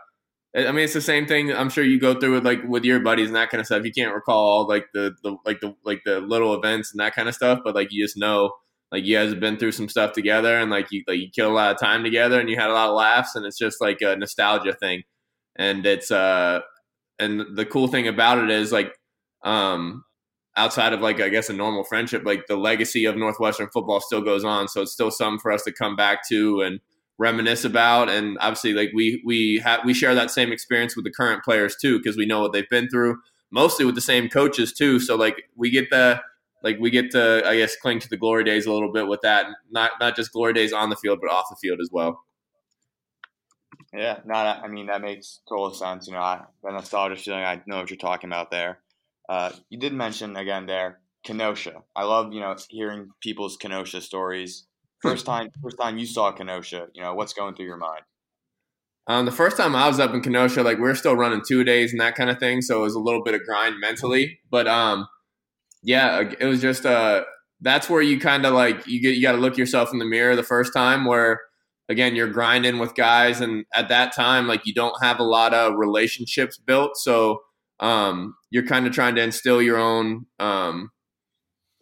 I 0.56 0.72
mean 0.72 0.84
it's 0.84 0.94
the 0.94 1.00
same 1.00 1.26
thing. 1.26 1.52
I'm 1.52 1.70
sure 1.70 1.84
you 1.84 2.00
go 2.00 2.18
through 2.18 2.34
with 2.34 2.44
like 2.46 2.62
with 2.64 2.84
your 2.84 3.00
buddies 3.00 3.28
and 3.28 3.36
that 3.36 3.50
kind 3.50 3.60
of 3.60 3.66
stuff. 3.66 3.84
You 3.84 3.92
can't 3.92 4.14
recall 4.14 4.66
like 4.66 4.86
the 4.94 5.14
the 5.22 5.36
like 5.44 5.60
the 5.60 5.74
like 5.84 6.02
the 6.04 6.20
little 6.20 6.54
events 6.54 6.92
and 6.92 7.00
that 7.00 7.14
kind 7.14 7.28
of 7.28 7.34
stuff, 7.34 7.60
but 7.64 7.74
like 7.74 7.88
you 7.90 8.04
just 8.04 8.16
know 8.16 8.52
like 8.90 9.04
you 9.04 9.16
guys 9.16 9.30
have 9.30 9.40
been 9.40 9.58
through 9.58 9.72
some 9.72 9.88
stuff 9.88 10.12
together 10.12 10.58
and 10.58 10.70
like 10.70 10.90
you 10.90 11.04
like 11.06 11.18
you 11.18 11.28
kill 11.30 11.50
a 11.50 11.54
lot 11.54 11.72
of 11.72 11.78
time 11.78 12.02
together 12.02 12.40
and 12.40 12.48
you 12.48 12.56
had 12.56 12.70
a 12.70 12.72
lot 12.72 12.88
of 12.88 12.94
laughs 12.94 13.34
and 13.34 13.44
it's 13.44 13.58
just 13.58 13.80
like 13.80 14.00
a 14.00 14.16
nostalgia 14.16 14.72
thing. 14.72 15.02
And 15.56 15.84
it's 15.84 16.10
uh 16.10 16.60
and 17.18 17.56
the 17.56 17.66
cool 17.66 17.88
thing 17.88 18.08
about 18.08 18.38
it 18.38 18.50
is 18.50 18.72
like 18.72 18.94
um 19.44 20.04
outside 20.58 20.92
of 20.92 21.00
like 21.00 21.20
I 21.20 21.28
guess 21.28 21.48
a 21.48 21.52
normal 21.54 21.84
friendship, 21.84 22.22
like 22.24 22.46
the 22.46 22.56
legacy 22.56 23.04
of 23.04 23.16
Northwestern 23.16 23.68
football 23.72 24.00
still 24.00 24.20
goes 24.20 24.44
on. 24.44 24.68
So 24.68 24.82
it's 24.82 24.92
still 24.92 25.10
something 25.10 25.38
for 25.38 25.52
us 25.52 25.62
to 25.64 25.72
come 25.72 25.96
back 25.96 26.28
to 26.28 26.60
and 26.60 26.80
reminisce 27.16 27.64
about. 27.64 28.08
And 28.08 28.36
obviously, 28.40 28.74
like 28.74 28.90
we 28.94 29.22
we 29.24 29.60
have 29.64 29.84
we 29.84 29.94
share 29.94 30.14
that 30.14 30.30
same 30.30 30.52
experience 30.52 30.96
with 30.96 31.04
the 31.04 31.12
current 31.12 31.44
players 31.44 31.76
too, 31.80 31.98
because 31.98 32.16
we 32.16 32.26
know 32.26 32.40
what 32.40 32.52
they've 32.52 32.68
been 32.68 32.88
through. 32.88 33.18
Mostly 33.50 33.84
with 33.84 33.94
the 33.94 34.00
same 34.00 34.28
coaches 34.28 34.72
too. 34.72 35.00
So 35.00 35.16
like 35.16 35.44
we 35.56 35.70
get 35.70 35.90
the 35.90 36.20
like 36.62 36.78
we 36.80 36.90
get 36.90 37.10
to 37.12 37.42
I 37.46 37.56
guess 37.56 37.76
cling 37.76 38.00
to 38.00 38.08
the 38.08 38.16
glory 38.16 38.44
days 38.44 38.66
a 38.66 38.72
little 38.72 38.92
bit 38.92 39.06
with 39.06 39.20
that. 39.22 39.46
Not 39.70 39.92
not 40.00 40.16
just 40.16 40.32
glory 40.32 40.52
days 40.52 40.72
on 40.72 40.90
the 40.90 40.96
field, 40.96 41.20
but 41.22 41.30
off 41.30 41.46
the 41.48 41.56
field 41.56 41.80
as 41.80 41.90
well. 41.92 42.22
Yeah, 43.92 44.18
no, 44.26 44.34
I 44.34 44.68
mean 44.68 44.86
that 44.86 45.00
makes 45.00 45.40
total 45.48 45.72
sense. 45.72 46.08
You 46.08 46.14
know, 46.14 46.20
I, 46.20 46.42
the 46.62 46.72
nostalgia 46.72 47.16
feeling, 47.16 47.44
I 47.44 47.62
know 47.66 47.78
what 47.78 47.90
you're 47.90 47.96
talking 47.96 48.28
about 48.28 48.50
there. 48.50 48.80
Uh, 49.28 49.50
you 49.68 49.78
did 49.78 49.92
mention 49.92 50.36
again 50.36 50.66
there 50.66 51.00
Kenosha. 51.24 51.82
I 51.94 52.04
love 52.04 52.32
you 52.32 52.40
know 52.40 52.56
hearing 52.68 53.10
people's 53.22 53.56
Kenosha 53.56 54.00
stories. 54.00 54.64
First 55.00 55.26
time, 55.26 55.50
first 55.62 55.78
time 55.78 55.96
you 55.98 56.06
saw 56.06 56.32
Kenosha, 56.32 56.88
you 56.94 57.02
know 57.02 57.14
what's 57.14 57.32
going 57.32 57.54
through 57.54 57.66
your 57.66 57.76
mind. 57.76 58.02
Um, 59.06 59.24
the 59.24 59.32
first 59.32 59.56
time 59.56 59.74
I 59.74 59.88
was 59.88 60.00
up 60.00 60.12
in 60.12 60.20
Kenosha, 60.20 60.62
like 60.62 60.78
we 60.78 60.88
are 60.88 60.94
still 60.94 61.16
running 61.16 61.42
two 61.46 61.64
days 61.64 61.92
and 61.92 62.00
that 62.00 62.14
kind 62.14 62.30
of 62.30 62.38
thing, 62.38 62.60
so 62.62 62.80
it 62.80 62.82
was 62.82 62.94
a 62.94 63.00
little 63.00 63.22
bit 63.22 63.34
of 63.34 63.42
grind 63.44 63.76
mentally. 63.80 64.40
But 64.50 64.66
um, 64.66 65.06
yeah, 65.82 66.30
it 66.38 66.44
was 66.44 66.60
just 66.60 66.84
uh, 66.84 67.24
that's 67.60 67.88
where 67.88 68.02
you 68.02 68.20
kind 68.20 68.46
of 68.46 68.54
like 68.54 68.86
you 68.86 69.00
get 69.00 69.16
you 69.16 69.22
got 69.22 69.32
to 69.32 69.38
look 69.38 69.56
yourself 69.56 69.92
in 69.92 69.98
the 69.98 70.04
mirror 70.04 70.36
the 70.36 70.42
first 70.42 70.72
time 70.72 71.04
where 71.04 71.40
again 71.88 72.14
you're 72.14 72.28
grinding 72.28 72.78
with 72.78 72.94
guys 72.94 73.40
and 73.40 73.64
at 73.74 73.88
that 73.88 74.14
time 74.14 74.46
like 74.46 74.66
you 74.66 74.74
don't 74.74 75.02
have 75.02 75.18
a 75.18 75.24
lot 75.24 75.54
of 75.54 75.74
relationships 75.76 76.58
built 76.58 76.96
so 76.96 77.40
um, 77.80 78.34
you're 78.50 78.66
kind 78.66 78.86
of 78.86 78.92
trying 78.92 79.14
to 79.14 79.22
instill 79.22 79.60
your 79.62 79.78
own 79.78 80.26
um, 80.38 80.90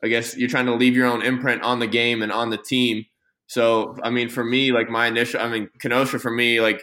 i 0.02 0.08
guess 0.08 0.36
you're 0.36 0.48
trying 0.48 0.66
to 0.66 0.74
leave 0.74 0.96
your 0.96 1.06
own 1.06 1.22
imprint 1.22 1.62
on 1.62 1.78
the 1.78 1.86
game 1.86 2.22
and 2.22 2.32
on 2.32 2.50
the 2.50 2.58
team. 2.58 3.04
So 3.46 3.96
i 4.02 4.10
mean 4.10 4.28
for 4.28 4.44
me 4.44 4.72
like 4.72 4.88
my 4.90 5.06
initial 5.06 5.40
i 5.40 5.48
mean 5.48 5.68
kenosha 5.80 6.18
for 6.18 6.30
me 6.30 6.60
like 6.60 6.82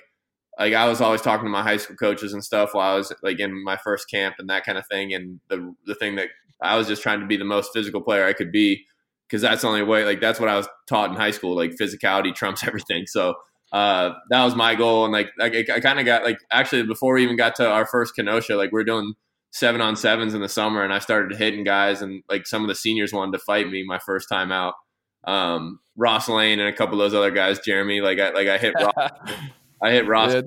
like 0.58 0.74
i 0.74 0.88
was 0.88 1.02
always 1.02 1.22
talking 1.22 1.46
to 1.46 1.50
my 1.52 1.64
high 1.64 1.78
school 1.78 1.98
coaches 1.98 2.34
and 2.34 2.44
stuff 2.44 2.74
while 2.74 2.94
i 2.94 2.98
was 2.98 3.12
like 3.22 3.40
in 3.40 3.64
my 3.64 3.78
first 3.78 4.10
camp 4.10 4.36
and 4.40 4.50
that 4.50 4.66
kind 4.66 4.78
of 4.78 4.86
thing. 4.88 5.14
And 5.14 5.40
the 5.50 5.74
the 5.86 5.96
thing 5.96 6.16
that 6.16 6.30
i 6.62 6.78
was 6.78 6.88
just 6.88 7.02
trying 7.04 7.20
to 7.20 7.26
be 7.26 7.38
the 7.38 7.46
most 7.46 7.72
physical 7.74 8.02
player 8.02 8.26
i 8.26 8.34
could 8.34 8.52
be 8.52 8.86
because 9.28 9.42
that's 9.42 9.64
the 9.64 9.68
only 9.68 9.84
way 9.84 10.06
like 10.06 10.22
that's 10.22 10.40
what 10.40 10.50
i 10.50 10.56
was 10.56 10.68
taught 10.88 11.10
in 11.10 11.16
high 11.18 11.32
school 11.32 11.56
like 11.56 11.72
physicality 11.72 12.34
trumps 12.34 12.64
everything. 12.68 13.06
So 13.08 13.36
uh, 13.74 14.12
that 14.30 14.44
was 14.44 14.56
my 14.56 14.76
goal. 14.76 15.04
And 15.04 15.12
like, 15.12 15.32
like 15.40 15.70
I 15.70 15.80
kind 15.80 16.00
of 16.00 16.06
got 16.06 16.24
like 16.24 16.38
actually 16.52 16.84
before 16.84 17.16
we 17.16 17.24
even 17.24 17.36
got 17.36 17.56
to 17.56 17.68
our 17.68 17.88
first 17.88 18.16
Kenosha, 18.16 18.56
like 18.56 18.72
we 18.72 18.80
are 18.80 18.86
doing 18.86 19.16
seven 19.54 19.82
on 19.82 19.96
sevens 19.96 20.34
in 20.34 20.42
the 20.42 20.50
summer, 20.50 20.84
and 20.84 20.92
I 20.92 21.00
started 21.00 21.38
hitting 21.38 21.64
guys, 21.64 22.02
and 22.02 22.24
like 22.28 22.46
some 22.46 22.64
of 22.64 22.68
the 22.68 22.76
seniors 22.76 23.14
wanted 23.14 23.34
to 23.34 23.40
fight 23.40 23.70
me 23.70 23.84
my 23.88 24.00
first 24.00 24.28
time 24.28 24.52
out. 24.52 24.74
Um, 25.26 25.80
Ross 25.96 26.28
Lane 26.28 26.60
and 26.60 26.68
a 26.68 26.74
couple 26.74 26.96
of 26.96 27.00
those 27.00 27.18
other 27.18 27.32
guys, 27.32 27.60
Jeremy, 27.60 28.02
like 28.02 28.20
I 28.20 28.32
like 28.32 28.48
I 28.48 28.58
hit 28.58 28.74
Ross, 28.74 28.94
I 29.82 29.92
hit 29.92 30.08
Ross 30.08 30.34
Yeah, 30.34 30.42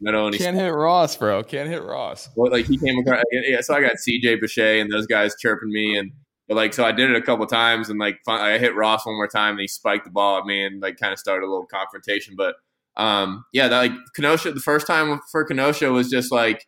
middle, 0.00 0.26
and 0.26 0.34
he 0.34 0.42
can't 0.42 0.56
hit 0.56 0.68
Ross, 0.68 1.16
bro. 1.16 1.44
Can't 1.44 1.68
hit 1.68 1.82
Ross. 1.82 2.30
well, 2.34 2.50
like 2.50 2.66
he 2.66 2.78
came 2.78 2.98
across. 2.98 3.22
Yeah, 3.30 3.60
so 3.60 3.74
I 3.74 3.80
got 3.82 3.92
CJ 3.92 4.40
Bacher 4.42 4.80
and 4.80 4.90
those 4.90 5.06
guys 5.06 5.34
chirping 5.40 5.70
me, 5.70 5.96
and 5.96 6.10
but 6.48 6.56
like 6.56 6.72
so 6.72 6.84
I 6.84 6.92
did 6.92 7.10
it 7.10 7.16
a 7.16 7.22
couple 7.22 7.46
times, 7.46 7.90
and 7.90 8.00
like 8.00 8.16
I 8.26 8.58
hit 8.58 8.74
Ross 8.74 9.04
one 9.04 9.16
more 9.16 9.28
time, 9.28 9.52
and 9.52 9.60
he 9.60 9.68
spiked 9.68 10.06
the 10.06 10.10
ball 10.10 10.38
at 10.38 10.46
me, 10.46 10.64
and 10.64 10.80
like 10.80 10.96
kind 10.96 11.12
of 11.12 11.18
started 11.18 11.44
a 11.44 11.50
little 11.50 11.66
confrontation. 11.66 12.34
But 12.36 12.54
um, 12.96 13.44
yeah, 13.52 13.68
that 13.68 13.78
like 13.78 13.92
Kenosha, 14.14 14.50
the 14.52 14.60
first 14.60 14.86
time 14.86 15.20
for 15.30 15.44
Kenosha 15.44 15.92
was 15.92 16.08
just 16.08 16.32
like 16.32 16.66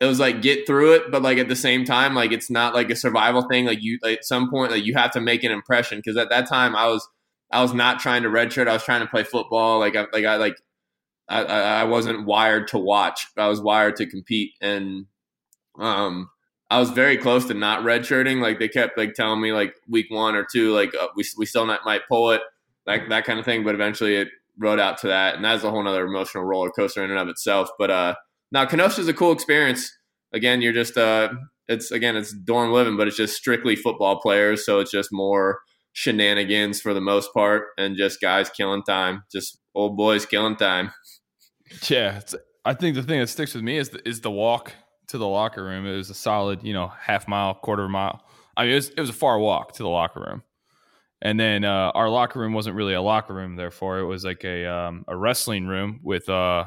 it 0.00 0.06
was 0.06 0.18
like 0.18 0.40
get 0.40 0.66
through 0.66 0.94
it, 0.94 1.10
but 1.10 1.22
like 1.22 1.36
at 1.36 1.48
the 1.48 1.56
same 1.56 1.84
time, 1.84 2.14
like 2.14 2.32
it's 2.32 2.50
not 2.50 2.74
like 2.74 2.90
a 2.90 2.96
survival 2.96 3.42
thing. 3.42 3.66
Like 3.66 3.82
you, 3.82 3.98
like, 4.02 4.18
at 4.18 4.24
some 4.24 4.50
point, 4.50 4.72
like 4.72 4.84
you 4.84 4.94
have 4.94 5.10
to 5.12 5.20
make 5.20 5.44
an 5.44 5.52
impression 5.52 5.98
because 5.98 6.16
at 6.16 6.30
that 6.30 6.48
time 6.48 6.74
I 6.74 6.86
was 6.86 7.06
I 7.50 7.60
was 7.62 7.74
not 7.74 8.00
trying 8.00 8.22
to 8.22 8.30
redshirt. 8.30 8.66
I 8.66 8.72
was 8.72 8.82
trying 8.82 9.02
to 9.02 9.06
play 9.06 9.24
football. 9.24 9.78
Like 9.78 9.96
I 9.96 10.06
like 10.12 10.24
I 10.24 10.36
like 10.36 10.56
I, 11.28 11.42
I 11.42 11.84
wasn't 11.84 12.26
wired 12.26 12.68
to 12.68 12.78
watch. 12.78 13.26
I 13.36 13.48
was 13.48 13.60
wired 13.60 13.96
to 13.96 14.06
compete, 14.06 14.52
and 14.62 15.06
um, 15.78 16.30
I 16.70 16.80
was 16.80 16.90
very 16.90 17.18
close 17.18 17.46
to 17.46 17.54
not 17.54 17.82
redshirting. 17.82 18.40
Like 18.40 18.58
they 18.58 18.68
kept 18.68 18.96
like 18.96 19.12
telling 19.14 19.40
me 19.40 19.52
like 19.52 19.74
week 19.86 20.06
one 20.10 20.34
or 20.34 20.46
two, 20.50 20.72
like 20.72 20.94
uh, 20.94 21.08
we 21.14 21.24
we 21.36 21.44
still 21.44 21.66
not, 21.66 21.84
might 21.84 22.08
pull 22.08 22.30
it, 22.30 22.40
like 22.86 23.10
that 23.10 23.26
kind 23.26 23.38
of 23.38 23.44
thing. 23.44 23.64
But 23.64 23.74
eventually 23.74 24.16
it 24.16 24.28
rode 24.58 24.80
out 24.80 24.98
to 24.98 25.08
that, 25.08 25.34
and 25.34 25.44
that's 25.44 25.62
a 25.62 25.70
whole 25.70 25.86
other 25.86 26.06
emotional 26.06 26.44
roller 26.44 26.70
coaster 26.70 27.04
in 27.04 27.10
and 27.10 27.18
of 27.18 27.28
itself. 27.28 27.68
But 27.78 27.90
uh, 27.90 28.14
now 28.52 28.64
Kenosha 28.66 29.00
is 29.00 29.08
a 29.08 29.14
cool 29.14 29.32
experience. 29.32 29.90
Again, 30.32 30.62
you're 30.62 30.72
just 30.72 30.96
uh, 30.96 31.30
it's 31.68 31.90
again 31.90 32.16
it's 32.16 32.32
dorm 32.32 32.72
living, 32.72 32.96
but 32.96 33.08
it's 33.08 33.16
just 33.16 33.36
strictly 33.36 33.76
football 33.76 34.20
players, 34.20 34.64
so 34.64 34.80
it's 34.80 34.90
just 34.90 35.10
more 35.12 35.60
shenanigans 35.92 36.80
for 36.80 36.94
the 36.94 37.00
most 37.00 37.32
part, 37.34 37.68
and 37.78 37.96
just 37.96 38.20
guys 38.20 38.48
killing 38.50 38.82
time, 38.82 39.24
just 39.30 39.58
old 39.74 39.96
boys 39.96 40.26
killing 40.26 40.56
time. 40.56 40.92
Yeah, 41.88 42.20
I 42.64 42.74
think 42.74 42.96
the 42.96 43.02
thing 43.02 43.20
that 43.20 43.28
sticks 43.28 43.54
with 43.54 43.62
me 43.62 43.78
is 43.78 43.90
the, 43.90 44.06
is 44.08 44.20
the 44.20 44.30
walk 44.30 44.72
to 45.08 45.18
the 45.18 45.26
locker 45.26 45.64
room. 45.64 45.86
It 45.86 45.96
was 45.96 46.10
a 46.10 46.14
solid, 46.14 46.62
you 46.62 46.72
know, 46.72 46.88
half 46.88 47.28
mile, 47.28 47.54
quarter 47.54 47.88
mile. 47.88 48.24
I 48.56 48.64
mean, 48.64 48.72
it 48.72 48.76
was, 48.76 48.88
it 48.90 49.00
was 49.00 49.10
a 49.10 49.14
far 49.14 49.38
walk 49.38 49.72
to 49.74 49.82
the 49.82 49.88
locker 49.88 50.20
room. 50.20 50.42
And 51.22 51.38
then 51.38 51.64
uh, 51.64 51.92
our 51.94 52.08
locker 52.08 52.38
room 52.38 52.54
wasn't 52.54 52.76
really 52.76 52.94
a 52.94 53.02
locker 53.02 53.34
room, 53.34 53.56
therefore 53.56 53.98
it 53.98 54.06
was 54.06 54.24
like 54.24 54.42
a 54.44 54.66
um, 54.66 55.04
a 55.06 55.16
wrestling 55.16 55.66
room 55.66 56.00
with 56.02 56.28
uh, 56.28 56.64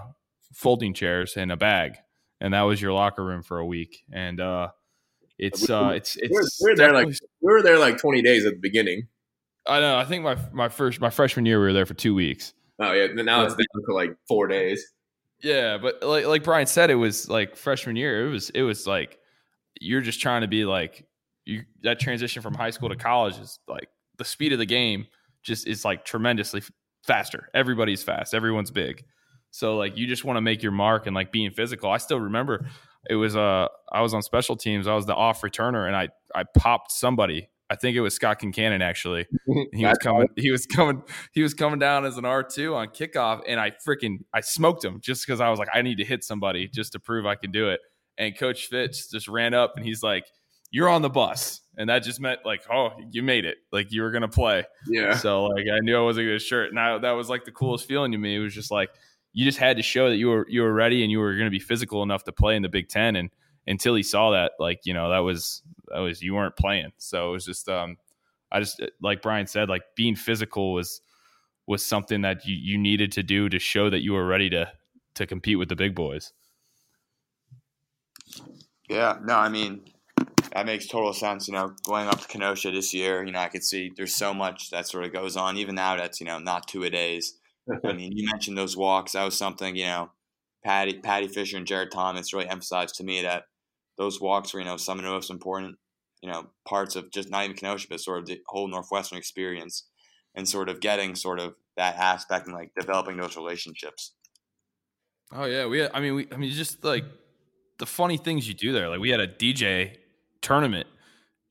folding 0.54 0.94
chairs 0.94 1.36
and 1.38 1.52
a 1.52 1.58
bag, 1.58 1.98
and 2.40 2.54
that 2.54 2.62
was 2.62 2.82
your 2.82 2.94
locker 2.94 3.24
room 3.24 3.44
for 3.44 3.60
a 3.60 3.66
week. 3.66 4.04
And 4.12 4.40
uh, 4.40 4.70
it's 5.38 5.70
uh, 5.70 5.94
it's 5.96 6.16
it's 6.16 6.60
we 6.64 6.72
were 6.72 6.76
there 6.76 6.94
like 6.94 7.08
we 7.08 7.54
were 7.54 7.62
there 7.62 7.80
like 7.80 7.98
20 7.98 8.22
days 8.22 8.46
at 8.46 8.54
the 8.54 8.60
beginning. 8.60 9.08
I 9.68 9.80
know. 9.80 9.98
I 9.98 10.06
think 10.06 10.24
my 10.24 10.38
my 10.52 10.70
first 10.70 11.00
my 11.00 11.10
freshman 11.10 11.46
year 11.46 11.60
we 11.60 11.66
were 11.66 11.74
there 11.74 11.86
for 11.86 11.94
two 11.94 12.16
weeks. 12.16 12.54
Oh 12.80 12.92
yeah, 12.92 13.08
now 13.08 13.44
it's 13.44 13.56
down 13.56 13.86
to 13.88 13.94
like 13.94 14.16
four 14.28 14.48
days. 14.48 14.86
Yeah, 15.42 15.78
but 15.78 16.04
like 16.04 16.26
like 16.26 16.44
Brian 16.44 16.68
said, 16.68 16.90
it 16.90 16.96
was 16.96 17.30
like 17.30 17.56
freshman 17.56 17.96
year. 17.96 18.28
It 18.28 18.32
was 18.32 18.50
it 18.52 18.62
was 18.62 18.88
like 18.88 19.20
you're 19.80 20.02
just 20.02 20.22
trying 20.22 20.42
to 20.42 20.48
be 20.48 20.66
like 20.66 21.06
you 21.46 21.64
that 21.82 22.00
transition 22.00 22.42
from 22.42 22.54
high 22.54 22.70
school 22.70 22.90
to 22.90 22.96
college 22.96 23.38
is 23.38 23.60
like 23.68 23.90
the 24.18 24.26
speed 24.26 24.54
of 24.54 24.60
the 24.60 24.66
game 24.66 25.06
just 25.42 25.68
is 25.68 25.84
like 25.84 26.06
tremendously 26.06 26.62
faster. 27.04 27.50
Everybody's 27.54 28.04
fast. 28.04 28.34
Everyone's 28.34 28.72
big. 28.72 29.04
So 29.54 29.78
like 29.78 29.96
you 29.96 30.08
just 30.08 30.26
want 30.26 30.38
to 30.38 30.42
make 30.42 30.64
your 30.64 30.72
mark 30.72 31.06
and 31.06 31.16
like 31.16 31.32
being 31.32 31.52
physical. 31.52 31.92
I 31.92 31.98
still 31.98 32.20
remember 32.20 32.66
it 33.08 33.14
was 33.14 33.36
uh 33.36 33.68
I 33.92 34.02
was 34.02 34.16
on 34.16 34.24
special 34.24 34.56
teams. 34.56 34.88
I 34.88 34.96
was 34.96 35.06
the 35.06 35.14
off 35.14 35.42
returner 35.42 35.86
and 35.86 35.96
I 35.96 36.10
I 36.34 36.44
popped 36.58 36.92
somebody. 36.92 37.50
I 37.70 37.76
think 37.76 37.96
it 37.96 38.02
was 38.02 38.16
Scott 38.16 38.40
Kincannon 38.42 38.82
actually. 38.82 39.28
He 39.74 39.86
was 39.86 40.00
coming. 40.00 40.28
He 40.36 40.50
was 40.50 40.66
coming. 40.66 41.04
He 41.34 41.44
was 41.44 41.54
coming 41.54 41.78
down 41.78 42.04
as 42.04 42.18
an 42.18 42.26
R 42.26 42.42
two 42.42 42.74
on 42.74 42.88
kickoff, 42.88 43.42
and 43.48 43.60
I 43.60 43.72
freaking 43.88 44.22
I 44.34 44.42
smoked 44.42 44.84
him 44.84 45.00
just 45.02 45.26
because 45.26 45.40
I 45.40 45.50
was 45.50 45.60
like, 45.60 45.70
I 45.72 45.84
need 45.84 46.00
to 46.00 46.04
hit 46.04 46.24
somebody 46.24 46.68
just 46.68 46.94
to 46.94 47.00
prove 47.00 47.28
I 47.28 47.36
can 47.36 47.52
do 47.52 47.70
it. 47.70 47.80
And 48.18 48.36
Coach 48.36 48.68
Fitz 48.68 49.12
just 49.12 49.28
ran 49.28 49.54
up 49.54 49.74
and 49.76 49.86
he's 49.86 50.02
like, 50.02 50.26
"You're 50.72 50.90
on 50.90 51.04
the 51.04 51.10
bus," 51.10 51.62
and 51.78 51.90
that 51.90 52.00
just 52.00 52.20
meant 52.20 52.40
like, 52.44 52.64
"Oh, 52.72 52.90
you 53.12 53.22
made 53.22 53.46
it. 53.46 53.58
Like 53.72 53.92
you 53.92 54.02
were 54.02 54.10
gonna 54.10 54.28
play." 54.28 54.66
Yeah. 54.88 55.16
So 55.16 55.44
like 55.44 55.66
I 55.72 55.80
knew 55.82 55.96
I 55.96 56.02
wasn't 56.02 56.28
gonna 56.28 56.40
shirt. 56.40 56.70
And 56.70 56.80
I, 56.80 56.98
that 56.98 57.12
was 57.12 57.30
like 57.30 57.46
the 57.46 57.52
coolest 57.52 57.88
feeling 57.88 58.12
to 58.14 58.18
me. 58.18 58.36
It 58.36 58.40
was 58.40 58.56
just 58.56 58.72
like 58.72 58.90
you 59.34 59.46
just 59.46 59.58
had 59.58 59.78
to 59.78 59.84
show 59.84 60.10
that 60.10 60.18
you 60.18 60.28
were 60.28 60.46
you 60.48 60.62
were 60.62 60.74
ready 60.74 61.02
and 61.02 61.12
you 61.12 61.20
were 61.20 61.36
gonna 61.36 61.50
be 61.50 61.60
physical 61.60 62.04
enough 62.04 62.24
to 62.26 62.32
play 62.32 62.56
in 62.56 62.62
the 62.62 62.70
Big 62.70 62.88
Ten. 62.88 63.16
And 63.16 63.30
until 63.68 63.96
he 63.96 64.04
saw 64.04 64.32
that, 64.32 64.54
like 64.60 64.82
you 64.86 64.94
know, 64.94 65.10
that 65.10 65.20
was 65.20 65.64
that 65.88 66.00
was 66.00 66.22
you 66.22 66.36
weren't 66.36 66.56
playing. 66.56 66.92
So 66.98 67.30
it 67.30 67.32
was 67.32 67.46
just 67.46 67.68
um 67.68 67.98
I 68.52 68.60
just 68.60 68.82
like 69.02 69.22
Brian 69.22 69.48
said, 69.48 69.68
like 69.70 69.82
being 69.96 70.16
physical 70.16 70.74
was 70.74 71.02
was 71.66 71.84
something 71.84 72.22
that 72.22 72.46
you, 72.46 72.56
you 72.56 72.78
needed 72.78 73.12
to 73.14 73.24
do 73.24 73.50
to 73.50 73.58
show 73.58 73.90
that 73.90 74.02
you 74.02 74.14
were 74.14 74.26
ready 74.26 74.50
to 74.52 74.72
to 75.16 75.26
compete 75.26 75.58
with 75.58 75.70
the 75.70 75.76
big 75.76 75.96
boys. 75.96 76.32
Yeah, 78.88 79.18
no, 79.24 79.36
I 79.36 79.50
mean 79.50 79.82
that 80.54 80.68
makes 80.68 80.88
total 80.88 81.14
sense. 81.14 81.48
You 81.48 81.54
know, 81.54 81.74
going 81.84 82.08
up 82.08 82.22
to 82.22 82.28
Kenosha 82.28 82.70
this 82.70 82.94
year, 82.94 83.24
you 83.24 83.32
know, 83.32 83.40
I 83.40 83.48
could 83.48 83.64
see 83.64 83.92
there's 83.96 84.16
so 84.16 84.34
much 84.34 84.70
that 84.70 84.88
sort 84.88 85.06
of 85.06 85.14
goes 85.14 85.36
on. 85.36 85.58
Even 85.58 85.76
now, 85.76 85.98
that's 85.98 86.20
you 86.20 86.28
know 86.28 86.38
not 86.38 86.68
two 86.68 86.84
a 86.84 86.90
days. 86.90 87.34
I 87.86 87.94
mean, 87.94 88.12
you 88.16 88.28
mentioned 88.30 88.58
those 88.58 88.76
walks. 88.76 89.14
That 89.14 89.24
was 89.24 89.38
something 89.38 89.76
you 89.76 89.86
know, 89.86 90.12
Paddy, 90.64 91.00
Paddy 91.00 91.28
Fisher, 91.28 91.58
and 91.58 91.68
Jared 91.68 91.92
Thomas 91.92 92.34
really 92.34 92.50
emphasized 92.50 92.96
to 92.96 93.04
me 93.04 93.22
that 93.22 93.44
those 93.98 94.20
walks 94.20 94.54
were 94.54 94.60
you 94.60 94.66
know 94.66 94.78
some 94.78 95.00
of 95.00 95.06
the 95.06 95.12
most 95.12 95.30
important 95.30 95.78
you 96.22 96.30
know 96.30 96.48
parts 96.68 96.96
of 96.96 97.12
just 97.12 97.30
not 97.30 97.44
even 97.44 97.56
Kenosha, 97.56 97.88
but 97.90 98.00
sort 98.00 98.20
of 98.20 98.26
the 98.26 98.42
whole 98.48 98.68
Northwestern 98.68 99.18
experience, 99.18 99.88
and 100.36 100.48
sort 100.48 100.70
of 100.70 100.80
getting 100.80 101.16
sort 101.16 101.40
of 101.40 101.56
that 101.78 101.96
aspect 101.96 102.48
and 102.48 102.56
like 102.56 102.72
developing 102.80 103.18
those 103.18 103.38
relationships. 103.38 104.14
Oh 105.32 105.46
yeah, 105.46 105.66
we. 105.66 105.88
I 105.88 106.00
mean, 106.00 106.16
we. 106.16 106.28
I 106.32 106.38
mean, 106.38 106.52
just 106.52 106.84
like 106.84 107.06
the 107.80 107.86
funny 107.86 108.18
things 108.18 108.48
you 108.48 108.54
do 108.54 108.72
there. 108.72 108.90
Like 108.90 109.00
we 109.00 109.10
had 109.10 109.20
a 109.20 109.28
DJ 109.28 109.98
tournament 110.42 110.88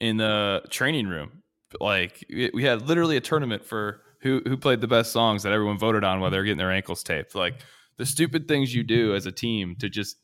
in 0.00 0.18
the 0.18 0.62
training 0.70 1.08
room. 1.08 1.42
Like 1.80 2.24
we 2.28 2.50
we 2.52 2.64
had 2.64 2.86
literally 2.86 3.16
a 3.16 3.20
tournament 3.20 3.64
for 3.64 4.01
who 4.22 4.40
who 4.46 4.56
played 4.56 4.80
the 4.80 4.88
best 4.88 5.12
songs 5.12 5.42
that 5.42 5.52
everyone 5.52 5.78
voted 5.78 6.04
on 6.04 6.20
while 6.20 6.30
they 6.30 6.38
were 6.38 6.44
getting 6.44 6.58
their 6.58 6.72
ankles 6.72 7.02
taped. 7.02 7.34
Like 7.34 7.60
the 7.96 8.06
stupid 8.06 8.48
things 8.48 8.74
you 8.74 8.82
do 8.82 9.14
as 9.14 9.26
a 9.26 9.32
team 9.32 9.76
to 9.80 9.88
just 9.88 10.16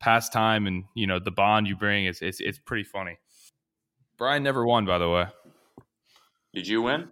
pass 0.00 0.28
time 0.28 0.66
and 0.66 0.84
you 0.94 1.06
know 1.06 1.18
the 1.18 1.30
bond 1.30 1.66
you 1.66 1.76
bring. 1.76 2.04
is 2.06 2.20
it's 2.20 2.40
it's 2.40 2.58
pretty 2.58 2.84
funny. 2.84 3.18
Brian 4.18 4.42
never 4.42 4.64
won, 4.66 4.84
by 4.84 4.98
the 4.98 5.08
way. 5.08 5.26
Did 6.52 6.68
you 6.68 6.82
win? 6.82 7.08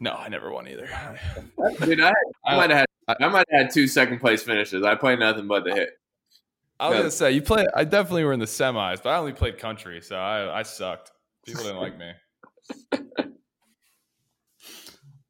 No, 0.00 0.12
I 0.12 0.28
never 0.28 0.50
won 0.50 0.66
either. 0.68 0.88
Dude, 1.84 2.00
I, 2.00 2.08
I 2.44 2.54
I- 2.54 2.56
might 2.56 2.70
have 2.70 2.78
had 3.08 3.16
I 3.20 3.28
might 3.28 3.46
have 3.50 3.66
had 3.66 3.70
two 3.72 3.86
second 3.86 4.18
place 4.20 4.42
finishes. 4.42 4.84
I 4.84 4.94
played 4.94 5.18
nothing 5.18 5.46
but 5.48 5.64
the 5.64 5.74
hit. 5.74 5.90
I 6.80 6.88
was 6.88 6.94
Yeah. 6.96 7.00
gonna 7.02 7.10
say 7.10 7.32
you 7.32 7.42
play. 7.42 7.66
I 7.74 7.84
definitely 7.84 8.24
were 8.24 8.32
in 8.32 8.40
the 8.40 8.46
semis, 8.46 9.02
but 9.02 9.10
I 9.10 9.16
only 9.18 9.32
played 9.32 9.58
country, 9.58 10.00
so 10.00 10.16
I, 10.16 10.60
I 10.60 10.62
sucked. 10.64 11.12
People 11.46 11.62
didn't 11.64 11.78
like 11.78 11.98
me. 11.98 12.10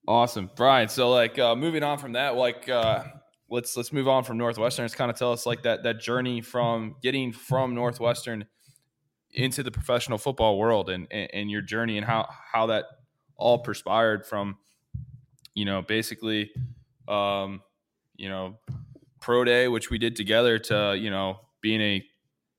awesome, 0.06 0.50
Brian. 0.56 0.88
So 0.88 1.10
like 1.10 1.38
uh, 1.38 1.54
moving 1.54 1.82
on 1.82 1.98
from 1.98 2.12
that, 2.12 2.36
like 2.36 2.68
uh, 2.68 3.04
let's 3.50 3.76
let's 3.76 3.92
move 3.92 4.08
on 4.08 4.24
from 4.24 4.38
Northwestern. 4.38 4.84
It's 4.84 4.94
kind 4.94 5.10
of 5.10 5.16
tell 5.16 5.32
us 5.32 5.46
like 5.46 5.62
that 5.62 5.82
that 5.84 6.00
journey 6.00 6.40
from 6.40 6.96
getting 7.02 7.32
from 7.32 7.74
Northwestern 7.74 8.46
into 9.34 9.62
the 9.62 9.70
professional 9.70 10.18
football 10.18 10.58
world 10.58 10.90
and, 10.90 11.06
and 11.10 11.28
and 11.32 11.50
your 11.50 11.62
journey 11.62 11.96
and 11.96 12.06
how 12.06 12.28
how 12.52 12.66
that 12.66 12.84
all 13.36 13.58
perspired 13.58 14.26
from 14.26 14.56
you 15.54 15.64
know 15.64 15.82
basically 15.82 16.50
um 17.08 17.60
you 18.16 18.28
know 18.28 18.58
pro 19.20 19.42
day 19.44 19.68
which 19.68 19.90
we 19.90 19.98
did 19.98 20.14
together 20.16 20.58
to 20.58 20.96
you 20.98 21.10
know 21.10 21.38
being 21.62 21.80
a 21.80 22.04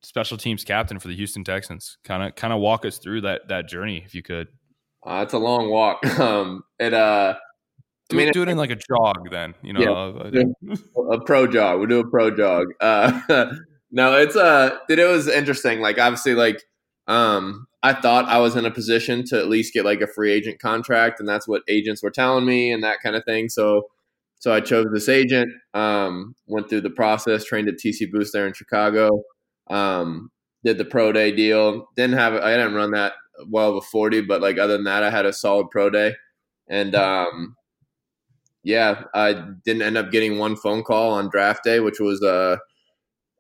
special 0.01 0.37
teams 0.37 0.63
captain 0.63 0.99
for 0.99 1.07
the 1.07 1.15
Houston 1.15 1.43
Texans 1.43 1.97
kind 2.03 2.23
of 2.23 2.35
kind 2.35 2.53
of 2.53 2.59
walk 2.59 2.85
us 2.85 2.97
through 2.97 3.21
that 3.21 3.47
that 3.47 3.67
journey 3.67 4.01
if 4.05 4.15
you 4.15 4.23
could 4.23 4.47
Uh, 5.05 5.21
it's 5.23 5.33
a 5.33 5.39
long 5.39 5.69
walk. 5.69 5.99
Um, 6.19 6.63
it 6.79 6.93
uh, 6.93 7.35
do, 8.09 8.17
I 8.17 8.23
mean, 8.23 8.31
do 8.31 8.43
it 8.43 8.49
in 8.49 8.57
like 8.57 8.69
a 8.69 8.75
jog 8.75 9.29
then 9.31 9.55
you 9.61 9.73
know 9.73 10.29
Yeah. 10.31 10.41
uh, 10.69 11.11
a 11.13 11.21
pro 11.23 11.47
jog. 11.47 11.79
We'll 11.79 11.87
do 11.87 11.99
a 11.99 12.09
pro 12.09 12.35
jog. 12.35 12.67
Uh, 12.79 13.19
no, 13.91 14.17
it's 14.17 14.35
uh, 14.35 14.77
dude, 14.87 14.99
it 14.99 15.07
was 15.07 15.27
interesting. 15.27 15.79
Like 15.81 15.99
obviously, 15.99 16.35
like 16.35 16.61
um, 17.07 17.67
I 17.81 17.93
thought 17.93 18.25
I 18.25 18.37
was 18.39 18.55
in 18.55 18.65
a 18.65 18.71
position 18.71 19.25
to 19.25 19.37
at 19.39 19.47
least 19.49 19.73
get 19.73 19.85
like 19.85 20.01
a 20.01 20.07
free 20.07 20.31
agent 20.31 20.59
contract, 20.59 21.19
and 21.19 21.27
that's 21.27 21.47
what 21.47 21.63
agents 21.67 22.01
were 22.03 22.11
telling 22.11 22.45
me 22.45 22.71
and 22.71 22.83
that 22.83 22.99
kind 23.03 23.15
of 23.15 23.23
thing. 23.25 23.49
So, 23.49 23.83
so 24.39 24.53
I 24.53 24.61
chose 24.61 24.87
this 24.93 25.09
agent. 25.09 25.49
Um, 25.73 26.35
went 26.47 26.69
through 26.69 26.81
the 26.81 26.89
process, 26.89 27.43
trained 27.43 27.67
at 27.67 27.75
TC 27.75 28.11
Boost 28.11 28.31
there 28.33 28.47
in 28.47 28.53
Chicago. 28.53 29.23
Um, 29.69 30.29
did 30.63 30.77
the 30.77 30.85
pro 30.85 31.11
day 31.11 31.31
deal. 31.31 31.87
Didn't 31.95 32.17
have 32.17 32.35
I 32.35 32.51
didn't 32.51 32.75
run 32.75 32.91
that 32.91 33.13
well 33.47 33.69
of 33.71 33.75
a 33.77 33.81
forty, 33.81 34.21
but 34.21 34.41
like 34.41 34.57
other 34.57 34.73
than 34.73 34.85
that, 34.85 35.03
I 35.03 35.09
had 35.09 35.25
a 35.25 35.33
solid 35.33 35.69
pro 35.71 35.89
day, 35.89 36.15
and 36.69 36.95
um, 36.95 37.55
yeah, 38.63 39.03
I 39.13 39.33
didn't 39.65 39.81
end 39.81 39.97
up 39.97 40.11
getting 40.11 40.37
one 40.37 40.55
phone 40.55 40.83
call 40.83 41.11
on 41.13 41.29
draft 41.29 41.63
day, 41.63 41.79
which 41.79 41.99
was 41.99 42.21
a 42.23 42.59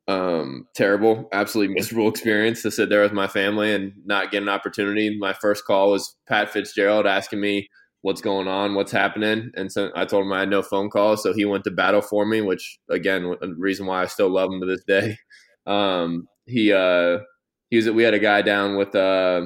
um, 0.07 0.67
terrible, 0.75 1.29
absolutely 1.31 1.73
miserable 1.73 2.09
experience 2.09 2.61
to 2.61 2.71
sit 2.71 2.89
there 2.89 3.01
with 3.01 3.13
my 3.13 3.27
family 3.27 3.73
and 3.73 3.93
not 4.05 4.31
get 4.31 4.43
an 4.43 4.49
opportunity. 4.49 5.17
My 5.17 5.33
first 5.33 5.65
call 5.65 5.91
was 5.91 6.15
Pat 6.27 6.49
Fitzgerald 6.49 7.07
asking 7.07 7.39
me 7.39 7.69
what's 8.01 8.21
going 8.21 8.49
on, 8.49 8.75
what's 8.75 8.91
happening, 8.91 9.51
and 9.55 9.71
so 9.71 9.91
I 9.95 10.03
told 10.05 10.25
him 10.25 10.33
I 10.33 10.41
had 10.41 10.49
no 10.49 10.61
phone 10.61 10.89
calls, 10.89 11.23
so 11.23 11.33
he 11.33 11.45
went 11.45 11.63
to 11.63 11.71
battle 11.71 12.01
for 12.01 12.25
me, 12.25 12.41
which 12.41 12.79
again, 12.89 13.33
a 13.41 13.47
reason 13.57 13.85
why 13.85 14.01
I 14.03 14.07
still 14.07 14.29
love 14.29 14.51
him 14.51 14.59
to 14.61 14.67
this 14.67 14.83
day. 14.85 15.17
Um, 15.65 16.27
he 16.45 16.73
uh, 16.73 17.19
he 17.69 17.77
was 17.77 17.89
we 17.89 18.03
had 18.03 18.13
a 18.13 18.19
guy 18.19 18.41
down 18.41 18.75
with 18.75 18.93
uh, 18.95 19.45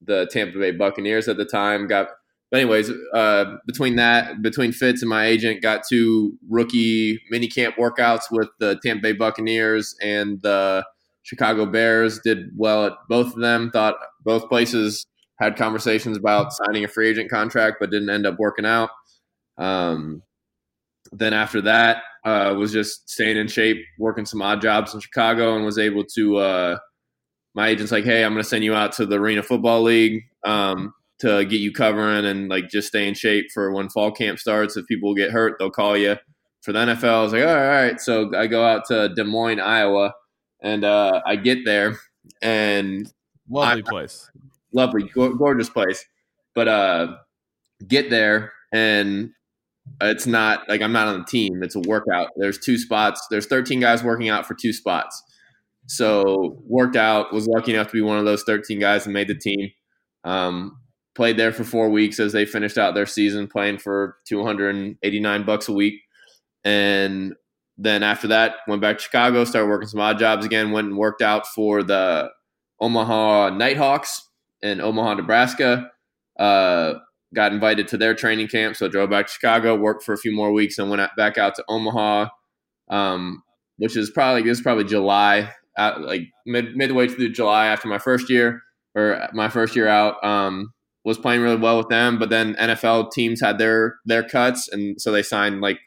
the 0.00 0.28
Tampa 0.30 0.58
Bay 0.58 0.70
Buccaneers 0.70 1.28
at 1.28 1.36
the 1.36 1.44
time, 1.44 1.86
got 1.86 2.08
but 2.50 2.60
anyways, 2.60 2.90
uh, 3.12 3.56
between 3.66 3.96
that, 3.96 4.40
between 4.40 4.72
Fitz 4.72 5.02
and 5.02 5.08
my 5.08 5.26
agent, 5.26 5.60
got 5.60 5.82
two 5.88 6.38
rookie 6.48 7.20
mini 7.30 7.46
camp 7.46 7.76
workouts 7.76 8.22
with 8.30 8.48
the 8.58 8.80
Tampa 8.82 9.02
Bay 9.02 9.12
Buccaneers 9.12 9.94
and 10.02 10.40
the 10.40 10.84
Chicago 11.24 11.66
Bears. 11.66 12.20
Did 12.20 12.50
well 12.56 12.86
at 12.86 12.92
both 13.08 13.34
of 13.34 13.40
them. 13.40 13.70
Thought 13.70 13.96
both 14.24 14.48
places 14.48 15.06
had 15.38 15.56
conversations 15.56 16.16
about 16.16 16.52
signing 16.52 16.84
a 16.84 16.88
free 16.88 17.08
agent 17.10 17.30
contract, 17.30 17.76
but 17.80 17.90
didn't 17.90 18.10
end 18.10 18.26
up 18.26 18.38
working 18.38 18.64
out. 18.64 18.90
Um, 19.58 20.22
then 21.12 21.34
after 21.34 21.60
that, 21.62 22.02
uh, 22.24 22.54
was 22.56 22.72
just 22.72 23.10
staying 23.10 23.36
in 23.36 23.48
shape, 23.48 23.78
working 23.98 24.24
some 24.24 24.40
odd 24.40 24.62
jobs 24.62 24.94
in 24.94 25.00
Chicago, 25.00 25.54
and 25.54 25.66
was 25.66 25.78
able 25.78 26.04
to. 26.14 26.36
Uh, 26.38 26.78
my 27.58 27.68
agent's 27.68 27.90
like, 27.90 28.04
"Hey, 28.04 28.24
I'm 28.24 28.32
going 28.32 28.42
to 28.42 28.48
send 28.48 28.62
you 28.62 28.74
out 28.74 28.92
to 28.92 29.04
the 29.04 29.16
Arena 29.16 29.42
Football 29.42 29.82
League." 29.82 30.22
Um, 30.44 30.94
to 31.18 31.44
get 31.44 31.60
you 31.60 31.72
covering 31.72 32.24
and 32.24 32.48
like 32.48 32.68
just 32.68 32.86
stay 32.86 33.08
in 33.08 33.14
shape 33.14 33.46
for 33.52 33.72
when 33.72 33.88
fall 33.88 34.12
camp 34.12 34.38
starts. 34.38 34.76
If 34.76 34.86
people 34.86 35.14
get 35.14 35.32
hurt, 35.32 35.56
they'll 35.58 35.68
call 35.68 35.96
you. 35.96 36.16
For 36.62 36.72
the 36.72 36.78
NFL, 36.78 37.04
I 37.04 37.22
was 37.22 37.32
like, 37.32 37.42
all 37.42 37.54
right, 37.54 37.64
all 37.64 37.82
right. 37.82 38.00
So 38.00 38.30
I 38.36 38.46
go 38.46 38.64
out 38.64 38.84
to 38.86 39.08
Des 39.08 39.24
Moines, 39.24 39.58
Iowa, 39.58 40.12
and 40.62 40.84
uh, 40.84 41.20
I 41.26 41.34
get 41.34 41.64
there 41.64 41.98
and 42.40 43.12
lovely 43.48 43.82
I, 43.84 43.90
place, 43.90 44.30
lovely, 44.72 45.04
gorgeous 45.14 45.70
place. 45.70 46.04
But 46.54 46.68
uh, 46.68 47.16
get 47.86 48.10
there 48.10 48.52
and 48.72 49.30
it's 50.00 50.26
not 50.26 50.68
like 50.68 50.82
I'm 50.82 50.92
not 50.92 51.08
on 51.08 51.20
the 51.20 51.24
team. 51.24 51.62
It's 51.62 51.76
a 51.76 51.80
workout. 51.80 52.30
There's 52.36 52.58
two 52.58 52.78
spots. 52.78 53.26
There's 53.30 53.46
13 53.46 53.80
guys 53.80 54.04
working 54.04 54.28
out 54.28 54.46
for 54.46 54.54
two 54.54 54.72
spots. 54.72 55.20
So 55.88 56.62
worked 56.64 56.96
out. 56.96 57.32
Was 57.32 57.46
lucky 57.46 57.74
enough 57.74 57.88
to 57.88 57.92
be 57.94 58.02
one 58.02 58.18
of 58.18 58.24
those 58.24 58.44
13 58.44 58.78
guys 58.78 59.06
and 59.06 59.12
made 59.12 59.28
the 59.28 59.34
team. 59.34 59.70
Um, 60.24 60.78
played 61.18 61.36
there 61.36 61.52
for 61.52 61.64
four 61.64 61.90
weeks 61.90 62.20
as 62.20 62.32
they 62.32 62.44
finished 62.44 62.78
out 62.78 62.94
their 62.94 63.04
season 63.04 63.48
playing 63.48 63.76
for 63.76 64.18
289 64.28 65.44
bucks 65.44 65.68
a 65.68 65.72
week 65.72 66.00
and 66.62 67.34
then 67.76 68.04
after 68.04 68.28
that 68.28 68.54
went 68.68 68.80
back 68.80 68.98
to 68.98 69.02
chicago 69.02 69.44
started 69.44 69.68
working 69.68 69.88
some 69.88 69.98
odd 69.98 70.16
jobs 70.16 70.46
again 70.46 70.70
went 70.70 70.86
and 70.86 70.96
worked 70.96 71.20
out 71.20 71.44
for 71.44 71.82
the 71.82 72.30
omaha 72.80 73.50
nighthawks 73.50 74.28
in 74.62 74.80
omaha 74.80 75.14
nebraska 75.14 75.90
uh, 76.38 76.94
got 77.34 77.52
invited 77.52 77.88
to 77.88 77.96
their 77.96 78.14
training 78.14 78.46
camp 78.46 78.76
so 78.76 78.86
drove 78.86 79.10
back 79.10 79.26
to 79.26 79.32
chicago 79.32 79.74
worked 79.74 80.04
for 80.04 80.12
a 80.12 80.18
few 80.18 80.32
more 80.32 80.52
weeks 80.52 80.78
and 80.78 80.88
went 80.88 81.02
back 81.16 81.36
out 81.36 81.56
to 81.56 81.64
omaha 81.68 82.28
um, 82.90 83.42
which 83.78 83.96
is 83.96 84.08
probably 84.08 84.42
this 84.42 84.58
is 84.58 84.62
probably 84.62 84.84
july 84.84 85.52
like 85.78 86.22
mid, 86.46 86.76
midway 86.76 87.08
through 87.08 87.30
july 87.30 87.66
after 87.66 87.88
my 87.88 87.98
first 87.98 88.28
year 88.28 88.62
or 88.94 89.28
my 89.32 89.48
first 89.48 89.76
year 89.76 89.88
out 89.88 90.22
um, 90.24 90.72
was 91.04 91.18
playing 91.18 91.40
really 91.40 91.56
well 91.56 91.78
with 91.78 91.88
them, 91.88 92.18
but 92.18 92.30
then 92.30 92.54
NFL 92.56 93.12
teams 93.12 93.40
had 93.40 93.58
their 93.58 93.96
their 94.04 94.22
cuts, 94.22 94.68
and 94.68 95.00
so 95.00 95.10
they 95.10 95.22
signed 95.22 95.60
like 95.60 95.78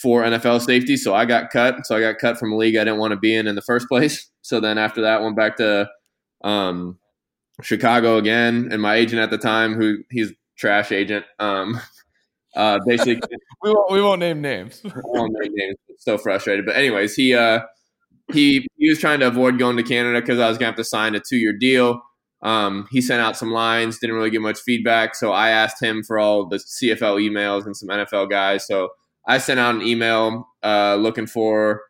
four 0.00 0.22
NFL 0.22 0.60
safeties. 0.60 1.02
So 1.02 1.14
I 1.14 1.24
got 1.24 1.50
cut. 1.50 1.86
So 1.86 1.96
I 1.96 2.00
got 2.00 2.18
cut 2.18 2.38
from 2.38 2.52
a 2.52 2.56
league 2.56 2.76
I 2.76 2.84
didn't 2.84 2.98
want 2.98 3.12
to 3.12 3.18
be 3.18 3.34
in 3.34 3.46
in 3.46 3.54
the 3.54 3.62
first 3.62 3.88
place. 3.88 4.28
So 4.42 4.58
then 4.58 4.78
after 4.78 5.02
that, 5.02 5.22
went 5.22 5.36
back 5.36 5.58
to 5.58 5.86
um, 6.42 6.98
Chicago 7.62 8.16
again, 8.16 8.70
and 8.72 8.80
my 8.80 8.94
agent 8.94 9.20
at 9.20 9.30
the 9.30 9.36
time, 9.36 9.74
who 9.74 9.98
he's 10.10 10.32
trash 10.56 10.90
agent, 10.92 11.26
um, 11.38 11.78
uh, 12.56 12.78
basically 12.86 13.20
we 13.62 13.70
won't 13.70 13.92
we 13.92 14.00
won't 14.00 14.18
name 14.18 14.40
names. 14.40 14.80
won't 14.82 15.36
name 15.38 15.52
names. 15.54 15.76
So 15.98 16.16
frustrated, 16.16 16.64
but 16.64 16.74
anyways, 16.74 17.14
he 17.14 17.34
uh, 17.34 17.60
he 18.32 18.66
he 18.76 18.88
was 18.88 18.98
trying 18.98 19.20
to 19.20 19.26
avoid 19.26 19.58
going 19.58 19.76
to 19.76 19.82
Canada 19.82 20.20
because 20.20 20.38
I 20.38 20.48
was 20.48 20.58
gonna 20.58 20.66
have 20.66 20.76
to 20.76 20.84
sign 20.84 21.14
a 21.14 21.20
two 21.20 21.36
year 21.36 21.52
deal. 21.52 22.00
Um, 22.42 22.88
he 22.90 23.00
sent 23.00 23.20
out 23.20 23.36
some 23.36 23.50
lines, 23.50 23.98
didn't 23.98 24.16
really 24.16 24.30
get 24.30 24.40
much 24.40 24.60
feedback. 24.60 25.14
So 25.14 25.32
I 25.32 25.50
asked 25.50 25.82
him 25.82 26.02
for 26.02 26.18
all 26.18 26.48
the 26.48 26.56
CFL 26.56 27.20
emails 27.20 27.66
and 27.66 27.76
some 27.76 27.88
NFL 27.88 28.30
guys. 28.30 28.66
So 28.66 28.88
I 29.26 29.38
sent 29.38 29.60
out 29.60 29.74
an 29.74 29.82
email 29.82 30.48
uh, 30.62 30.96
looking 30.96 31.26
for 31.26 31.82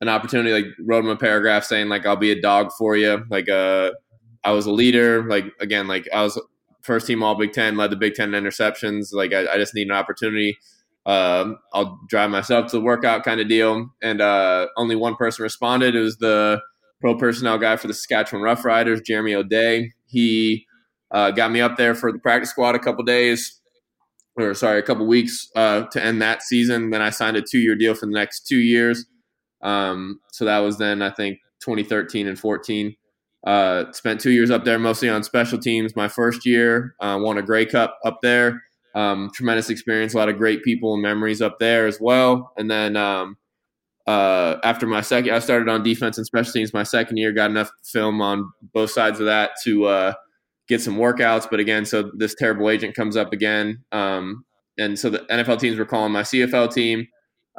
an 0.00 0.08
opportunity, 0.08 0.52
like 0.52 0.66
wrote 0.84 1.04
him 1.04 1.10
a 1.10 1.16
paragraph 1.16 1.64
saying 1.64 1.88
like 1.88 2.06
I'll 2.06 2.16
be 2.16 2.30
a 2.30 2.40
dog 2.40 2.70
for 2.78 2.96
you. 2.96 3.24
Like 3.30 3.48
uh, 3.48 3.92
I 4.44 4.52
was 4.52 4.66
a 4.66 4.72
leader. 4.72 5.24
Like 5.24 5.46
again, 5.60 5.88
like 5.88 6.08
I 6.14 6.22
was 6.22 6.40
first 6.82 7.06
team 7.06 7.22
All 7.22 7.34
Big 7.34 7.52
Ten, 7.52 7.76
led 7.76 7.90
the 7.90 7.96
Big 7.96 8.14
Ten 8.14 8.30
interceptions. 8.30 9.12
Like 9.12 9.32
I, 9.32 9.54
I 9.54 9.58
just 9.58 9.74
need 9.74 9.88
an 9.88 9.94
opportunity. 9.94 10.56
Um, 11.06 11.58
I'll 11.72 12.00
drive 12.08 12.30
myself 12.30 12.70
to 12.70 12.78
the 12.78 12.82
workout 12.82 13.24
kind 13.24 13.40
of 13.40 13.48
deal. 13.48 13.90
And 14.02 14.20
uh, 14.20 14.66
only 14.76 14.96
one 14.96 15.14
person 15.14 15.44
responded. 15.44 15.94
It 15.94 16.00
was 16.00 16.18
the 16.18 16.60
pro 17.00 17.16
personnel 17.16 17.58
guy 17.58 17.76
for 17.76 17.86
the 17.86 17.94
Saskatchewan 17.94 18.42
Roughriders, 18.42 19.04
Jeremy 19.04 19.34
O'Day. 19.34 19.92
He 20.06 20.66
uh, 21.12 21.30
got 21.30 21.52
me 21.52 21.60
up 21.60 21.76
there 21.76 21.94
for 21.94 22.10
the 22.12 22.18
practice 22.18 22.50
squad 22.50 22.74
a 22.74 22.80
couple 22.80 23.04
days, 23.04 23.60
or 24.36 24.52
sorry, 24.54 24.80
a 24.80 24.82
couple 24.82 25.06
weeks 25.06 25.48
uh, 25.54 25.82
to 25.92 26.04
end 26.04 26.20
that 26.22 26.42
season. 26.42 26.90
Then 26.90 27.02
I 27.02 27.10
signed 27.10 27.36
a 27.36 27.42
two 27.42 27.58
year 27.58 27.76
deal 27.76 27.94
for 27.94 28.06
the 28.06 28.12
next 28.12 28.46
two 28.48 28.58
years. 28.58 29.06
Um, 29.62 30.20
so 30.32 30.44
that 30.44 30.58
was 30.58 30.78
then 30.78 31.02
I 31.02 31.10
think 31.10 31.38
2013 31.60 32.26
and 32.26 32.38
14. 32.38 32.96
Uh, 33.46 33.92
spent 33.92 34.20
two 34.20 34.32
years 34.32 34.50
up 34.50 34.64
there 34.64 34.78
mostly 34.78 35.08
on 35.08 35.22
special 35.22 35.58
teams. 35.58 35.94
My 35.94 36.08
first 36.08 36.44
year, 36.44 36.96
uh, 36.98 37.16
won 37.20 37.38
a 37.38 37.42
Grey 37.42 37.64
Cup 37.64 37.96
up 38.04 38.18
there. 38.20 38.64
Um, 38.96 39.30
tremendous 39.32 39.68
experience, 39.68 40.14
a 40.14 40.16
lot 40.16 40.30
of 40.30 40.38
great 40.38 40.64
people 40.64 40.94
and 40.94 41.02
memories 41.02 41.42
up 41.42 41.58
there 41.60 41.86
as 41.86 42.00
well. 42.00 42.52
And 42.56 42.70
then 42.70 42.96
um, 42.96 43.36
uh, 44.06 44.56
after 44.62 44.86
my 44.86 45.00
second, 45.00 45.34
I 45.34 45.38
started 45.40 45.68
on 45.68 45.82
defense 45.82 46.16
and 46.16 46.26
special 46.26 46.52
teams. 46.52 46.72
My 46.72 46.84
second 46.84 47.16
year, 47.16 47.32
got 47.32 47.50
enough 47.50 47.70
film 47.84 48.22
on 48.22 48.50
both 48.72 48.90
sides 48.90 49.20
of 49.20 49.26
that 49.26 49.50
to 49.64 49.86
uh, 49.86 50.12
get 50.68 50.80
some 50.80 50.96
workouts. 50.96 51.48
But 51.50 51.60
again, 51.60 51.84
so 51.84 52.10
this 52.16 52.34
terrible 52.34 52.70
agent 52.70 52.94
comes 52.94 53.16
up 53.16 53.32
again, 53.32 53.84
um, 53.92 54.44
and 54.78 54.98
so 54.98 55.10
the 55.10 55.18
NFL 55.30 55.58
teams 55.58 55.76
were 55.76 55.86
calling 55.86 56.12
my 56.12 56.22
CFL 56.22 56.72
team, 56.72 57.08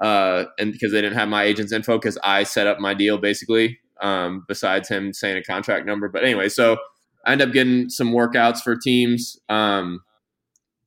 uh, 0.01 0.45
and 0.57 0.71
because 0.71 0.91
they 0.91 1.01
didn't 1.01 1.17
have 1.17 1.27
my 1.27 1.43
agent's 1.43 1.73
info, 1.73 1.97
because 1.97 2.17
I 2.23 2.43
set 2.43 2.67
up 2.67 2.79
my 2.79 2.93
deal 2.93 3.17
basically. 3.17 3.79
Um, 3.99 4.45
besides 4.47 4.89
him 4.89 5.11
saying 5.11 5.37
a 5.37 5.43
contract 5.43 5.87
number, 5.87 6.07
but 6.07 6.23
anyway, 6.23 6.49
so 6.49 6.77
I 7.25 7.31
end 7.31 7.41
up 7.41 7.51
getting 7.51 7.89
some 7.89 8.11
workouts 8.11 8.59
for 8.59 8.75
teams, 8.75 9.39
um, 9.49 10.01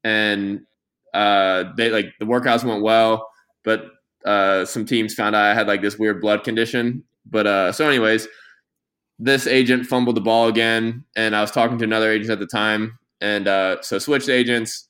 and 0.05 0.61
uh, 1.15 1.65
they 1.77 1.91
like 1.91 2.15
the 2.19 2.27
workouts 2.27 2.65
went 2.65 2.83
well, 2.83 3.29
but 3.65 3.87
uh, 4.25 4.65
some 4.65 4.85
teams 4.85 5.15
found 5.15 5.35
out 5.35 5.45
I 5.45 5.55
had 5.55 5.67
like 5.67 5.83
this 5.83 5.99
weird 5.99 6.21
blood 6.21 6.45
condition. 6.45 7.05
But 7.27 7.47
uh, 7.47 7.73
so, 7.73 7.87
anyways, 7.87 8.29
this 9.19 9.47
agent 9.47 9.87
fumbled 9.87 10.17
the 10.17 10.21
ball 10.21 10.49
again, 10.49 11.05
and 11.17 11.35
I 11.35 11.41
was 11.41 11.51
talking 11.51 11.79
to 11.79 11.85
another 11.85 12.11
agent 12.11 12.31
at 12.31 12.39
the 12.39 12.47
time, 12.47 12.99
and 13.21 13.49
uh, 13.49 13.83
so 13.83 13.99
switched 13.99 14.29
agents. 14.29 14.87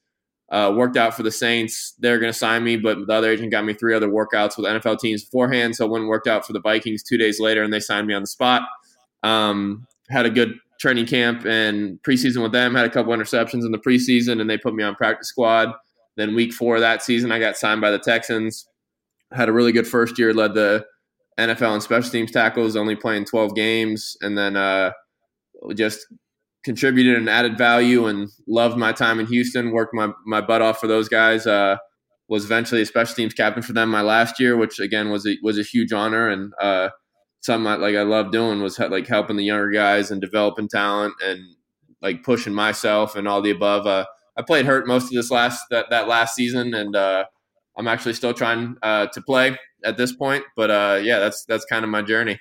Uh, 0.50 0.72
worked 0.74 0.96
out 0.96 1.14
for 1.14 1.22
the 1.22 1.30
Saints. 1.30 1.94
They're 2.00 2.18
going 2.18 2.32
to 2.32 2.36
sign 2.36 2.64
me, 2.64 2.76
but 2.76 3.06
the 3.06 3.12
other 3.12 3.30
agent 3.30 3.52
got 3.52 3.64
me 3.64 3.72
three 3.72 3.94
other 3.94 4.08
workouts 4.08 4.56
with 4.56 4.66
NFL 4.66 4.98
teams 4.98 5.22
beforehand. 5.24 5.76
So 5.76 5.86
one 5.86 6.08
worked 6.08 6.26
out 6.26 6.44
for 6.44 6.52
the 6.52 6.60
Vikings 6.60 7.04
two 7.04 7.16
days 7.16 7.38
later, 7.38 7.62
and 7.62 7.72
they 7.72 7.78
signed 7.78 8.08
me 8.08 8.14
on 8.14 8.22
the 8.22 8.26
spot. 8.26 8.62
Um, 9.22 9.86
had 10.08 10.26
a 10.26 10.30
good 10.30 10.58
training 10.80 11.06
camp 11.06 11.44
and 11.44 11.98
preseason 12.02 12.42
with 12.42 12.52
them. 12.52 12.74
Had 12.74 12.86
a 12.86 12.90
couple 12.90 13.12
interceptions 13.12 13.64
in 13.64 13.72
the 13.72 13.78
preseason, 13.78 14.40
and 14.40 14.48
they 14.48 14.58
put 14.58 14.74
me 14.74 14.82
on 14.82 14.94
practice 14.94 15.28
squad. 15.28 15.72
Then 16.16 16.34
week 16.34 16.52
four 16.52 16.76
of 16.76 16.80
that 16.80 17.02
season, 17.02 17.30
I 17.30 17.38
got 17.38 17.56
signed 17.56 17.80
by 17.80 17.90
the 17.90 17.98
Texans 17.98 18.66
had 19.32 19.48
a 19.48 19.52
really 19.52 19.72
good 19.72 19.86
first 19.86 20.18
year, 20.18 20.34
led 20.34 20.54
the 20.54 20.84
NFL 21.38 21.74
and 21.74 21.82
special 21.82 22.10
teams 22.10 22.30
tackles, 22.30 22.76
only 22.76 22.96
playing 22.96 23.24
12 23.24 23.54
games, 23.54 24.16
and 24.20 24.36
then 24.36 24.56
uh, 24.56 24.92
just 25.74 26.06
contributed 26.64 27.16
and 27.16 27.28
added 27.28 27.56
value 27.56 28.06
and 28.06 28.28
loved 28.46 28.76
my 28.76 28.92
time 28.92 29.20
in 29.20 29.26
Houston, 29.26 29.72
worked 29.72 29.94
my, 29.94 30.10
my 30.26 30.40
butt 30.40 30.62
off 30.62 30.78
for 30.78 30.86
those 30.86 31.08
guys. 31.08 31.46
Uh, 31.46 31.76
was 32.28 32.44
eventually 32.44 32.80
a 32.80 32.86
special 32.86 33.14
teams 33.16 33.34
captain 33.34 33.62
for 33.62 33.72
them 33.72 33.88
my 33.88 34.02
last 34.02 34.38
year, 34.38 34.56
which 34.56 34.78
again 34.78 35.10
was 35.10 35.26
a, 35.26 35.36
was 35.42 35.58
a 35.58 35.64
huge 35.64 35.92
honor 35.92 36.28
and 36.28 36.52
uh, 36.60 36.88
something 37.40 37.66
I, 37.66 37.76
like 37.76 37.96
I 37.96 38.02
love 38.02 38.30
doing 38.30 38.62
was 38.62 38.78
like 38.78 39.06
helping 39.06 39.36
the 39.36 39.44
younger 39.44 39.70
guys 39.70 40.10
and 40.10 40.20
developing 40.20 40.68
talent 40.68 41.14
and 41.24 41.40
like 42.02 42.22
pushing 42.22 42.54
myself 42.54 43.16
and 43.16 43.26
all 43.26 43.42
the 43.42 43.50
above. 43.50 43.86
Uh, 43.86 44.06
I 44.36 44.42
played 44.42 44.66
hurt 44.66 44.86
most 44.86 45.04
of 45.04 45.10
this 45.10 45.30
last 45.30 45.64
that, 45.70 45.90
that 45.90 46.08
last 46.08 46.34
season 46.34 46.74
and 46.74 46.96
uh, 46.96 47.24
I'm 47.76 47.88
actually 47.88 48.14
still 48.14 48.34
trying 48.34 48.76
uh, 48.82 49.06
to 49.06 49.22
play 49.22 49.56
at 49.84 49.96
this 49.96 50.12
point, 50.12 50.44
but 50.56 50.70
uh, 50.70 51.00
yeah, 51.02 51.18
that's 51.18 51.44
that's 51.44 51.64
kind 51.64 51.84
of 51.84 51.90
my 51.90 52.02
journey. 52.02 52.38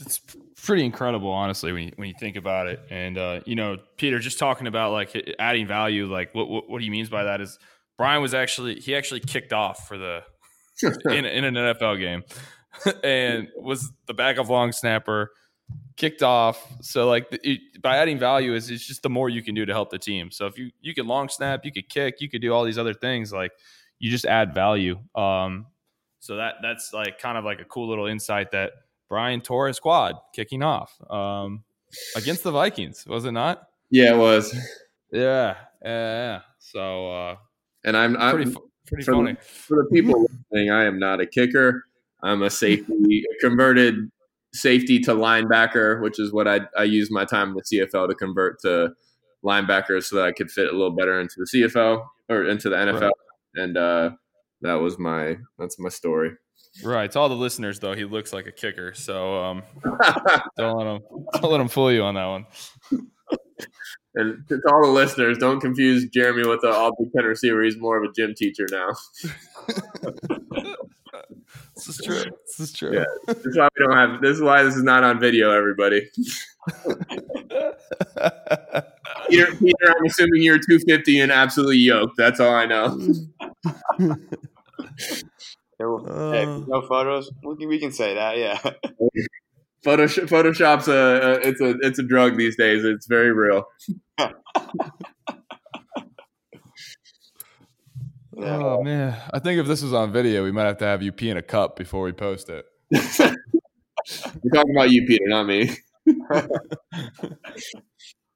It's 0.00 0.20
pretty 0.64 0.84
incredible, 0.84 1.30
honestly, 1.30 1.72
when 1.72 1.84
you, 1.84 1.92
when 1.96 2.08
you 2.08 2.14
think 2.18 2.36
about 2.36 2.66
it. 2.68 2.80
And 2.90 3.18
uh, 3.18 3.40
you 3.44 3.54
know, 3.54 3.76
Peter, 3.96 4.18
just 4.18 4.38
talking 4.38 4.66
about 4.66 4.92
like 4.92 5.34
adding 5.38 5.66
value, 5.66 6.06
like 6.06 6.34
what, 6.34 6.48
what, 6.48 6.70
what 6.70 6.82
he 6.82 6.90
means 6.90 7.10
by 7.10 7.24
that 7.24 7.40
is 7.40 7.58
Brian 7.98 8.22
was 8.22 8.34
actually 8.34 8.76
he 8.76 8.94
actually 8.94 9.20
kicked 9.20 9.52
off 9.52 9.86
for 9.86 9.98
the 9.98 10.22
in, 11.06 11.24
in 11.24 11.44
an 11.44 11.54
NFL 11.54 12.00
game. 12.00 12.22
and 13.04 13.48
was 13.56 13.92
the 14.06 14.14
backup 14.14 14.48
long 14.48 14.72
snapper, 14.72 15.32
kicked 15.96 16.22
off. 16.22 16.66
So 16.80 17.06
like 17.06 17.30
the, 17.30 17.38
it, 17.48 17.82
by 17.82 17.96
adding 17.96 18.18
value 18.18 18.54
is 18.54 18.70
it's 18.70 18.86
just 18.86 19.02
the 19.02 19.10
more 19.10 19.28
you 19.28 19.42
can 19.42 19.54
do 19.54 19.64
to 19.64 19.72
help 19.72 19.90
the 19.90 19.98
team. 19.98 20.30
So 20.30 20.46
if 20.46 20.58
you 20.58 20.70
you 20.80 20.94
can 20.94 21.06
long 21.06 21.28
snap, 21.28 21.64
you 21.64 21.72
could 21.72 21.88
kick, 21.88 22.20
you 22.20 22.28
could 22.28 22.42
do 22.42 22.52
all 22.52 22.64
these 22.64 22.78
other 22.78 22.94
things. 22.94 23.32
Like 23.32 23.52
you 23.98 24.10
just 24.10 24.24
add 24.24 24.54
value. 24.54 24.98
Um, 25.14 25.66
so 26.20 26.36
that 26.36 26.56
that's 26.62 26.92
like 26.92 27.18
kind 27.18 27.38
of 27.38 27.44
like 27.44 27.60
a 27.60 27.64
cool 27.64 27.88
little 27.88 28.06
insight 28.06 28.50
that 28.52 28.72
Brian 29.08 29.40
tore 29.40 29.68
his 29.68 29.78
quad 29.78 30.16
kicking 30.34 30.62
off 30.62 30.98
um, 31.10 31.62
against 32.16 32.42
the 32.42 32.50
Vikings, 32.50 33.06
was 33.06 33.24
it 33.24 33.32
not? 33.32 33.68
Yeah, 33.90 34.14
it 34.14 34.18
was. 34.18 34.56
Yeah, 35.12 35.56
yeah. 35.84 36.40
So 36.58 37.12
uh, 37.12 37.36
And 37.84 37.96
I'm, 37.96 38.16
I'm 38.16 38.34
pretty 38.34 38.56
pretty 38.86 39.04
for 39.04 39.12
funny. 39.12 39.32
the, 39.34 39.40
for 39.40 39.76
the 39.76 39.88
people 39.90 40.22
listening, 40.22 40.70
I 40.70 40.84
am 40.84 40.98
not 40.98 41.20
a 41.20 41.26
kicker. 41.26 41.84
I'm 42.24 42.42
a 42.42 42.50
safety, 42.50 43.24
converted 43.40 44.10
safety 44.54 44.98
to 45.00 45.12
linebacker, 45.12 46.00
which 46.02 46.18
is 46.18 46.32
what 46.32 46.48
I, 46.48 46.60
I 46.76 46.84
use 46.84 47.10
my 47.10 47.24
time 47.24 47.50
in 47.50 47.54
the 47.54 47.62
CFL 47.62 48.08
to 48.08 48.14
convert 48.14 48.60
to 48.60 48.90
linebacker 49.44 50.02
so 50.02 50.16
that 50.16 50.24
I 50.24 50.32
could 50.32 50.50
fit 50.50 50.68
a 50.68 50.72
little 50.72 50.94
better 50.94 51.20
into 51.20 51.34
the 51.36 51.46
CFL 51.46 52.04
or 52.30 52.44
into 52.46 52.70
the 52.70 52.76
NFL. 52.76 53.00
Right. 53.02 53.12
And 53.56 53.76
uh, 53.76 54.10
that 54.62 54.74
was 54.74 54.98
my 54.98 55.36
that's 55.58 55.78
my 55.78 55.90
story. 55.90 56.32
Right. 56.82 57.10
To 57.12 57.20
all 57.20 57.28
the 57.28 57.34
listeners, 57.34 57.78
though, 57.78 57.94
he 57.94 58.04
looks 58.04 58.32
like 58.32 58.46
a 58.46 58.52
kicker. 58.52 58.94
So 58.94 59.44
um, 59.44 59.62
don't 60.56 60.78
let 60.78 60.86
him 60.86 61.02
don't 61.34 61.52
let 61.52 61.60
him 61.60 61.68
fool 61.68 61.92
you 61.92 62.02
on 62.02 62.14
that 62.14 62.26
one. 62.26 62.46
and 64.14 64.48
to 64.48 64.60
all 64.72 64.82
the 64.82 64.92
listeners, 64.92 65.38
don't 65.38 65.60
confuse 65.60 66.08
Jeremy 66.08 66.48
with 66.48 66.62
the 66.62 66.70
all 66.70 66.92
Big 66.98 67.12
Ten 67.14 67.24
receiver. 67.26 67.62
He's 67.62 67.78
more 67.78 68.02
of 68.02 68.10
a 68.10 68.12
gym 68.12 68.34
teacher 68.36 68.66
now. 68.70 68.88
This 71.74 71.88
is 71.88 72.00
true. 72.04 72.22
This 72.46 72.60
is 72.60 72.72
true. 72.72 72.94
Yeah. 72.94 73.04
This 73.26 73.44
is 73.44 73.56
why 73.56 73.68
we 73.76 73.84
don't 73.84 73.96
have. 73.96 74.20
This 74.22 74.36
is 74.36 74.42
why 74.42 74.62
this 74.62 74.76
is 74.76 74.82
not 74.82 75.02
on 75.02 75.18
video. 75.18 75.50
Everybody. 75.50 76.08
Peter, 79.28 79.46
Peter, 79.56 79.86
I'm 79.88 80.06
assuming 80.06 80.42
you're 80.42 80.58
250 80.58 81.20
and 81.20 81.32
absolutely 81.32 81.78
yoked. 81.78 82.16
That's 82.16 82.40
all 82.40 82.54
I 82.54 82.66
know. 82.66 82.98
Hey, 85.76 85.86
well, 85.86 86.64
no 86.68 86.82
photos. 86.82 87.30
We 87.42 87.56
can, 87.56 87.68
we 87.68 87.80
can 87.80 87.90
say 87.90 88.14
that. 88.14 88.38
Yeah. 88.38 88.58
Photoshop, 89.84 90.28
Photoshop's 90.28 90.86
a, 90.86 90.92
a 90.92 91.32
it's 91.48 91.60
a 91.60 91.74
it's 91.80 91.98
a 91.98 92.02
drug 92.04 92.38
these 92.38 92.56
days. 92.56 92.84
It's 92.84 93.06
very 93.06 93.32
real. 93.32 93.64
Yeah. 98.36 98.56
Oh 98.58 98.82
man, 98.82 99.16
I 99.32 99.38
think 99.38 99.60
if 99.60 99.66
this 99.66 99.82
was 99.82 99.92
on 99.92 100.12
video, 100.12 100.42
we 100.44 100.50
might 100.52 100.64
have 100.64 100.78
to 100.78 100.84
have 100.86 101.02
you 101.02 101.12
pee 101.12 101.30
in 101.30 101.36
a 101.36 101.42
cup 101.42 101.76
before 101.76 102.02
we 102.04 102.12
post 102.12 102.48
it. 102.50 102.64
We're 102.90 104.50
talking 104.52 104.74
about 104.74 104.90
you, 104.90 105.06
Peter, 105.06 105.24
not 105.26 105.44
me. 105.44 105.70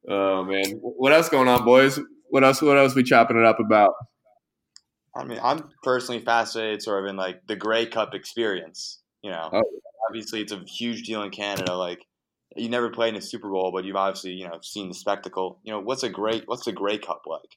oh 0.08 0.44
man, 0.44 0.64
what 0.80 1.12
else 1.12 1.28
going 1.28 1.48
on, 1.48 1.64
boys? 1.64 1.98
What 2.30 2.44
else? 2.44 2.62
What 2.62 2.78
else 2.78 2.94
we 2.94 3.02
chopping 3.02 3.38
it 3.38 3.44
up 3.44 3.58
about? 3.60 3.92
I 5.16 5.24
mean, 5.24 5.40
I'm 5.42 5.68
personally 5.82 6.22
fascinated, 6.24 6.82
sort 6.82 7.04
of 7.04 7.10
in 7.10 7.16
like 7.16 7.46
the 7.46 7.56
Grey 7.56 7.86
Cup 7.86 8.14
experience. 8.14 9.00
You 9.22 9.30
know, 9.32 9.50
Oh. 9.52 9.62
obviously 10.08 10.40
it's 10.42 10.52
a 10.52 10.62
huge 10.66 11.02
deal 11.02 11.22
in 11.22 11.30
Canada. 11.30 11.74
Like, 11.74 12.06
you 12.56 12.68
never 12.68 12.90
played 12.90 13.10
in 13.14 13.16
a 13.16 13.22
Super 13.22 13.50
Bowl, 13.50 13.72
but 13.72 13.84
you've 13.84 13.96
obviously 13.96 14.32
you 14.32 14.46
know 14.46 14.58
seen 14.62 14.88
the 14.88 14.94
spectacle. 14.94 15.58
You 15.64 15.72
know, 15.72 15.80
what's 15.80 16.02
a 16.02 16.08
great 16.08 16.44
what's 16.46 16.64
the 16.64 16.72
Grey 16.72 16.98
Cup 16.98 17.22
like? 17.26 17.56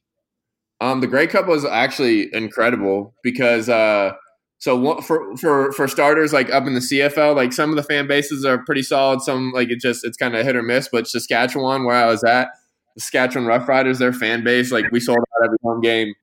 Um, 0.82 1.00
the 1.00 1.06
Grey 1.06 1.28
Cup 1.28 1.46
was 1.46 1.64
actually 1.64 2.28
incredible 2.34 3.14
because 3.22 3.68
uh, 3.68 4.14
so 4.58 5.00
for 5.00 5.36
for 5.36 5.70
for 5.70 5.86
starters, 5.86 6.32
like 6.32 6.50
up 6.50 6.66
in 6.66 6.74
the 6.74 6.80
CFL, 6.80 7.36
like 7.36 7.52
some 7.52 7.70
of 7.70 7.76
the 7.76 7.84
fan 7.84 8.08
bases 8.08 8.44
are 8.44 8.64
pretty 8.64 8.82
solid. 8.82 9.20
Some 9.20 9.52
like 9.52 9.70
it 9.70 9.78
just 9.78 10.04
it's 10.04 10.16
kind 10.16 10.34
of 10.34 10.44
hit 10.44 10.56
or 10.56 10.62
miss. 10.62 10.88
But 10.90 11.06
Saskatchewan, 11.06 11.84
where 11.84 11.94
I 11.94 12.06
was 12.06 12.24
at, 12.24 12.48
Saskatchewan 12.98 13.46
Roughriders, 13.46 13.98
their 13.98 14.12
fan 14.12 14.42
base, 14.42 14.72
like 14.72 14.90
we 14.90 14.98
sold 14.98 15.18
out 15.18 15.44
every 15.44 15.58
home 15.62 15.80
game. 15.82 16.14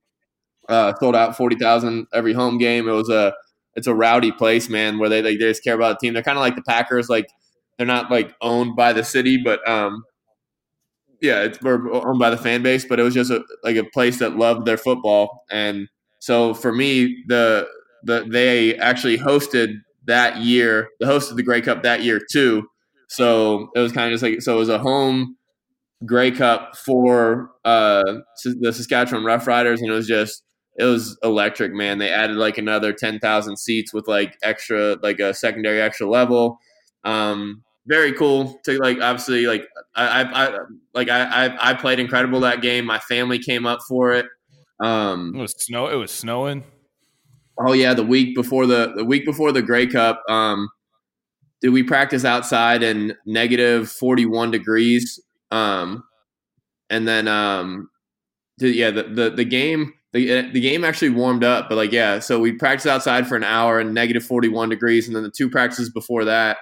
Uh, 0.67 0.93
sold 0.99 1.15
out 1.15 1.37
forty 1.37 1.55
thousand 1.55 2.07
every 2.13 2.33
home 2.33 2.57
game. 2.57 2.89
It 2.89 2.91
was 2.91 3.09
a 3.09 3.33
it's 3.75 3.87
a 3.87 3.95
rowdy 3.95 4.33
place, 4.33 4.67
man, 4.67 4.99
where 4.99 5.07
they 5.07 5.21
like, 5.21 5.39
they 5.39 5.45
just 5.45 5.63
care 5.63 5.75
about 5.75 6.01
the 6.01 6.05
team. 6.05 6.13
They're 6.13 6.21
kind 6.21 6.37
of 6.37 6.41
like 6.41 6.57
the 6.57 6.63
Packers, 6.63 7.07
like 7.07 7.27
they're 7.77 7.87
not 7.87 8.11
like 8.11 8.35
owned 8.41 8.75
by 8.75 8.91
the 8.91 9.05
city, 9.05 9.37
but 9.41 9.65
um, 9.65 10.03
yeah, 11.21 11.41
it's 11.43 11.59
owned 11.63 12.19
by 12.19 12.29
the 12.29 12.37
fan 12.37 12.63
base, 12.63 12.85
but 12.85 12.99
it 12.99 13.03
was 13.03 13.13
just 13.13 13.31
a, 13.31 13.43
like 13.63 13.75
a 13.75 13.83
place 13.83 14.19
that 14.19 14.37
loved 14.37 14.65
their 14.65 14.77
football, 14.77 15.43
and 15.49 15.87
so 16.19 16.53
for 16.53 16.71
me, 16.71 17.23
the 17.27 17.67
the 18.03 18.25
they 18.29 18.75
actually 18.77 19.17
hosted 19.17 19.75
that 20.05 20.37
year, 20.37 20.89
they 20.99 21.05
hosted 21.05 21.35
the 21.35 21.43
Grey 21.43 21.61
Cup 21.61 21.83
that 21.83 22.03
year 22.03 22.19
too. 22.31 22.67
So 23.07 23.69
it 23.75 23.79
was 23.79 23.91
kind 23.91 24.07
of 24.07 24.13
just 24.13 24.23
like 24.23 24.41
so 24.41 24.55
it 24.55 24.59
was 24.59 24.69
a 24.69 24.79
home 24.79 25.35
Grey 26.05 26.31
Cup 26.31 26.75
for 26.77 27.51
uh, 27.65 28.03
the 28.43 28.71
Saskatchewan 28.71 29.23
Roughriders, 29.23 29.79
and 29.79 29.89
it 29.89 29.93
was 29.93 30.07
just 30.07 30.43
it 30.77 30.85
was 30.85 31.17
electric, 31.23 31.73
man. 31.73 31.97
They 31.97 32.09
added 32.09 32.37
like 32.37 32.57
another 32.57 32.93
ten 32.93 33.19
thousand 33.19 33.57
seats 33.57 33.93
with 33.93 34.07
like 34.07 34.37
extra, 34.43 34.97
like 35.03 35.19
a 35.19 35.33
secondary 35.33 35.81
extra 35.81 36.09
level. 36.09 36.57
Um, 37.03 37.63
very 37.89 38.13
cool 38.13 38.59
to 38.63 38.77
like 38.77 39.01
obviously 39.01 39.47
like 39.47 39.67
I, 39.95 40.21
I, 40.21 40.45
I 40.47 40.57
like 40.93 41.09
I, 41.09 41.47
I 41.47 41.71
I 41.71 41.73
played 41.73 41.99
incredible 41.99 42.39
that 42.41 42.61
game. 42.61 42.85
My 42.85 42.99
family 42.99 43.39
came 43.39 43.65
up 43.65 43.79
for 43.87 44.13
it. 44.13 44.27
Um, 44.79 45.33
It 45.35 45.41
was 45.41 45.55
snow. 45.57 45.87
It 45.87 45.95
was 45.95 46.11
snowing. 46.11 46.63
Oh 47.57 47.73
yeah, 47.73 47.93
the 47.93 48.05
week 48.05 48.35
before 48.35 48.65
the 48.67 48.93
the 48.95 49.03
week 49.03 49.25
before 49.25 49.51
the 49.51 49.61
Grey 49.61 49.87
Cup, 49.87 50.21
um, 50.29 50.69
did 51.61 51.69
we 51.69 51.83
practice 51.83 52.23
outside 52.23 52.83
in 52.83 53.15
negative 53.25 53.89
forty 53.91 54.25
one 54.25 54.51
degrees? 54.51 55.19
Um, 55.51 56.03
and 56.89 57.07
then 57.07 57.27
um, 57.27 57.89
the, 58.59 58.69
yeah, 58.69 58.91
the, 58.91 59.03
the 59.03 59.29
the 59.31 59.45
game 59.45 59.93
the 60.13 60.49
the 60.51 60.61
game 60.61 60.85
actually 60.85 61.09
warmed 61.09 61.43
up, 61.43 61.69
but 61.69 61.75
like 61.75 61.91
yeah, 61.91 62.19
so 62.19 62.39
we 62.39 62.53
practiced 62.53 62.87
outside 62.87 63.27
for 63.27 63.35
an 63.35 63.43
hour 63.43 63.79
in 63.79 63.93
negative 63.93 64.23
forty 64.23 64.47
one 64.47 64.69
degrees, 64.69 65.07
and 65.07 65.15
then 65.15 65.23
the 65.23 65.31
two 65.35 65.49
practices 65.49 65.89
before 65.89 66.25
that, 66.25 66.57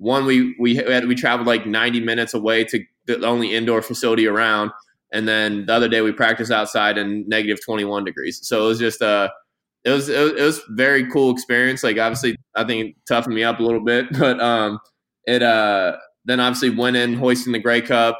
one 0.00 0.24
we 0.24 0.56
we 0.58 0.76
had 0.76 1.06
we 1.06 1.14
traveled 1.14 1.46
like 1.46 1.66
ninety 1.66 2.00
minutes 2.00 2.32
away 2.32 2.64
to 2.64 2.82
the 3.06 3.24
only 3.24 3.54
indoor 3.54 3.82
facility 3.82 4.26
around, 4.26 4.70
and 5.12 5.28
then 5.28 5.66
the 5.66 5.74
other 5.74 5.88
day 5.88 6.00
we 6.00 6.10
practiced 6.10 6.50
outside 6.50 6.96
in 6.96 7.28
negative 7.28 7.62
twenty 7.62 7.84
one 7.84 8.04
degrees. 8.04 8.40
So 8.42 8.64
it 8.64 8.66
was 8.66 8.78
just 8.78 9.02
uh 9.02 9.28
it 9.84 9.90
was, 9.90 10.08
it 10.10 10.34
was 10.34 10.60
very 10.70 11.10
cool 11.10 11.32
experience. 11.32 11.82
Like 11.82 11.98
obviously, 11.98 12.36
I 12.54 12.64
think 12.64 12.88
it 12.88 12.94
toughened 13.06 13.34
me 13.34 13.44
up 13.44 13.60
a 13.60 13.62
little 13.62 13.84
bit, 13.84 14.06
but 14.18 14.40
um, 14.40 14.78
it 15.26 15.42
uh 15.42 15.96
then 16.24 16.40
obviously 16.40 16.70
went 16.70 16.96
in 16.96 17.14
hoisting 17.14 17.52
the 17.52 17.58
Grey 17.58 17.82
Cup, 17.82 18.18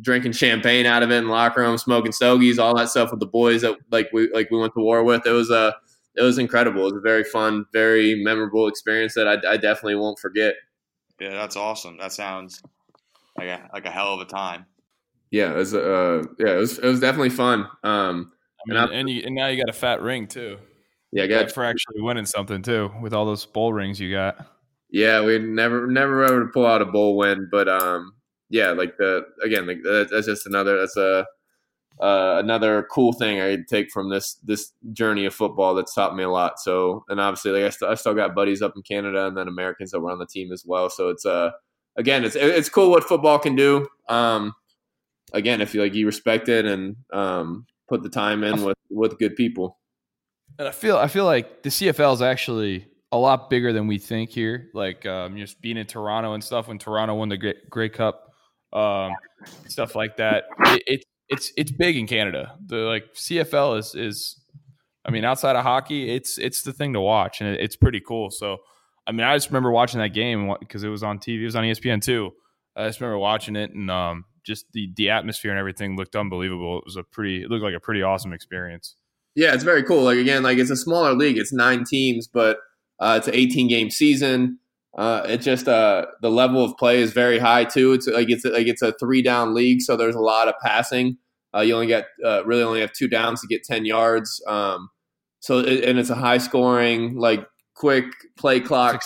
drinking 0.00 0.32
champagne 0.32 0.86
out 0.86 1.02
of 1.02 1.10
it 1.10 1.16
in 1.16 1.28
locker 1.28 1.60
room, 1.60 1.76
smoking 1.76 2.12
stogies, 2.12 2.58
all 2.58 2.74
that 2.76 2.88
stuff 2.88 3.10
with 3.10 3.20
the 3.20 3.26
boys 3.26 3.62
that 3.62 3.76
like 3.90 4.08
we 4.14 4.30
like 4.32 4.50
we 4.50 4.58
went 4.58 4.72
to 4.74 4.80
war 4.80 5.04
with. 5.04 5.26
It 5.26 5.32
was 5.32 5.50
uh, 5.50 5.72
it 6.16 6.22
was 6.22 6.38
incredible. 6.38 6.82
It 6.82 6.94
was 6.94 6.96
a 6.96 7.00
very 7.00 7.24
fun, 7.24 7.66
very 7.72 8.22
memorable 8.24 8.66
experience 8.66 9.12
that 9.14 9.28
I, 9.28 9.52
I 9.52 9.56
definitely 9.58 9.96
won't 9.96 10.18
forget. 10.18 10.54
Yeah, 11.20 11.30
that's 11.30 11.56
awesome. 11.56 11.98
That 11.98 12.12
sounds 12.12 12.62
like 13.36 13.48
a 13.48 13.68
like 13.72 13.84
a 13.86 13.90
hell 13.90 14.14
of 14.14 14.20
a 14.20 14.24
time. 14.24 14.66
Yeah, 15.30 15.52
it 15.52 15.56
was 15.56 15.74
uh 15.74 16.22
yeah 16.38 16.54
it 16.54 16.58
was 16.58 16.78
it 16.78 16.86
was 16.86 17.00
definitely 17.00 17.30
fun. 17.30 17.66
Um, 17.84 18.32
I 18.60 18.74
mean, 18.74 18.76
And 18.78 18.92
and, 18.92 19.10
you, 19.10 19.22
and 19.26 19.34
now 19.34 19.48
you 19.48 19.56
got 19.62 19.68
a 19.68 19.78
fat 19.78 20.00
ring 20.02 20.26
too. 20.26 20.58
yeah, 21.12 21.24
I 21.24 21.26
got 21.26 21.52
for 21.52 21.64
actually 21.64 22.00
winning 22.00 22.26
something 22.26 22.62
too 22.62 22.90
with 23.00 23.12
all 23.14 23.26
those 23.26 23.44
bowl 23.46 23.72
rings 23.72 24.00
you 24.00 24.12
got. 24.12 24.46
Yeah, 24.90 25.22
we 25.24 25.38
never 25.38 25.86
never 25.86 26.16
were 26.16 26.24
able 26.24 26.40
to 26.46 26.52
pull 26.52 26.66
out 26.66 26.80
a 26.82 26.86
bowl 26.86 27.16
win, 27.16 27.48
but 27.50 27.68
um, 27.68 28.12
yeah, 28.48 28.70
like 28.70 28.96
the 28.96 29.22
again, 29.44 29.66
like 29.66 29.78
that's 29.84 30.26
just 30.26 30.46
another 30.46 30.78
that's 30.78 30.96
a 30.96 31.26
uh, 32.00 32.36
another 32.38 32.86
cool 32.90 33.12
thing 33.12 33.40
I 33.40 33.58
take 33.68 33.90
from 33.90 34.10
this 34.10 34.34
this 34.44 34.72
journey 34.92 35.24
of 35.24 35.34
football 35.34 35.74
that's 35.74 35.94
taught 35.94 36.14
me 36.16 36.22
a 36.22 36.30
lot. 36.30 36.58
So, 36.58 37.04
and 37.08 37.20
obviously, 37.20 37.52
like 37.52 37.64
I, 37.64 37.70
st- 37.70 37.90
I 37.90 37.94
still 37.94 38.14
got 38.14 38.34
buddies 38.34 38.62
up 38.62 38.74
in 38.76 38.82
Canada, 38.82 39.26
and 39.26 39.36
then 39.36 39.48
Americans 39.48 39.90
that 39.90 40.00
were 40.00 40.10
on 40.10 40.18
the 40.18 40.26
team 40.26 40.52
as 40.52 40.64
well. 40.66 40.90
So 40.90 41.08
it's 41.08 41.26
uh 41.26 41.50
again, 41.96 42.24
it's 42.24 42.36
it's 42.36 42.68
cool 42.68 42.90
what 42.90 43.04
football 43.04 43.38
can 43.38 43.56
do. 43.56 43.86
Um, 44.08 44.54
again, 45.32 45.60
if 45.60 45.74
you 45.74 45.82
like 45.82 45.94
you 45.94 46.06
respect 46.06 46.48
it 46.48 46.64
and 46.64 46.96
um 47.12 47.66
put 47.88 48.02
the 48.02 48.08
time 48.08 48.44
in 48.44 48.62
with 48.62 48.76
with 48.90 49.18
good 49.18 49.36
people. 49.36 49.78
And 50.58 50.68
I 50.68 50.72
feel 50.72 50.96
I 50.96 51.08
feel 51.08 51.24
like 51.24 51.62
the 51.62 51.70
CFL 51.70 52.14
is 52.14 52.22
actually 52.22 52.86
a 53.10 53.18
lot 53.18 53.50
bigger 53.50 53.72
than 53.72 53.86
we 53.86 53.98
think 53.98 54.30
here. 54.30 54.70
Like 54.74 55.06
um, 55.06 55.36
just 55.36 55.60
being 55.60 55.76
in 55.76 55.86
Toronto 55.86 56.34
and 56.34 56.44
stuff 56.44 56.68
when 56.68 56.78
Toronto 56.78 57.14
won 57.14 57.28
the 57.28 57.36
Grey, 57.36 57.54
Grey 57.70 57.88
Cup, 57.88 58.32
um, 58.72 59.12
stuff 59.66 59.94
like 59.94 60.16
that. 60.18 60.44
It, 60.60 60.82
it 60.86 61.04
it's 61.28 61.52
it's 61.56 61.70
big 61.70 61.96
in 61.96 62.06
Canada. 62.06 62.56
The 62.64 62.76
like 62.76 63.14
CFL 63.14 63.78
is 63.78 63.94
is 63.94 64.40
I 65.04 65.10
mean 65.10 65.24
outside 65.24 65.56
of 65.56 65.62
hockey, 65.62 66.14
it's 66.14 66.38
it's 66.38 66.62
the 66.62 66.72
thing 66.72 66.92
to 66.94 67.00
watch 67.00 67.40
and 67.40 67.50
it, 67.50 67.60
it's 67.60 67.76
pretty 67.76 68.00
cool. 68.00 68.30
So 68.30 68.58
I 69.06 69.12
mean 69.12 69.26
I 69.26 69.36
just 69.36 69.48
remember 69.48 69.70
watching 69.70 70.00
that 70.00 70.10
game 70.10 70.54
because 70.60 70.84
it 70.84 70.88
was 70.88 71.02
on 71.02 71.18
TV. 71.18 71.42
It 71.42 71.46
was 71.46 71.56
on 71.56 71.64
ESPN 71.64 72.02
too. 72.02 72.32
I 72.76 72.86
just 72.86 73.00
remember 73.00 73.18
watching 73.18 73.56
it 73.56 73.72
and 73.72 73.90
um, 73.90 74.24
just 74.44 74.66
the 74.72 74.90
the 74.96 75.10
atmosphere 75.10 75.50
and 75.50 75.58
everything 75.58 75.96
looked 75.96 76.16
unbelievable. 76.16 76.78
It 76.78 76.84
was 76.84 76.96
a 76.96 77.02
pretty 77.02 77.42
it 77.42 77.50
looked 77.50 77.64
like 77.64 77.74
a 77.74 77.80
pretty 77.80 78.02
awesome 78.02 78.32
experience. 78.32 78.94
Yeah, 79.34 79.54
it's 79.54 79.64
very 79.64 79.82
cool. 79.82 80.02
Like 80.02 80.18
again, 80.18 80.42
like 80.42 80.58
it's 80.58 80.70
a 80.70 80.76
smaller 80.76 81.14
league. 81.14 81.38
It's 81.38 81.52
nine 81.52 81.84
teams, 81.84 82.26
but 82.26 82.58
uh, 83.00 83.16
it's 83.18 83.28
an 83.28 83.34
18 83.34 83.68
game 83.68 83.90
season. 83.90 84.58
Uh, 84.96 85.22
it 85.26 85.38
just 85.38 85.68
uh, 85.68 86.06
the 86.22 86.30
level 86.30 86.64
of 86.64 86.76
play 86.76 87.00
is 87.00 87.12
very 87.12 87.38
high 87.38 87.64
too. 87.64 87.92
It's 87.92 88.06
like 88.06 88.30
it's 88.30 88.44
like 88.44 88.66
it's 88.66 88.82
a 88.82 88.92
three 88.94 89.22
down 89.22 89.54
league, 89.54 89.82
so 89.82 89.96
there's 89.96 90.14
a 90.14 90.20
lot 90.20 90.48
of 90.48 90.54
passing. 90.62 91.18
Uh, 91.54 91.60
you 91.60 91.74
only 91.74 91.86
get 91.86 92.06
uh, 92.24 92.44
really 92.44 92.62
only 92.62 92.80
have 92.80 92.92
two 92.92 93.08
downs 93.08 93.40
to 93.40 93.46
get 93.46 93.62
ten 93.64 93.84
yards. 93.84 94.42
Um, 94.46 94.88
so 95.40 95.58
it, 95.58 95.84
and 95.84 95.98
it's 95.98 96.10
a 96.10 96.14
high 96.14 96.38
scoring, 96.38 97.16
like 97.16 97.46
quick 97.74 98.06
play 98.38 98.60
clock. 98.60 99.02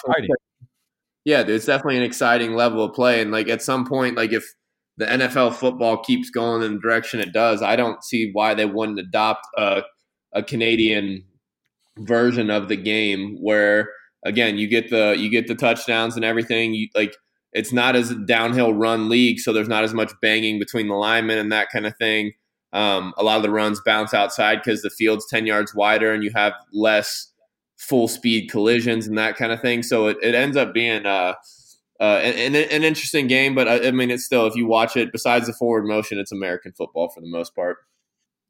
Yeah, 1.25 1.43
it's 1.47 1.67
definitely 1.67 1.99
an 1.99 2.03
exciting 2.05 2.55
level 2.55 2.85
of 2.85 2.95
play, 2.95 3.21
and 3.21 3.31
like 3.31 3.49
at 3.49 3.63
some 3.63 3.87
point, 3.87 4.17
like 4.17 4.33
if 4.33 4.45
the 4.97 5.07
NFL 5.07 5.55
football 5.55 5.99
keeps 5.99 6.31
going 6.31 6.63
in 6.63 6.75
the 6.75 6.81
direction 6.81 7.21
it 7.21 7.33
does, 7.33 7.63
I 7.63 7.77
don't 7.77 8.03
see 8.05 8.31
why 8.33 8.55
they 8.55 8.67
wouldn't 8.67 8.99
adopt 8.99 9.47
a, 9.57 9.83
a 10.33 10.43
Canadian 10.43 11.25
version 11.99 12.51
of 12.51 12.69
the 12.69 12.77
game 12.77 13.37
where 13.41 13.89
again 14.25 14.59
you 14.59 14.67
get 14.67 14.91
the 14.91 15.15
you 15.19 15.31
get 15.31 15.47
the 15.47 15.55
touchdowns 15.55 16.17
and 16.17 16.25
everything. 16.25 16.75
You 16.75 16.89
like 16.95 17.17
it's 17.53 17.73
not 17.73 17.97
as 17.97 18.15
downhill 18.27 18.73
run 18.73 19.09
league, 19.09 19.39
so 19.39 19.53
there's 19.53 19.69
not 19.69 19.85
as 19.85 19.93
much 19.93 20.13
banging 20.23 20.59
between 20.59 20.89
the 20.89 20.95
linemen 20.95 21.39
and 21.39 21.53
that 21.53 21.69
kind 21.71 21.87
of 21.87 21.97
thing. 21.97 22.33
Um, 22.73 23.13
a 23.19 23.23
lot 23.23 23.37
of 23.37 23.43
the 23.43 23.51
runs 23.51 23.81
bounce 23.85 24.15
outside 24.15 24.61
because 24.65 24.83
the 24.83 24.91
field's 24.91 25.27
ten 25.29 25.47
yards 25.47 25.75
wider 25.75 26.13
and 26.13 26.25
you 26.25 26.31
have 26.35 26.55
less 26.73 27.33
full 27.77 28.09
speed 28.09 28.51
collisions 28.51 29.07
and 29.07 29.19
that 29.19 29.37
kind 29.37 29.53
of 29.53 29.61
thing. 29.61 29.83
So 29.83 30.07
it, 30.07 30.17
it 30.23 30.35
ends 30.35 30.57
up 30.57 30.73
being 30.73 31.05
uh, 31.05 31.35
uh, 32.01 32.21
an, 32.23 32.55
an, 32.55 32.85
interesting 32.85 33.27
game, 33.27 33.55
but 33.55 33.69
I, 33.69 33.79
uh, 33.79 33.89
I 33.89 33.91
mean, 33.91 34.11
it's 34.11 34.25
still 34.25 34.47
if 34.47 34.55
you 34.55 34.67
watch 34.67 34.97
it, 34.97 35.13
besides 35.13 35.47
the 35.47 35.53
forward 35.53 35.85
motion, 35.87 36.19
it's 36.19 36.33
American 36.33 36.73
football 36.73 37.11
for 37.11 37.21
the 37.21 37.29
most 37.29 37.55
part. 37.55 37.79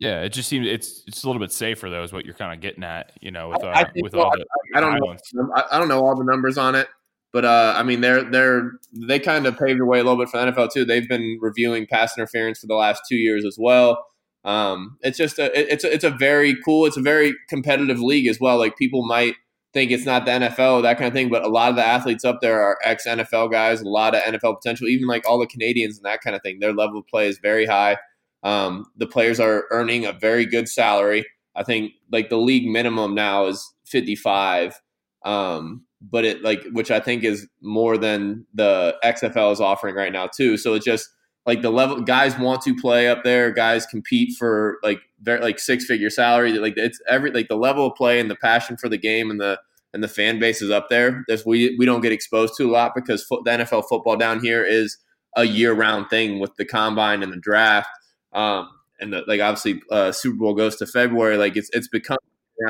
Yeah, 0.03 0.23
it 0.23 0.31
just 0.31 0.49
seems 0.49 0.67
it's 0.67 1.05
it's 1.07 1.23
a 1.23 1.29
little 1.29 1.39
bit 1.39 1.53
safer 1.53 1.89
though, 1.89 2.03
is 2.03 2.13
what 2.13 2.25
you're 2.25 2.35
kind 2.35 2.53
of 2.53 2.61
getting 2.61 2.83
at, 2.83 3.13
you 3.21 3.31
know, 3.31 3.51
with 3.51 3.63
uh, 3.63 3.69
I 3.69 3.85
with 3.95 4.17
all 4.17 4.33
the. 4.33 4.45
I, 4.75 4.79
I 4.79 4.81
don't 4.81 4.99
know. 4.99 5.55
I 5.71 5.79
don't 5.79 5.87
know 5.87 6.05
all 6.05 6.17
the 6.17 6.25
numbers 6.25 6.59
on 6.59 6.75
it, 6.75 6.89
but 7.33 7.45
uh, 7.45 7.75
I 7.77 7.85
mean, 7.85 8.01
they're 8.01 8.29
they're 8.29 8.73
they 8.93 9.21
kind 9.21 9.47
of 9.47 9.57
paved 9.57 9.79
the 9.79 9.87
way 9.87 10.01
a 10.01 10.03
little 10.03 10.19
bit 10.19 10.29
for 10.29 10.45
the 10.45 10.51
NFL 10.51 10.73
too. 10.73 10.85
They've 10.85 11.09
been 11.09 11.39
reviewing 11.41 11.87
pass 11.87 12.19
interference 12.19 12.59
for 12.59 12.67
the 12.67 12.75
last 12.75 13.03
two 13.09 13.15
years 13.15 13.45
as 13.45 13.57
well. 13.61 14.05
Um, 14.45 14.99
it's 15.03 15.19
just 15.19 15.39
a 15.39 15.57
it's 15.57 15.85
a, 15.85 15.95
it's 15.95 16.03
a 16.03 16.11
very 16.11 16.57
cool, 16.65 16.85
it's 16.87 16.97
a 16.97 17.03
very 17.03 17.35
competitive 17.49 18.01
league 18.01 18.27
as 18.27 18.41
well. 18.41 18.59
Like 18.59 18.77
people 18.77 19.07
might 19.07 19.37
think 19.73 19.93
it's 19.93 20.05
not 20.05 20.25
the 20.25 20.33
NFL, 20.33 20.83
that 20.83 20.99
kind 20.99 21.07
of 21.07 21.15
thing. 21.15 21.29
But 21.29 21.45
a 21.45 21.49
lot 21.49 21.71
of 21.71 21.77
the 21.77 21.87
athletes 21.87 22.25
up 22.25 22.41
there 22.41 22.61
are 22.61 22.77
ex 22.83 23.07
NFL 23.07 23.53
guys, 23.53 23.81
a 23.81 23.89
lot 23.89 24.17
of 24.17 24.23
NFL 24.23 24.57
potential, 24.61 24.89
even 24.89 25.07
like 25.07 25.29
all 25.29 25.39
the 25.39 25.47
Canadians 25.47 25.97
and 25.97 26.05
that 26.07 26.23
kind 26.23 26.35
of 26.35 26.43
thing. 26.43 26.59
Their 26.59 26.73
level 26.73 26.99
of 26.99 27.07
play 27.07 27.29
is 27.29 27.39
very 27.39 27.67
high. 27.67 27.99
Um, 28.43 28.87
the 28.97 29.07
players 29.07 29.39
are 29.39 29.65
earning 29.71 30.05
a 30.05 30.13
very 30.13 30.47
good 30.47 30.69
salary. 30.69 31.25
I 31.55 31.63
think 31.63 31.93
like 32.11 32.31
the 32.31 32.39
league 32.39 32.67
minimum 32.67 33.15
now 33.15 33.47
is 33.47 33.73
55. 33.87 34.81
Um, 35.25 35.85
but 36.01 36.25
it 36.25 36.43
like, 36.43 36.65
which 36.73 36.91
I 36.91 36.99
think 36.99 37.23
is 37.25 37.47
more 37.61 37.97
than 37.97 38.47
the 38.55 38.97
XFL 39.05 39.53
is 39.53 39.61
offering 39.61 39.95
right 39.95 40.13
now 40.13 40.27
too. 40.27 40.57
So 40.57 40.75
it's 40.75 40.85
just 40.85 41.09
like 41.47 41.63
the 41.63 41.71
level 41.71 42.01
guys 42.01 42.39
want 42.39 42.63
to 42.63 42.75
play 42.75 43.09
up 43.09 43.25
there. 43.25 43.51
Guys 43.53 43.87
compete 43.87 44.37
for 44.39 44.79
like 44.83 45.01
very 45.21 45.41
like 45.41 45.59
six 45.59 45.85
figure 45.85 46.11
salary. 46.11 46.53
Like 46.53 46.75
it's 46.77 47.01
every 47.09 47.31
like 47.31 47.49
the 47.49 47.57
level 47.57 47.87
of 47.87 47.95
play 47.95 48.21
and 48.21 48.31
the 48.31 48.37
passion 48.37 48.77
for 48.77 48.89
the 48.89 48.99
game 48.99 49.31
and 49.31 49.41
the 49.41 49.59
and 49.95 50.03
the 50.03 50.09
fan 50.09 50.39
base 50.39 50.63
is 50.63 50.71
up 50.71 50.89
there. 50.89 51.25
That's 51.29 51.45
we 51.45 51.77
we 51.79 51.85
don't 51.85 52.01
get 52.01 52.13
exposed 52.13 52.55
to 52.57 52.71
a 52.71 52.73
lot 52.73 52.95
because 52.95 53.25
fo- 53.25 53.43
the 53.43 53.51
NFL 53.51 53.85
football 53.89 54.17
down 54.17 54.41
here 54.41 54.65
is 54.65 54.97
a 55.37 55.45
year 55.45 55.73
round 55.73 56.09
thing 56.11 56.39
with 56.39 56.55
the 56.57 56.65
combine 56.65 57.23
and 57.23 57.33
the 57.33 57.39
draft. 57.39 57.89
Um, 58.33 58.69
and 59.01 59.13
the, 59.13 59.25
like 59.27 59.41
obviously 59.41 59.83
uh, 59.91 60.13
Super 60.13 60.39
Bowl 60.39 60.55
goes 60.55 60.77
to 60.77 60.87
February. 60.87 61.37
Like 61.37 61.57
it's 61.57 61.71
it's 61.73 61.89
become 61.89 62.19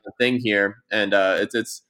a 0.06 0.12
thing 0.18 0.38
here, 0.38 0.82
and 0.90 1.14
uh, 1.14 1.36
it's 1.40 1.54
it's 1.54 1.82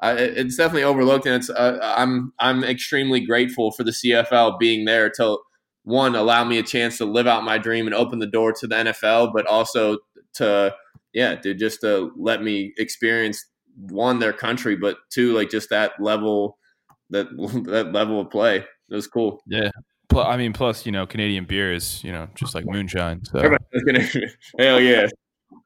uh, 0.00 0.14
it's 0.18 0.56
definitely 0.56 0.84
overlooked. 0.84 1.26
And 1.26 1.34
it's 1.34 1.50
uh, 1.50 1.78
I'm 1.82 2.32
I'm 2.38 2.64
extremely 2.64 3.20
grateful 3.20 3.72
for 3.72 3.84
the 3.84 3.90
CFL 3.90 4.58
being 4.58 4.84
there 4.84 5.10
to 5.16 5.38
one 5.84 6.14
allow 6.14 6.44
me 6.44 6.58
a 6.58 6.62
chance 6.62 6.98
to 6.98 7.04
live 7.04 7.26
out 7.26 7.44
my 7.44 7.58
dream 7.58 7.86
and 7.86 7.94
open 7.94 8.18
the 8.18 8.26
door 8.26 8.52
to 8.52 8.66
the 8.66 8.74
NFL, 8.74 9.32
but 9.34 9.46
also 9.46 9.98
to 10.34 10.74
yeah, 11.12 11.34
to 11.36 11.54
just 11.54 11.80
to 11.80 12.12
let 12.16 12.42
me 12.42 12.72
experience 12.78 13.44
one 13.76 14.18
their 14.18 14.32
country, 14.32 14.76
but 14.76 14.98
two 15.10 15.34
like 15.34 15.50
just 15.50 15.70
that 15.70 15.92
level 16.00 16.58
that 17.10 17.26
that 17.66 17.92
level 17.92 18.20
of 18.20 18.30
play. 18.30 18.58
It 18.90 18.94
was 18.94 19.06
cool. 19.06 19.42
Yeah. 19.46 19.70
I 20.16 20.36
mean, 20.36 20.52
plus 20.52 20.86
you 20.86 20.92
know, 20.92 21.06
Canadian 21.06 21.44
beer 21.44 21.72
is 21.72 22.02
you 22.02 22.12
know 22.12 22.28
just 22.34 22.54
like 22.54 22.64
moonshine. 22.66 23.24
So 23.24 23.40
hell 24.58 24.80
yeah, 24.80 25.06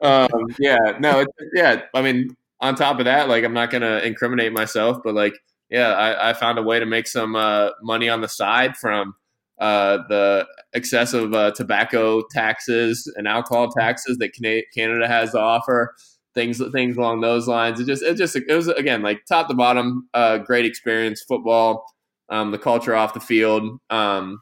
um, 0.00 0.28
yeah. 0.58 0.98
No, 0.98 1.24
yeah. 1.54 1.82
I 1.94 2.02
mean, 2.02 2.36
on 2.60 2.74
top 2.74 2.98
of 2.98 3.04
that, 3.04 3.28
like 3.28 3.44
I'm 3.44 3.54
not 3.54 3.70
gonna 3.70 3.98
incriminate 3.98 4.52
myself, 4.52 4.98
but 5.04 5.14
like 5.14 5.34
yeah, 5.70 5.92
I, 5.94 6.30
I 6.30 6.32
found 6.34 6.58
a 6.58 6.62
way 6.62 6.78
to 6.78 6.86
make 6.86 7.06
some 7.06 7.34
uh, 7.34 7.70
money 7.82 8.08
on 8.08 8.20
the 8.20 8.28
side 8.28 8.76
from 8.76 9.14
uh, 9.58 9.98
the 10.08 10.46
excessive 10.74 11.32
uh, 11.32 11.52
tobacco 11.52 12.22
taxes 12.30 13.10
and 13.16 13.26
alcohol 13.26 13.70
taxes 13.70 14.18
that 14.18 14.32
Canada 14.74 15.08
has 15.08 15.32
to 15.32 15.38
offer. 15.38 15.94
Things, 16.34 16.62
things 16.72 16.96
along 16.96 17.20
those 17.20 17.46
lines. 17.46 17.78
It 17.78 17.86
just, 17.86 18.02
it 18.02 18.16
just, 18.16 18.34
it 18.34 18.54
was 18.54 18.66
again 18.68 19.02
like 19.02 19.24
top 19.26 19.48
to 19.48 19.54
bottom, 19.54 20.08
uh, 20.14 20.38
great 20.38 20.64
experience. 20.64 21.22
Football, 21.22 21.84
um, 22.32 22.50
the 22.50 22.58
culture 22.58 22.96
off 22.96 23.14
the 23.14 23.20
field. 23.20 23.78
Um, 23.90 24.40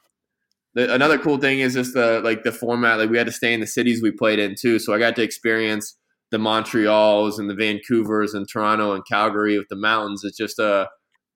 the, 0.74 0.94
another 0.94 1.18
cool 1.18 1.38
thing 1.38 1.58
is 1.58 1.74
just 1.74 1.92
the 1.92 2.20
like 2.22 2.44
the 2.44 2.52
format. 2.52 2.98
Like 2.98 3.10
we 3.10 3.18
had 3.18 3.26
to 3.26 3.32
stay 3.32 3.52
in 3.52 3.60
the 3.60 3.66
cities 3.66 4.00
we 4.00 4.12
played 4.12 4.38
in 4.38 4.54
too, 4.54 4.78
so 4.78 4.94
I 4.94 4.98
got 4.98 5.16
to 5.16 5.22
experience 5.22 5.96
the 6.30 6.38
Montreals 6.38 7.40
and 7.40 7.50
the 7.50 7.54
Vancouvers 7.54 8.34
and 8.34 8.48
Toronto 8.48 8.92
and 8.92 9.04
Calgary 9.04 9.58
with 9.58 9.68
the 9.68 9.76
mountains. 9.76 10.22
It's 10.24 10.36
just 10.36 10.60
a 10.60 10.88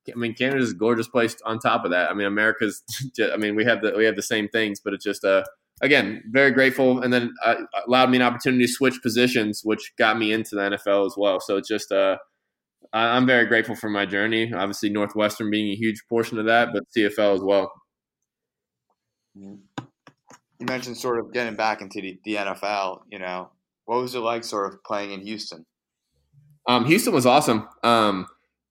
I 0.08 0.16
mean, 0.16 0.34
Canada's 0.34 0.70
a 0.70 0.74
gorgeous 0.74 1.08
place. 1.08 1.34
On 1.44 1.58
top 1.58 1.84
of 1.84 1.90
that, 1.90 2.10
I 2.10 2.14
mean, 2.14 2.26
America's. 2.26 2.82
Just, 3.16 3.32
I 3.32 3.36
mean, 3.36 3.56
we 3.56 3.64
have 3.64 3.82
the 3.82 3.92
we 3.96 4.04
have 4.04 4.16
the 4.16 4.22
same 4.22 4.48
things, 4.48 4.78
but 4.78 4.92
it's 4.92 5.04
just 5.04 5.24
uh 5.24 5.42
again 5.82 6.22
very 6.30 6.52
grateful, 6.52 7.00
and 7.00 7.12
then 7.12 7.34
uh, 7.44 7.56
allowed 7.86 8.10
me 8.10 8.18
an 8.18 8.22
opportunity 8.22 8.66
to 8.66 8.72
switch 8.72 9.02
positions, 9.02 9.62
which 9.64 9.92
got 9.98 10.18
me 10.18 10.32
into 10.32 10.54
the 10.54 10.60
NFL 10.60 11.06
as 11.06 11.14
well. 11.16 11.40
So 11.40 11.56
it's 11.56 11.68
just 11.68 11.90
uh, 12.92 12.96
I'm 12.96 13.26
very 13.26 13.46
grateful 13.46 13.74
for 13.74 13.88
my 13.88 14.06
journey. 14.06 14.52
Obviously, 14.52 14.90
Northwestern 14.90 15.50
being 15.50 15.72
a 15.72 15.76
huge 15.76 16.02
portion 16.08 16.38
of 16.38 16.46
that, 16.46 16.70
but 16.72 16.84
CFL 16.96 17.34
as 17.34 17.40
well. 17.40 17.72
You 19.34 19.58
mentioned 20.60 20.96
sort 20.96 21.18
of 21.18 21.32
getting 21.32 21.56
back 21.56 21.80
into 21.80 22.00
the, 22.00 22.18
the 22.24 22.34
NFL. 22.36 23.02
You 23.10 23.18
know, 23.18 23.50
what 23.86 24.00
was 24.00 24.14
it 24.14 24.20
like, 24.20 24.44
sort 24.44 24.72
of 24.72 24.82
playing 24.84 25.12
in 25.12 25.20
Houston? 25.20 25.66
Um, 26.68 26.86
Houston 26.86 27.12
was 27.12 27.26
awesome. 27.26 27.68
Um, 27.82 28.26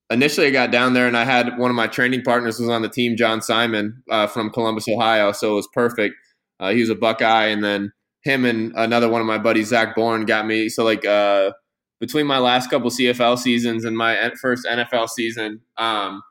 initially 0.09 0.47
I 0.47 0.51
got 0.51 0.71
down 0.71 0.93
there 0.93 1.07
and 1.07 1.17
I 1.17 1.25
had 1.25 1.57
one 1.57 1.69
of 1.69 1.75
my 1.75 1.87
training 1.87 2.23
partners 2.23 2.59
was 2.59 2.69
on 2.69 2.81
the 2.81 2.89
team, 2.89 3.17
John 3.17 3.41
Simon 3.41 4.03
uh, 4.09 4.27
from 4.27 4.49
Columbus, 4.49 4.87
Ohio. 4.87 5.31
So 5.31 5.53
it 5.53 5.55
was 5.55 5.69
perfect. 5.73 6.15
Uh, 6.59 6.71
he 6.71 6.79
was 6.79 6.89
a 6.89 6.95
Buckeye, 6.95 7.47
and 7.47 7.63
then 7.63 7.91
him 8.23 8.45
and 8.45 8.71
another 8.75 9.09
one 9.09 9.21
of 9.21 9.27
my 9.27 9.37
buddies, 9.37 9.69
Zach 9.69 9.95
Boren, 9.95 10.25
got 10.25 10.45
me. 10.45 10.69
So 10.69 10.83
like 10.83 11.03
uh, 11.05 11.51
between 12.03 12.27
my 12.27 12.37
last 12.37 12.69
couple 12.69 12.89
CFL 12.89 13.37
seasons 13.37 13.85
and 13.85 13.95
my 13.95 14.29
first 14.41 14.65
NFL 14.65 15.07
season, 15.07 15.61
um, 15.77 16.21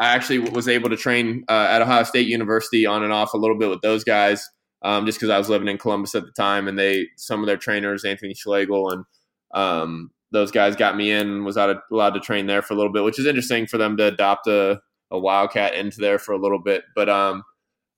I 0.00 0.06
actually 0.06 0.38
was 0.38 0.66
able 0.66 0.88
to 0.88 0.96
train 0.96 1.44
uh, 1.46 1.66
at 1.68 1.82
Ohio 1.82 2.04
State 2.04 2.26
University 2.26 2.86
on 2.86 3.02
and 3.02 3.12
off 3.12 3.34
a 3.34 3.36
little 3.36 3.58
bit 3.58 3.68
with 3.68 3.82
those 3.82 4.02
guys, 4.02 4.48
um, 4.80 5.04
just 5.04 5.18
because 5.18 5.28
I 5.28 5.36
was 5.36 5.50
living 5.50 5.68
in 5.68 5.76
Columbus 5.76 6.14
at 6.14 6.24
the 6.24 6.32
time, 6.32 6.68
and 6.68 6.78
they 6.78 7.08
some 7.18 7.40
of 7.40 7.46
their 7.46 7.58
trainers, 7.58 8.02
Anthony 8.06 8.32
Schlegel 8.32 8.88
and 8.88 9.04
um, 9.52 10.10
those 10.30 10.50
guys 10.50 10.74
got 10.74 10.96
me 10.96 11.10
in 11.12 11.44
was 11.44 11.58
out 11.58 11.76
allowed 11.92 12.14
to 12.14 12.20
train 12.20 12.46
there 12.46 12.62
for 12.62 12.72
a 12.72 12.76
little 12.78 12.94
bit, 12.94 13.04
which 13.04 13.18
is 13.18 13.26
interesting 13.26 13.66
for 13.66 13.76
them 13.76 13.98
to 13.98 14.04
adopt 14.04 14.46
a, 14.46 14.80
a 15.10 15.18
wildcat 15.18 15.74
into 15.74 16.00
there 16.00 16.18
for 16.18 16.32
a 16.32 16.40
little 16.40 16.60
bit. 16.60 16.82
But 16.96 17.10
um, 17.10 17.42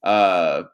uh, 0.03 0.65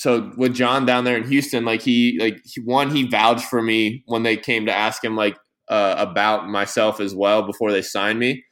so 0.00 0.32
with 0.34 0.54
John 0.54 0.86
down 0.86 1.04
there 1.04 1.18
in 1.18 1.24
Houston, 1.24 1.66
like 1.66 1.82
he 1.82 2.16
like 2.18 2.40
he, 2.42 2.62
one 2.62 2.88
he 2.88 3.06
vouched 3.06 3.44
for 3.44 3.60
me 3.60 4.02
when 4.06 4.22
they 4.22 4.34
came 4.34 4.64
to 4.64 4.72
ask 4.74 5.04
him 5.04 5.14
like 5.14 5.36
uh, 5.68 5.94
about 5.98 6.48
myself 6.48 7.00
as 7.00 7.14
well 7.14 7.42
before 7.42 7.70
they 7.70 7.82
signed 7.82 8.18
me, 8.18 8.42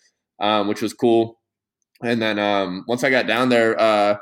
um, 0.40 0.68
which 0.68 0.82
was 0.82 0.92
cool. 0.92 1.40
And 2.02 2.20
then 2.20 2.38
um, 2.38 2.84
once 2.86 3.02
I 3.02 3.08
got 3.08 3.26
down 3.26 3.48
there, 3.48 3.80
uh, 3.80 4.18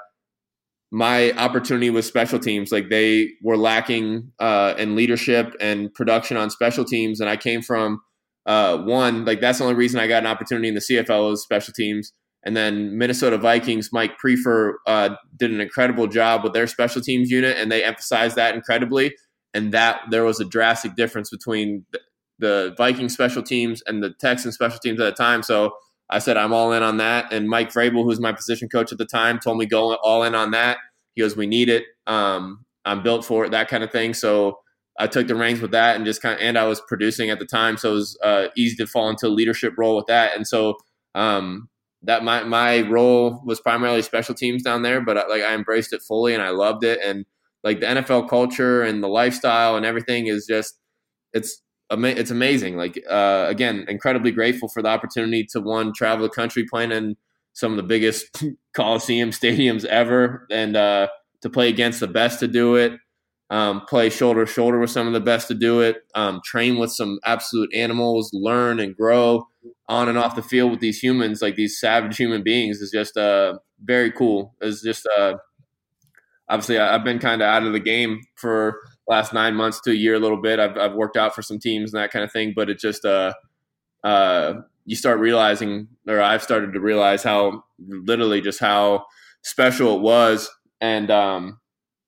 my 0.93 1.33
opportunity 1.33 1.91
was 1.91 2.07
special 2.07 2.39
teams. 2.39 2.71
Like 2.71 2.91
they 2.91 3.31
were 3.43 3.57
lacking 3.57 4.31
uh, 4.39 4.75
in 4.79 4.95
leadership 4.95 5.53
and 5.59 5.93
production 5.95 6.37
on 6.37 6.49
special 6.49 6.85
teams, 6.85 7.19
and 7.19 7.29
I 7.29 7.37
came 7.37 7.61
from 7.61 8.03
uh, 8.47 8.79
one, 8.79 9.25
like 9.25 9.41
that's 9.41 9.59
the 9.59 9.65
only 9.65 9.75
reason 9.75 9.99
I 9.99 10.07
got 10.07 10.23
an 10.23 10.29
opportunity 10.29 10.69
in 10.69 10.75
the 10.75 10.81
CFL 10.81 11.33
is 11.33 11.43
special 11.43 11.75
teams. 11.75 12.13
And 12.47 12.57
then 12.57 12.97
Minnesota 12.97 13.37
Vikings, 13.37 13.91
Mike 13.93 14.13
Priefer 14.25 14.75
uh, 14.87 15.17
did 15.37 15.51
an 15.51 15.61
incredible 15.61 16.07
job 16.07 16.45
with 16.45 16.53
their 16.53 16.69
special 16.69 17.03
teams 17.03 17.31
unit, 17.31 17.57
and 17.59 17.71
they 17.71 17.83
emphasized 17.83 18.37
that 18.37 18.55
incredibly. 18.55 19.15
And 19.53 19.73
that 19.73 20.03
there 20.11 20.25
was 20.25 20.39
a 20.39 20.45
drastic 20.45 20.95
difference 20.95 21.29
between 21.29 21.85
the, 22.39 22.75
Viking 22.79 23.09
special 23.09 23.43
teams 23.43 23.83
and 23.87 24.03
the 24.03 24.11
Texan 24.21 24.53
special 24.53 24.79
teams 24.79 25.01
at 25.01 25.17
the 25.17 25.23
time. 25.23 25.43
So 25.43 25.73
I 26.09 26.21
said 26.21 26.37
I'm 26.37 26.53
all 26.53 26.73
in 26.73 26.83
on 26.83 26.99
that. 26.99 27.33
And 27.33 27.49
Mike 27.49 27.73
Vrabel, 27.73 28.05
who's 28.05 28.21
my 28.21 28.33
position 28.33 28.69
coach 28.69 28.93
at 28.93 28.99
the 28.99 29.07
time, 29.07 29.39
told 29.39 29.59
me 29.59 29.67
go 29.67 29.97
all 29.97 30.23
in 30.23 30.35
on 30.35 30.53
that. 30.53 30.79
He 31.15 31.23
goes, 31.23 31.37
"We 31.37 31.47
need 31.47 31.69
it. 31.69 31.85
Um, 32.07 32.65
I'm 32.85 33.03
built 33.03 33.25
for 33.25 33.45
it. 33.45 33.51
That 33.51 33.69
kind 33.69 33.83
of 33.83 33.91
thing." 33.91 34.15
So 34.15 34.59
I 34.99 35.07
took 35.07 35.27
the 35.27 35.35
reins 35.35 35.61
with 35.61 35.73
that 35.73 35.97
and 35.97 36.05
just 36.05 36.23
kind 36.23 36.35
of, 36.35 36.41
and 36.41 36.57
I 36.59 36.67
was 36.67 36.81
producing 36.87 37.31
at 37.31 37.39
the 37.39 37.47
time, 37.47 37.77
so 37.77 37.91
it 37.91 37.95
was 37.95 38.19
uh, 38.23 38.47
easy 38.57 38.77
to 38.77 38.87
fall 38.87 39.09
into 39.09 39.27
a 39.27 39.29
leadership 39.29 39.75
role 39.77 39.97
with 39.97 40.07
that. 40.07 40.37
And 40.37 40.47
so, 40.47 40.77
um, 41.15 41.69
that 42.03 42.25
my 42.25 42.45
my 42.45 42.83
role 42.83 43.43
was 43.45 43.61
primarily 43.61 44.03
special 44.03 44.35
teams 44.35 44.63
down 44.63 44.83
there, 44.83 45.01
but 45.01 45.17
uh, 45.17 45.25
like 45.29 45.43
I 45.43 45.55
embraced 45.55 45.93
it 45.93 46.03
fully 46.03 46.35
and 46.35 46.43
I 46.43 46.51
loved 46.51 46.85
it. 46.85 47.01
And 47.03 47.25
like 47.65 47.81
the 47.81 47.87
NFL 47.87 48.29
culture 48.29 48.83
and 48.83 49.03
the 49.03 49.09
lifestyle 49.09 49.77
and 49.77 49.85
everything 49.85 50.27
is 50.27 50.47
just 50.47 50.79
it's 51.33 51.63
it's 51.91 52.31
amazing. 52.31 52.77
Like 52.77 53.03
uh, 53.09 53.47
again, 53.49 53.85
incredibly 53.89 54.31
grateful 54.31 54.69
for 54.69 54.83
the 54.83 54.89
opportunity 54.89 55.45
to 55.53 55.61
one 55.61 55.93
travel 55.93 56.25
the 56.27 56.31
country 56.31 56.65
playing 56.69 56.93
in 56.93 57.17
some 57.53 57.73
of 57.73 57.77
the 57.77 57.83
biggest 57.83 58.45
coliseum 58.75 59.31
stadiums 59.31 59.85
ever, 59.85 60.47
and 60.51 60.77
uh, 60.77 61.09
to 61.43 61.51
play 61.51 61.69
against 61.69 62.01
the 62.01 62.09
best 62.09 62.41
to 62.41 62.49
do 62.49 62.77
it. 62.77 62.93
Um, 63.49 63.83
play 63.83 64.11
shoulder 64.11 64.45
to 64.45 64.53
shoulder 64.53 64.81
with 64.81 64.91
some 64.91 65.07
of 65.07 65.13
the 65.13 65.21
best 65.21 65.47
to 65.49 65.55
do 65.55 65.81
it. 65.81 65.99
Um, 66.17 66.41
train 66.45 66.79
with 66.79 66.91
some 66.91 67.21
absolute 67.25 67.73
animals. 67.73 68.31
Learn 68.33 68.81
and 68.81 68.95
grow 68.97 69.47
on 69.89 70.09
and 70.09 70.19
off 70.19 70.37
the 70.37 70.43
field 70.43 70.71
with 70.73 70.81
these 70.81 70.99
humans, 70.99 71.43
like 71.43 71.57
these 71.57 71.79
savage 71.79 72.17
human 72.17 72.43
beings, 72.43 72.81
is 72.81 72.91
just 72.91 73.17
uh, 73.17 73.59
very 73.83 74.11
cool. 74.13 74.55
It's 74.61 74.83
just 74.83 75.07
uh, 75.19 75.35
obviously 76.49 76.79
I- 76.79 76.95
I've 76.95 77.05
been 77.05 77.19
kind 77.19 77.43
of 77.43 77.47
out 77.47 77.63
of 77.65 77.73
the 77.73 77.81
game 77.81 78.21
for 78.37 78.81
last 79.09 79.33
nine 79.33 79.55
months 79.55 79.81
to 79.83 79.91
a 79.91 79.95
year, 79.95 80.15
a 80.15 80.19
little 80.19 80.41
bit. 80.41 80.59
I've, 80.59 80.77
I've 80.77 80.95
worked 80.95 81.17
out 81.17 81.35
for 81.35 81.43
some 81.43 81.59
teams 81.59 81.93
and 81.93 82.03
that 82.03 82.11
kind 82.11 82.25
of 82.25 82.33
thing, 82.33 82.53
but 82.55 82.69
it 82.71 82.79
just 82.79 83.05
uh, 83.05 83.33
uh, 84.05 84.55
you 84.87 84.97
start 84.97 85.21
realizing, 85.21 85.89
or 86.09 86.21
I've 86.21 86.43
started 86.43 86.73
to 86.75 86.81
realize 86.81 87.23
how 87.23 87.65
literally 87.79 88.41
just 88.41 88.61
how 88.61 89.07
special 89.43 89.97
it 89.97 90.03
was, 90.03 90.51
and 90.81 91.11
um, 91.11 91.61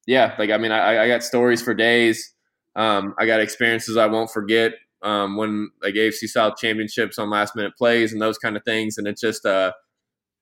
yeah, 0.07 0.35
like 0.39 0.51
I 0.51 0.59
mean, 0.59 0.73
I, 0.73 1.05
I 1.05 1.09
got 1.09 1.23
stories 1.25 1.63
for 1.63 1.75
days. 1.75 2.35
Um, 2.77 3.15
I 3.19 3.27
got 3.27 3.41
experiences 3.41 3.97
I 3.97 4.07
won't 4.07 4.31
forget 4.31 4.73
um, 5.03 5.37
when 5.37 5.71
like 5.83 5.95
AFC 5.95 6.27
South 6.29 6.57
championships 6.57 7.19
on 7.19 7.31
last 7.31 7.55
minute 7.55 7.73
plays 7.77 8.13
and 8.13 8.21
those 8.21 8.39
kind 8.39 8.57
of 8.57 8.65
things, 8.65 8.99
and 8.99 9.07
it's 9.07 9.21
just 9.21 9.47
uh, 9.47 9.73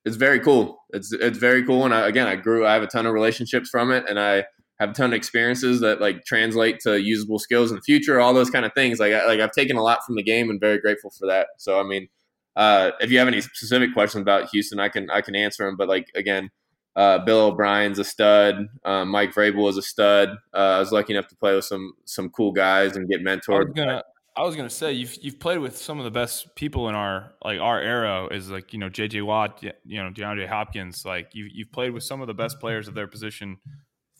it's 0.04 0.16
very 0.16 0.40
cool. 0.40 0.78
It's 0.90 1.12
it's 1.12 1.38
very 1.38 1.64
cool, 1.64 1.84
and 1.84 1.94
I, 1.94 2.08
again, 2.08 2.26
I 2.26 2.36
grew. 2.36 2.66
I 2.66 2.74
have 2.74 2.82
a 2.82 2.86
ton 2.86 3.06
of 3.06 3.12
relationships 3.12 3.68
from 3.68 3.90
it, 3.90 4.04
and 4.08 4.18
I 4.18 4.44
have 4.78 4.90
a 4.90 4.92
ton 4.92 5.10
of 5.10 5.14
experiences 5.14 5.80
that 5.80 6.00
like 6.00 6.24
translate 6.24 6.80
to 6.80 7.00
usable 7.00 7.38
skills 7.38 7.70
in 7.70 7.76
the 7.76 7.82
future. 7.82 8.20
All 8.20 8.34
those 8.34 8.50
kind 8.50 8.64
of 8.64 8.72
things. 8.74 8.98
Like 9.00 9.12
I, 9.12 9.26
like 9.26 9.40
I've 9.40 9.52
taken 9.52 9.76
a 9.76 9.82
lot 9.82 10.04
from 10.06 10.16
the 10.16 10.22
game, 10.22 10.48
and 10.50 10.60
very 10.60 10.78
grateful 10.78 11.10
for 11.10 11.26
that. 11.26 11.48
So 11.58 11.80
I 11.80 11.82
mean, 11.82 12.08
uh, 12.56 12.92
if 13.00 13.10
you 13.10 13.18
have 13.18 13.28
any 13.28 13.40
specific 13.40 13.92
questions 13.92 14.22
about 14.22 14.48
Houston, 14.50 14.80
I 14.80 14.88
can 14.88 15.10
I 15.10 15.20
can 15.20 15.34
answer 15.36 15.66
them. 15.66 15.76
But 15.76 15.88
like 15.88 16.10
again. 16.14 16.50
Uh, 16.94 17.18
Bill 17.18 17.40
O'Brien's 17.48 17.98
a 17.98 18.04
stud. 18.04 18.68
Uh, 18.82 19.04
Mike 19.04 19.34
Vrabel 19.34 19.68
is 19.68 19.76
a 19.76 19.82
stud. 19.82 20.30
Uh, 20.54 20.56
I 20.56 20.78
was 20.78 20.92
lucky 20.92 21.12
enough 21.12 21.28
to 21.28 21.36
play 21.36 21.54
with 21.54 21.66
some 21.66 21.92
some 22.06 22.30
cool 22.30 22.52
guys 22.52 22.96
and 22.96 23.06
get 23.06 23.20
I 23.50 23.58
was 23.58 23.68
mentored. 23.68 23.76
gonna 23.76 24.02
I 24.36 24.42
was 24.42 24.54
gonna 24.54 24.68
say 24.68 24.92
you've 24.92 25.16
you've 25.22 25.40
played 25.40 25.58
with 25.58 25.78
some 25.78 25.98
of 25.98 26.04
the 26.04 26.10
best 26.10 26.54
people 26.56 26.88
in 26.88 26.94
our 26.94 27.32
like 27.42 27.58
our 27.58 27.80
era 27.80 28.28
is 28.30 28.50
like 28.50 28.72
you 28.72 28.78
know 28.78 28.90
J.J. 28.90 29.22
Watt, 29.22 29.62
you 29.62 30.02
know 30.02 30.10
DeAndre 30.10 30.46
Hopkins. 30.46 31.04
Like 31.06 31.34
you 31.34 31.48
you've 31.50 31.72
played 31.72 31.92
with 31.92 32.02
some 32.02 32.20
of 32.20 32.26
the 32.26 32.34
best 32.34 32.60
players 32.60 32.86
of 32.86 32.94
their 32.94 33.06
position 33.06 33.58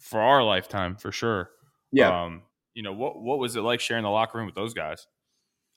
for 0.01 0.21
our 0.21 0.43
lifetime 0.43 0.97
for 0.97 1.13
sure. 1.13 1.51
Yeah, 1.93 2.25
Um, 2.25 2.43
you 2.73 2.83
know 2.83 2.93
what 2.93 3.21
what 3.21 3.39
was 3.39 3.57
it 3.57 3.61
like 3.61 3.81
sharing 3.81 4.05
the 4.05 4.11
locker 4.11 4.39
room 4.39 4.47
with 4.47 4.55
those 4.55 4.73
guys? 4.73 5.07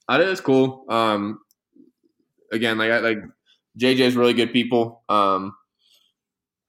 I 0.08 0.18
think 0.18 0.30
it's 0.30 0.42
cool. 0.42 0.86
Um, 0.90 1.40
again, 2.52 2.78
like 2.78 2.92
I, 2.92 3.00
like 3.00 3.20
JJ's 3.78 4.16
really 4.16 4.34
good 4.34 4.54
people. 4.54 5.04
Um, 5.10 5.54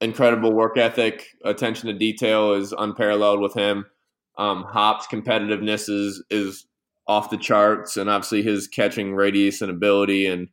incredible 0.01 0.51
work 0.51 0.77
ethic, 0.77 1.25
attention 1.45 1.87
to 1.87 1.93
detail 1.93 2.53
is 2.53 2.73
unparalleled 2.73 3.39
with 3.39 3.53
him. 3.53 3.85
Um, 4.37 4.63
Hop's 4.63 5.07
competitiveness 5.07 5.89
is 5.89 6.23
is 6.29 6.65
off 7.07 7.29
the 7.29 7.37
charts, 7.37 7.97
and 7.97 8.09
obviously 8.09 8.43
his 8.43 8.67
catching 8.67 9.13
radius 9.13 9.61
and 9.61 9.71
ability 9.71 10.27
and 10.27 10.47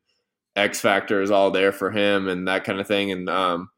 X 0.57 0.81
factor 0.81 1.23
is 1.23 1.31
all 1.31 1.51
there 1.51 1.73
for 1.73 1.91
him, 1.91 2.29
and 2.29 2.49
that 2.49 2.65
kind 2.65 2.81
of 2.81 2.87
thing. 2.87 3.13
And 3.13 3.29
um, 3.31 3.69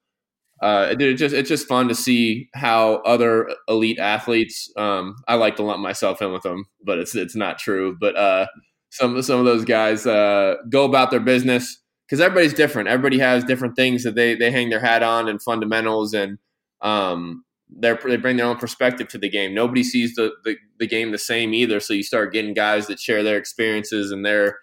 uh, 0.63 0.95
it, 0.99 1.15
just 1.15 1.35
it's 1.35 1.49
just 1.49 1.69
fun 1.69 1.89
to 1.89 1.95
see 1.95 2.49
how 2.55 2.97
other 3.07 3.51
elite 3.69 3.99
athletes. 3.99 4.71
Um, 4.77 5.17
I 5.29 5.35
like 5.35 5.57
to 5.57 5.63
lump 5.63 5.81
myself 5.81 6.21
in 6.23 6.33
with 6.33 6.43
them, 6.43 6.65
but 6.85 6.99
it's 6.99 7.15
it's 7.15 7.37
not 7.37 7.59
true. 7.59 7.97
But 8.01 8.17
uh, 8.17 8.47
some 8.91 9.21
some 9.23 9.39
of 9.39 9.47
those 9.47 9.65
guys 9.65 10.07
uh, 10.07 10.57
go 10.69 10.85
about 10.85 11.11
their 11.11 11.21
business 11.21 11.81
because 12.07 12.21
everybody's 12.21 12.55
different. 12.55 12.89
Everybody 12.89 13.19
has 13.19 13.45
different 13.45 13.77
things 13.77 14.05
that 14.05 14.15
they 14.15 14.35
they 14.35 14.51
hang 14.51 14.71
their 14.71 14.81
hat 14.81 15.03
on 15.03 15.29
and 15.29 15.41
fundamentals, 15.41 16.13
and 16.13 16.39
um, 16.83 17.45
they 17.77 17.97
they 18.05 18.17
bring 18.17 18.37
their 18.37 18.47
own 18.47 18.57
perspective 18.57 19.09
to 19.09 19.19
the 19.19 19.29
game. 19.29 19.55
Nobody 19.55 19.83
sees 19.83 20.15
the, 20.15 20.33
the 20.45 20.57
the 20.79 20.87
game 20.87 21.13
the 21.13 21.19
same 21.19 21.55
either. 21.55 21.81
So 21.81 21.95
you 21.95 22.03
start 22.03 22.33
getting 22.33 22.55
guys 22.55 22.87
that 22.87 23.01
share 23.01 23.23
their 23.23 23.37
experiences 23.39 24.11
and 24.11 24.25
their 24.25 24.59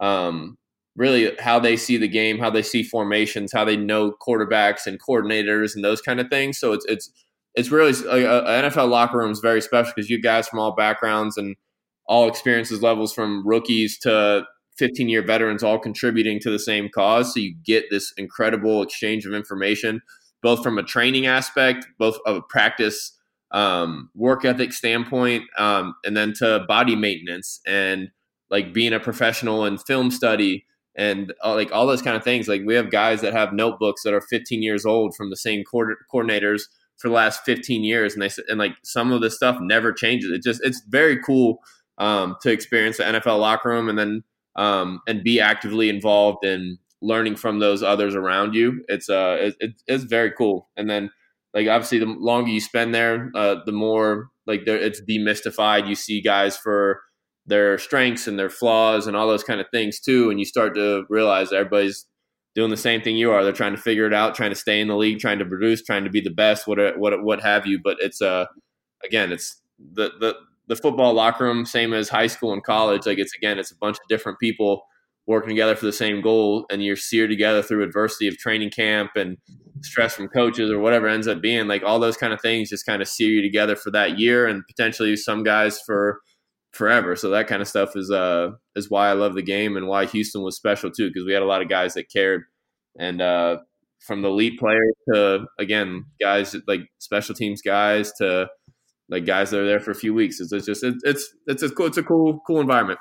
um, 0.00 0.58
really 0.96 1.34
how 1.40 1.58
they 1.58 1.76
see 1.76 1.96
the 1.96 2.08
game, 2.08 2.38
how 2.38 2.50
they 2.50 2.62
see 2.62 2.82
formations, 2.82 3.52
how 3.52 3.64
they 3.64 3.76
know 3.76 4.12
quarterbacks 4.12 4.86
and 4.86 5.00
coordinators 5.00 5.74
and 5.74 5.84
those 5.84 6.00
kind 6.00 6.20
of 6.20 6.28
things. 6.28 6.58
So 6.58 6.72
it's 6.72 6.84
it's 6.86 7.10
it's 7.54 7.70
really 7.70 7.92
a, 8.06 8.40
a 8.40 8.70
NFL 8.70 8.88
locker 8.88 9.18
room 9.18 9.32
is 9.32 9.40
very 9.40 9.60
special 9.60 9.92
because 9.94 10.10
you 10.10 10.20
guys 10.20 10.48
from 10.48 10.58
all 10.58 10.74
backgrounds 10.74 11.36
and 11.36 11.56
all 12.06 12.28
experiences 12.28 12.82
levels 12.82 13.12
from 13.12 13.46
rookies 13.46 13.98
to 14.00 14.44
15 14.78 15.08
year 15.08 15.22
veterans 15.24 15.62
all 15.62 15.78
contributing 15.78 16.40
to 16.40 16.50
the 16.50 16.58
same 16.58 16.88
cause. 16.94 17.34
So 17.34 17.40
you 17.40 17.54
get 17.64 17.84
this 17.90 18.12
incredible 18.16 18.82
exchange 18.82 19.26
of 19.26 19.34
information, 19.34 20.00
both 20.42 20.62
from 20.62 20.78
a 20.78 20.82
training 20.82 21.26
aspect, 21.26 21.86
both 21.98 22.18
of 22.26 22.36
a 22.36 22.42
practice 22.42 23.18
um, 23.52 24.10
work 24.14 24.44
ethic 24.44 24.72
standpoint, 24.72 25.44
um, 25.58 25.94
and 26.04 26.16
then 26.16 26.32
to 26.34 26.64
body 26.66 26.96
maintenance 26.96 27.60
and 27.66 28.10
like 28.50 28.72
being 28.72 28.92
a 28.92 29.00
professional 29.00 29.64
in 29.64 29.78
film 29.78 30.10
study 30.10 30.64
and 30.96 31.32
uh, 31.44 31.54
like 31.54 31.72
all 31.72 31.86
those 31.86 32.02
kind 32.02 32.16
of 32.16 32.24
things. 32.24 32.48
Like 32.48 32.62
we 32.66 32.74
have 32.74 32.90
guys 32.90 33.20
that 33.22 33.32
have 33.32 33.52
notebooks 33.52 34.02
that 34.02 34.14
are 34.14 34.20
15 34.20 34.62
years 34.62 34.84
old 34.84 35.14
from 35.14 35.30
the 35.30 35.36
same 35.36 35.64
coord- 35.64 35.96
coordinators 36.12 36.62
for 36.98 37.08
the 37.08 37.14
last 37.14 37.44
15 37.44 37.82
years, 37.84 38.14
and 38.14 38.22
they 38.22 38.30
and 38.48 38.58
like 38.58 38.72
some 38.84 39.12
of 39.12 39.20
this 39.20 39.34
stuff 39.34 39.58
never 39.60 39.92
changes. 39.92 40.30
It 40.30 40.42
just 40.42 40.60
it's 40.64 40.82
very 40.88 41.18
cool 41.20 41.58
um, 41.98 42.36
to 42.42 42.50
experience 42.50 42.98
the 42.98 43.04
NFL 43.04 43.40
locker 43.40 43.70
room 43.70 43.88
and 43.88 43.98
then 43.98 44.22
um, 44.56 45.00
and 45.06 45.24
be 45.24 45.40
actively 45.40 45.88
involved 45.88 46.44
in 46.44 46.78
learning 47.02 47.36
from 47.36 47.58
those 47.58 47.82
others 47.82 48.14
around 48.14 48.54
you. 48.54 48.82
It's 48.88 49.10
uh 49.10 49.36
it, 49.40 49.56
it, 49.60 49.70
it's 49.86 50.04
very 50.04 50.30
cool. 50.32 50.68
And 50.76 50.88
then 50.88 51.10
like 51.54 51.68
obviously 51.68 51.98
the 51.98 52.06
longer 52.06 52.50
you 52.50 52.60
spend 52.60 52.94
there, 52.94 53.30
uh, 53.34 53.56
the 53.66 53.72
more 53.72 54.28
like 54.46 54.62
it's 54.66 55.02
demystified. 55.02 55.88
You 55.88 55.94
see 55.94 56.20
guys 56.22 56.56
for 56.56 57.00
their 57.46 57.76
strengths 57.78 58.26
and 58.26 58.38
their 58.38 58.50
flaws 58.50 59.06
and 59.06 59.16
all 59.16 59.28
those 59.28 59.44
kind 59.44 59.60
of 59.60 59.66
things 59.72 60.00
too, 60.00 60.30
and 60.30 60.38
you 60.38 60.44
start 60.46 60.74
to 60.76 61.04
realize 61.10 61.52
everybody's 61.52 62.06
doing 62.54 62.70
the 62.70 62.76
same 62.76 63.02
thing 63.02 63.16
you 63.16 63.32
are. 63.32 63.42
They're 63.42 63.52
trying 63.52 63.74
to 63.74 63.80
figure 63.80 64.06
it 64.06 64.14
out, 64.14 64.34
trying 64.34 64.50
to 64.50 64.56
stay 64.56 64.80
in 64.80 64.88
the 64.88 64.96
league, 64.96 65.18
trying 65.18 65.38
to 65.40 65.44
produce, 65.44 65.82
trying 65.82 66.04
to 66.04 66.10
be 66.10 66.20
the 66.20 66.30
best, 66.30 66.66
what 66.66 66.78
what 66.98 67.22
what 67.22 67.40
have 67.42 67.66
you. 67.66 67.80
But 67.82 67.96
it's 68.00 68.22
uh 68.22 68.46
again, 69.04 69.32
it's 69.32 69.60
the 69.78 70.10
the 70.20 70.36
the 70.68 70.76
football 70.76 71.12
locker 71.12 71.44
room, 71.44 71.66
same 71.66 71.92
as 71.92 72.08
high 72.08 72.28
school 72.28 72.52
and 72.52 72.62
college. 72.62 73.06
Like 73.06 73.18
it's 73.18 73.34
again, 73.36 73.58
it's 73.58 73.72
a 73.72 73.76
bunch 73.76 73.96
of 73.96 74.08
different 74.08 74.38
people 74.38 74.82
working 75.26 75.50
together 75.50 75.76
for 75.76 75.86
the 75.86 75.92
same 75.92 76.20
goal, 76.20 76.66
and 76.70 76.82
you're 76.84 76.96
seared 76.96 77.30
together 77.30 77.62
through 77.62 77.82
adversity 77.82 78.28
of 78.28 78.36
training 78.36 78.70
camp 78.70 79.12
and 79.14 79.38
stress 79.82 80.14
from 80.14 80.28
coaches 80.28 80.70
or 80.70 80.78
whatever 80.78 81.08
ends 81.08 81.28
up 81.28 81.40
being. 81.40 81.66
Like 81.66 81.82
all 81.82 81.98
those 81.98 82.16
kind 82.16 82.32
of 82.32 82.40
things 82.40 82.70
just 82.70 82.86
kind 82.86 83.02
of 83.02 83.08
sear 83.08 83.28
you 83.28 83.42
together 83.42 83.76
for 83.76 83.90
that 83.92 84.18
year, 84.18 84.46
and 84.46 84.62
potentially 84.66 85.16
some 85.16 85.42
guys 85.42 85.80
for 85.84 86.20
forever. 86.72 87.14
So 87.16 87.30
that 87.30 87.48
kind 87.48 87.60
of 87.62 87.68
stuff 87.68 87.96
is 87.96 88.10
uh 88.10 88.50
is 88.74 88.90
why 88.90 89.08
I 89.08 89.12
love 89.12 89.34
the 89.34 89.42
game 89.42 89.76
and 89.76 89.86
why 89.86 90.06
Houston 90.06 90.42
was 90.42 90.56
special 90.56 90.90
too, 90.90 91.08
because 91.08 91.24
we 91.26 91.32
had 91.32 91.42
a 91.42 91.46
lot 91.46 91.62
of 91.62 91.68
guys 91.68 91.94
that 91.94 92.10
cared, 92.10 92.42
and 92.98 93.20
uh, 93.20 93.58
from 94.00 94.22
the 94.22 94.28
elite 94.28 94.58
players 94.58 94.94
to 95.12 95.46
again 95.58 96.04
guys 96.20 96.56
like 96.66 96.80
special 96.98 97.34
teams 97.34 97.62
guys 97.62 98.12
to 98.18 98.48
like 99.08 99.26
guys 99.26 99.50
that 99.50 99.60
are 99.60 99.66
there 99.66 99.80
for 99.80 99.90
a 99.90 99.94
few 99.94 100.14
weeks. 100.14 100.40
It's, 100.40 100.52
it's 100.52 100.66
just 100.66 100.82
it's 100.82 101.02
it's 101.04 101.34
it's 101.46 101.62
a 101.62 101.70
cool 101.70 101.86
it's 101.86 101.98
a 101.98 102.02
cool 102.02 102.40
cool 102.46 102.60
environment. 102.60 102.98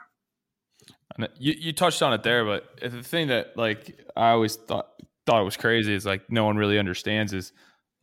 And 1.17 1.29
you 1.37 1.53
you 1.57 1.73
touched 1.73 2.01
on 2.01 2.13
it 2.13 2.23
there, 2.23 2.45
but 2.45 2.79
the 2.81 3.03
thing 3.03 3.27
that 3.27 3.57
like 3.57 3.99
I 4.15 4.29
always 4.29 4.55
thought 4.55 4.89
thought 5.25 5.43
was 5.43 5.57
crazy 5.57 5.93
is 5.93 6.05
like 6.05 6.29
no 6.29 6.45
one 6.45 6.57
really 6.57 6.79
understands 6.79 7.33
is 7.33 7.53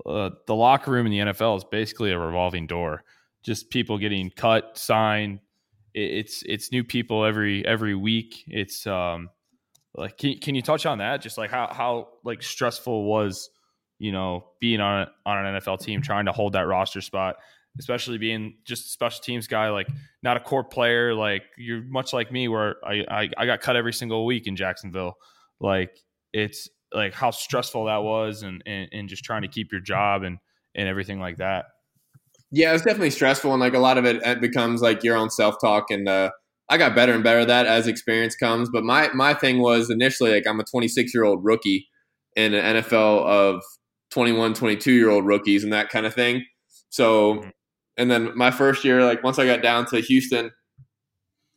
uh, 0.06 0.30
the 0.46 0.54
locker 0.54 0.90
room 0.90 1.06
in 1.06 1.12
the 1.12 1.32
NFL 1.32 1.56
is 1.58 1.64
basically 1.64 2.12
a 2.12 2.18
revolving 2.18 2.66
door. 2.66 3.04
Just 3.42 3.70
people 3.70 3.98
getting 3.98 4.30
cut, 4.30 4.78
signed. 4.78 5.40
It, 5.94 6.00
it's 6.00 6.42
it's 6.46 6.72
new 6.72 6.84
people 6.84 7.24
every 7.24 7.64
every 7.66 7.94
week. 7.94 8.44
It's 8.46 8.86
um 8.86 9.30
like 9.94 10.16
can, 10.18 10.38
can 10.38 10.54
you 10.54 10.62
touch 10.62 10.86
on 10.86 10.98
that? 10.98 11.22
Just 11.22 11.38
like 11.38 11.50
how 11.50 11.68
how 11.72 12.08
like 12.24 12.42
stressful 12.42 13.04
was 13.04 13.50
you 13.98 14.12
know 14.12 14.48
being 14.60 14.80
on 14.80 15.08
on 15.26 15.46
an 15.46 15.60
NFL 15.60 15.80
team 15.80 16.02
trying 16.02 16.26
to 16.26 16.32
hold 16.32 16.52
that 16.52 16.66
roster 16.66 17.00
spot 17.00 17.36
especially 17.78 18.18
being 18.18 18.58
just 18.64 18.86
a 18.86 18.88
special 18.88 19.20
teams 19.22 19.46
guy, 19.46 19.70
like 19.70 19.88
not 20.22 20.36
a 20.36 20.40
core 20.40 20.64
player. 20.64 21.14
Like 21.14 21.42
you're 21.56 21.82
much 21.82 22.12
like 22.12 22.32
me, 22.32 22.48
where 22.48 22.76
I, 22.84 23.04
I, 23.08 23.30
I 23.36 23.46
got 23.46 23.60
cut 23.60 23.76
every 23.76 23.92
single 23.92 24.26
week 24.26 24.46
in 24.46 24.56
Jacksonville. 24.56 25.16
Like 25.60 25.90
it's 26.32 26.68
like 26.92 27.14
how 27.14 27.30
stressful 27.30 27.86
that 27.86 28.02
was, 28.02 28.42
and, 28.42 28.62
and 28.66 28.88
and 28.92 29.08
just 29.08 29.24
trying 29.24 29.42
to 29.42 29.48
keep 29.48 29.72
your 29.72 29.80
job 29.80 30.22
and 30.22 30.38
and 30.74 30.88
everything 30.88 31.20
like 31.20 31.38
that. 31.38 31.66
Yeah, 32.50 32.72
it's 32.72 32.84
definitely 32.84 33.10
stressful, 33.10 33.52
and 33.52 33.60
like 33.60 33.74
a 33.74 33.78
lot 33.78 33.98
of 33.98 34.04
it, 34.04 34.22
it 34.24 34.40
becomes 34.40 34.80
like 34.80 35.04
your 35.04 35.16
own 35.16 35.30
self 35.30 35.56
talk. 35.60 35.90
And 35.90 36.08
uh, 36.08 36.30
I 36.70 36.78
got 36.78 36.94
better 36.94 37.12
and 37.12 37.22
better 37.22 37.40
at 37.40 37.48
that 37.48 37.66
as 37.66 37.86
experience 37.86 38.34
comes. 38.34 38.70
But 38.72 38.84
my 38.84 39.10
my 39.12 39.34
thing 39.34 39.60
was 39.60 39.90
initially 39.90 40.32
like 40.32 40.46
I'm 40.46 40.60
a 40.60 40.64
26 40.64 41.12
year 41.14 41.24
old 41.24 41.44
rookie, 41.44 41.88
in 42.38 42.54
an 42.54 42.76
NFL 42.76 43.24
of 43.26 43.62
21, 44.10 44.54
22 44.54 44.92
year 44.92 45.10
old 45.10 45.26
rookies 45.26 45.64
and 45.64 45.72
that 45.72 45.90
kind 45.90 46.06
of 46.06 46.14
thing. 46.14 46.44
So, 46.88 47.34
mm-hmm. 47.34 47.48
And 47.98 48.10
then 48.10 48.30
my 48.36 48.50
first 48.50 48.84
year, 48.84 49.04
like 49.04 49.22
once 49.22 49.38
I 49.38 49.44
got 49.44 49.60
down 49.60 49.84
to 49.86 50.00
Houston, 50.00 50.52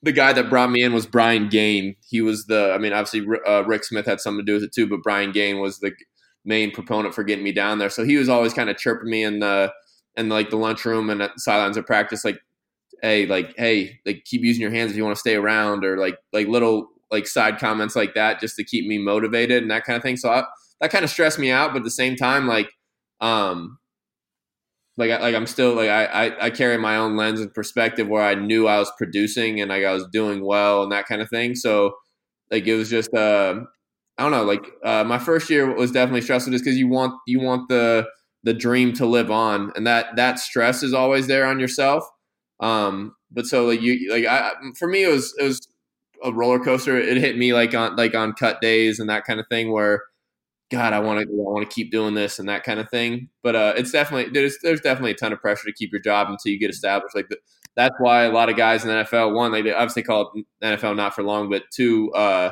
the 0.03 0.11
guy 0.11 0.33
that 0.33 0.49
brought 0.49 0.71
me 0.71 0.81
in 0.81 0.93
was 0.93 1.05
Brian 1.05 1.47
Gaine. 1.47 1.95
He 2.09 2.21
was 2.21 2.47
the, 2.47 2.73
I 2.73 2.79
mean, 2.79 2.91
obviously 2.91 3.25
uh, 3.47 3.63
Rick 3.65 3.83
Smith 3.83 4.07
had 4.07 4.19
something 4.19 4.43
to 4.43 4.51
do 4.51 4.55
with 4.55 4.63
it 4.63 4.73
too, 4.73 4.87
but 4.87 5.03
Brian 5.03 5.31
Gaine 5.31 5.59
was 5.59 5.79
the 5.79 5.91
main 6.43 6.71
proponent 6.71 7.13
for 7.13 7.23
getting 7.23 7.43
me 7.43 7.51
down 7.51 7.77
there. 7.77 7.91
So 7.91 8.03
he 8.03 8.17
was 8.17 8.27
always 8.27 8.51
kind 8.51 8.69
of 8.71 8.77
chirping 8.77 9.11
me 9.11 9.23
in 9.23 9.39
the, 9.39 9.71
in 10.17 10.27
like 10.27 10.49
the 10.49 10.57
lunchroom 10.57 11.11
and 11.11 11.21
at 11.21 11.39
sidelines 11.39 11.77
of 11.77 11.85
practice, 11.85 12.25
like, 12.25 12.39
hey, 13.03 13.27
like, 13.27 13.53
hey, 13.57 13.99
like 14.05 14.23
keep 14.25 14.41
using 14.41 14.61
your 14.61 14.71
hands 14.71 14.89
if 14.89 14.97
you 14.97 15.03
want 15.03 15.15
to 15.15 15.19
stay 15.19 15.35
around, 15.35 15.85
or 15.85 15.97
like, 15.97 16.17
like 16.33 16.47
little 16.47 16.87
like 17.11 17.27
side 17.27 17.59
comments 17.59 17.95
like 17.95 18.15
that 18.15 18.39
just 18.39 18.55
to 18.55 18.63
keep 18.63 18.87
me 18.87 18.97
motivated 18.97 19.61
and 19.61 19.69
that 19.69 19.83
kind 19.83 19.97
of 19.97 20.01
thing. 20.01 20.17
So 20.17 20.29
I, 20.29 20.43
that 20.79 20.89
kind 20.89 21.05
of 21.05 21.11
stressed 21.11 21.37
me 21.37 21.51
out, 21.51 21.73
but 21.73 21.79
at 21.79 21.83
the 21.83 21.91
same 21.91 22.15
time, 22.15 22.47
like, 22.47 22.71
um, 23.19 23.77
like 25.01 25.21
like 25.21 25.35
I'm 25.35 25.47
still 25.47 25.73
like 25.73 25.89
I, 25.89 26.05
I, 26.05 26.45
I 26.45 26.49
carry 26.51 26.77
my 26.77 26.97
own 26.97 27.17
lens 27.17 27.41
and 27.41 27.53
perspective 27.53 28.07
where 28.07 28.23
I 28.23 28.35
knew 28.35 28.67
I 28.67 28.77
was 28.79 28.91
producing 28.97 29.59
and 29.59 29.69
like 29.69 29.83
I 29.83 29.93
was 29.93 30.05
doing 30.11 30.45
well 30.45 30.83
and 30.83 30.91
that 30.91 31.07
kind 31.07 31.21
of 31.21 31.29
thing. 31.29 31.55
So 31.55 31.93
like 32.51 32.67
it 32.67 32.75
was 32.75 32.89
just 32.89 33.13
uh 33.13 33.61
I 34.17 34.23
don't 34.23 34.31
know 34.31 34.43
like 34.43 34.65
uh, 34.85 35.03
my 35.03 35.17
first 35.19 35.49
year 35.49 35.73
was 35.73 35.91
definitely 35.91 36.21
stressful 36.21 36.51
just 36.51 36.63
because 36.63 36.77
you 36.77 36.87
want 36.87 37.13
you 37.27 37.39
want 37.39 37.69
the 37.69 38.07
the 38.43 38.53
dream 38.53 38.93
to 38.93 39.05
live 39.05 39.31
on 39.31 39.71
and 39.75 39.87
that 39.87 40.15
that 40.17 40.39
stress 40.39 40.83
is 40.83 40.93
always 40.93 41.27
there 41.27 41.45
on 41.45 41.59
yourself. 41.59 42.05
Um, 42.59 43.15
but 43.31 43.47
so 43.47 43.65
like 43.65 43.81
you 43.81 44.11
like 44.11 44.25
I 44.25 44.51
for 44.77 44.87
me 44.87 45.03
it 45.03 45.09
was 45.11 45.33
it 45.39 45.43
was 45.43 45.67
a 46.23 46.31
roller 46.31 46.59
coaster. 46.59 46.97
It 46.99 47.17
hit 47.17 47.37
me 47.37 47.53
like 47.53 47.73
on 47.73 47.95
like 47.95 48.15
on 48.15 48.33
cut 48.33 48.61
days 48.61 48.99
and 48.99 49.09
that 49.09 49.25
kind 49.25 49.39
of 49.39 49.47
thing 49.49 49.71
where 49.71 50.01
God, 50.71 50.93
I 50.93 50.99
want 50.99 51.19
to, 51.19 51.25
I 51.25 51.35
want 51.35 51.69
to 51.69 51.73
keep 51.73 51.91
doing 51.91 52.13
this 52.13 52.39
and 52.39 52.47
that 52.47 52.63
kind 52.63 52.79
of 52.79 52.89
thing. 52.89 53.27
But 53.43 53.55
uh, 53.55 53.73
it's 53.75 53.91
definitely 53.91 54.31
there's 54.31 54.57
there's 54.63 54.81
definitely 54.81 55.11
a 55.11 55.15
ton 55.15 55.33
of 55.33 55.39
pressure 55.39 55.65
to 55.65 55.73
keep 55.73 55.91
your 55.91 56.01
job 56.01 56.29
until 56.29 56.51
you 56.51 56.59
get 56.59 56.69
established. 56.69 57.15
Like 57.15 57.27
the, 57.29 57.37
that's 57.75 57.95
why 57.99 58.23
a 58.23 58.31
lot 58.31 58.49
of 58.49 58.55
guys 58.55 58.83
in 58.83 58.89
the 58.89 58.95
NFL, 58.95 59.35
one, 59.35 59.51
like 59.51 59.65
they 59.65 59.73
obviously 59.73 60.03
call 60.03 60.31
it 60.33 60.45
NFL 60.63 60.95
not 60.95 61.13
for 61.13 61.23
long, 61.23 61.49
but 61.49 61.63
two, 61.73 62.11
uh, 62.13 62.51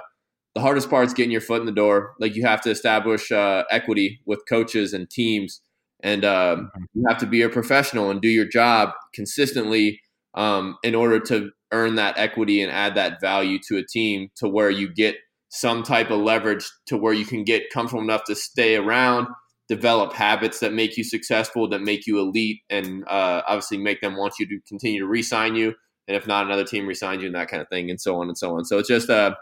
the 0.56 0.62
hardest 0.62 0.90
part 0.90 1.08
is 1.08 1.14
getting 1.14 1.32
your 1.32 1.42
foot 1.42 1.60
in 1.62 1.66
the 1.66 1.72
door. 1.72 2.14
Like 2.20 2.36
you 2.36 2.44
have 2.44 2.62
to 2.62 2.70
establish 2.70 3.32
uh, 3.32 3.64
equity 3.72 4.20
with 4.26 4.42
coaches 4.48 4.94
and 4.94 5.10
teams, 5.10 5.62
and 6.02 6.26
um, 6.26 6.72
mm-hmm. 6.76 6.84
you 6.96 7.06
have 7.08 7.20
to 7.20 7.26
be 7.26 7.42
a 7.42 7.50
professional 7.50 8.10
and 8.10 8.22
do 8.22 8.30
your 8.30 8.46
job 8.46 8.92
consistently 9.14 10.02
um, 10.36 10.78
in 10.84 10.94
order 10.94 11.20
to 11.22 11.52
earn 11.72 11.96
that 11.96 12.18
equity 12.18 12.62
and 12.62 12.72
add 12.72 12.96
that 12.96 13.22
value 13.22 13.60
to 13.68 13.78
a 13.78 13.84
team 13.84 14.30
to 14.36 14.48
where 14.48 14.70
you 14.70 14.92
get 14.92 15.16
some 15.50 15.84
type 15.84 16.12
of 16.12 16.20
leverage 16.20 16.70
to 16.86 16.98
where 16.98 17.14
you 17.14 17.26
can 17.26 17.44
get 17.44 17.70
comfortable 17.72 18.04
enough 18.04 18.24
to 18.26 18.36
stay 18.36 18.76
around, 18.76 19.28
develop 19.68 20.14
habits 20.14 20.60
that 20.60 20.74
make 20.74 20.96
you 20.96 21.04
successful, 21.04 21.68
that 21.70 21.82
make 21.82 22.08
you 22.08 22.20
elite, 22.20 22.62
and 22.70 23.04
uh, 23.08 23.42
obviously 23.48 23.78
make 23.78 24.00
them 24.02 24.16
want 24.16 24.34
you 24.40 24.48
to 24.48 24.60
continue 24.68 25.00
to 25.00 25.08
re-sign 25.08 25.56
you. 25.56 25.74
And 26.08 26.16
if 26.16 26.28
not, 26.28 26.46
another 26.46 26.64
team 26.64 26.88
resigns 26.88 27.22
you 27.22 27.28
and 27.28 27.36
that 27.36 27.50
kind 27.50 27.62
of 27.62 27.70
thing, 27.70 27.90
and 27.90 28.00
so 28.00 28.20
on 28.22 28.28
and 28.28 28.38
so 28.38 28.56
on. 28.56 28.66
So 28.66 28.78
it's 28.78 28.88
just, 28.88 29.10
uh, 29.10 29.36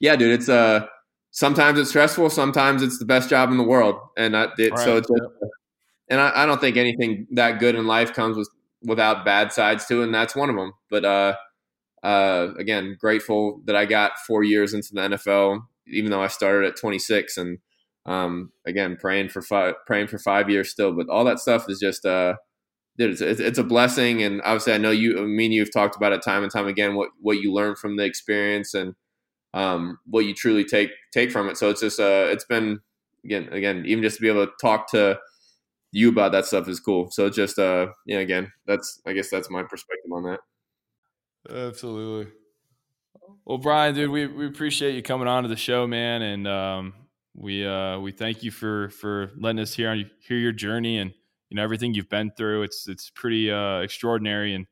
yeah, 0.00 0.16
dude. 0.16 0.32
It's 0.32 0.48
uh, 0.48 0.86
sometimes 1.30 1.78
it's 1.78 1.90
stressful, 1.90 2.30
sometimes 2.30 2.82
it's 2.82 2.98
the 2.98 3.04
best 3.04 3.28
job 3.28 3.50
in 3.50 3.58
the 3.58 3.64
world, 3.64 3.96
and 4.16 4.36
I, 4.36 4.48
it, 4.58 4.72
right. 4.72 4.78
so 4.78 4.96
it's. 4.96 5.08
Just, 5.08 5.52
and 6.10 6.20
I, 6.20 6.42
I, 6.42 6.46
don't 6.46 6.60
think 6.60 6.78
anything 6.78 7.26
that 7.32 7.58
good 7.58 7.74
in 7.74 7.86
life 7.86 8.14
comes 8.14 8.36
with 8.36 8.48
without 8.82 9.24
bad 9.24 9.52
sides 9.52 9.84
to 9.86 10.00
it, 10.00 10.04
and 10.04 10.14
that's 10.14 10.34
one 10.34 10.48
of 10.48 10.56
them. 10.56 10.72
But 10.90 11.04
uh, 11.04 11.34
uh, 12.02 12.48
again, 12.58 12.96
grateful 13.00 13.60
that 13.64 13.76
I 13.76 13.84
got 13.84 14.18
four 14.26 14.42
years 14.44 14.74
into 14.74 14.90
the 14.92 15.00
NFL, 15.00 15.62
even 15.86 16.10
though 16.10 16.22
I 16.22 16.28
started 16.28 16.68
at 16.68 16.76
26. 16.76 17.36
And 17.36 17.58
um, 18.06 18.52
again, 18.66 18.96
praying 19.00 19.30
for 19.30 19.42
five, 19.42 19.74
praying 19.86 20.08
for 20.08 20.18
five 20.18 20.48
years 20.48 20.70
still. 20.70 20.92
But 20.92 21.08
all 21.08 21.24
that 21.24 21.40
stuff 21.40 21.66
is 21.68 21.78
just, 21.78 22.04
uh, 22.06 22.34
it's, 22.98 23.20
it's, 23.20 23.58
a 23.58 23.64
blessing. 23.64 24.22
And 24.22 24.40
obviously, 24.42 24.72
I 24.72 24.78
know 24.78 24.90
you, 24.90 25.16
me 25.26 25.46
and 25.46 25.54
you 25.54 25.60
have 25.60 25.72
talked 25.72 25.96
about 25.96 26.12
it 26.12 26.22
time 26.22 26.42
and 26.42 26.52
time 26.52 26.66
again. 26.66 26.94
What 26.94 27.10
what 27.20 27.38
you 27.38 27.52
learn 27.52 27.76
from 27.76 27.96
the 27.96 28.04
experience 28.04 28.74
and 28.74 28.94
um, 29.54 29.98
what 30.04 30.24
you 30.24 30.34
truly 30.34 30.64
take 30.64 30.90
take 31.12 31.30
from 31.30 31.48
it. 31.48 31.56
So 31.56 31.70
it's 31.70 31.80
just, 31.80 32.00
uh, 32.00 32.26
it's 32.30 32.44
been 32.44 32.80
again, 33.24 33.48
again, 33.52 33.84
even 33.86 34.02
just 34.02 34.16
to 34.16 34.22
be 34.22 34.28
able 34.28 34.46
to 34.46 34.52
talk 34.60 34.90
to 34.92 35.18
you 35.92 36.08
about 36.08 36.32
that 36.32 36.44
stuff 36.46 36.68
is 36.68 36.80
cool. 36.80 37.10
So 37.10 37.30
just, 37.30 37.58
uh, 37.58 37.88
yeah, 38.04 38.18
again, 38.18 38.52
that's 38.66 39.00
I 39.06 39.12
guess 39.12 39.30
that's 39.30 39.50
my 39.50 39.62
perspective 39.62 40.10
on 40.12 40.24
that. 40.24 40.40
Absolutely. 41.48 42.32
Well, 43.44 43.58
Brian, 43.58 43.94
dude, 43.94 44.10
we, 44.10 44.26
we 44.26 44.46
appreciate 44.46 44.94
you 44.94 45.02
coming 45.02 45.28
on 45.28 45.42
to 45.44 45.48
the 45.48 45.56
show, 45.56 45.86
man, 45.86 46.22
and 46.22 46.46
um, 46.46 46.94
we 47.34 47.66
uh, 47.66 47.98
we 47.98 48.12
thank 48.12 48.42
you 48.42 48.50
for 48.50 48.90
for 48.90 49.30
letting 49.38 49.60
us 49.60 49.72
hear 49.74 49.94
hear 50.20 50.36
your 50.36 50.52
journey 50.52 50.98
and 50.98 51.12
you 51.48 51.56
know 51.56 51.62
everything 51.62 51.94
you've 51.94 52.10
been 52.10 52.30
through. 52.36 52.62
It's 52.62 52.88
it's 52.88 53.10
pretty 53.10 53.50
uh, 53.50 53.78
extraordinary 53.80 54.54
and 54.54 54.66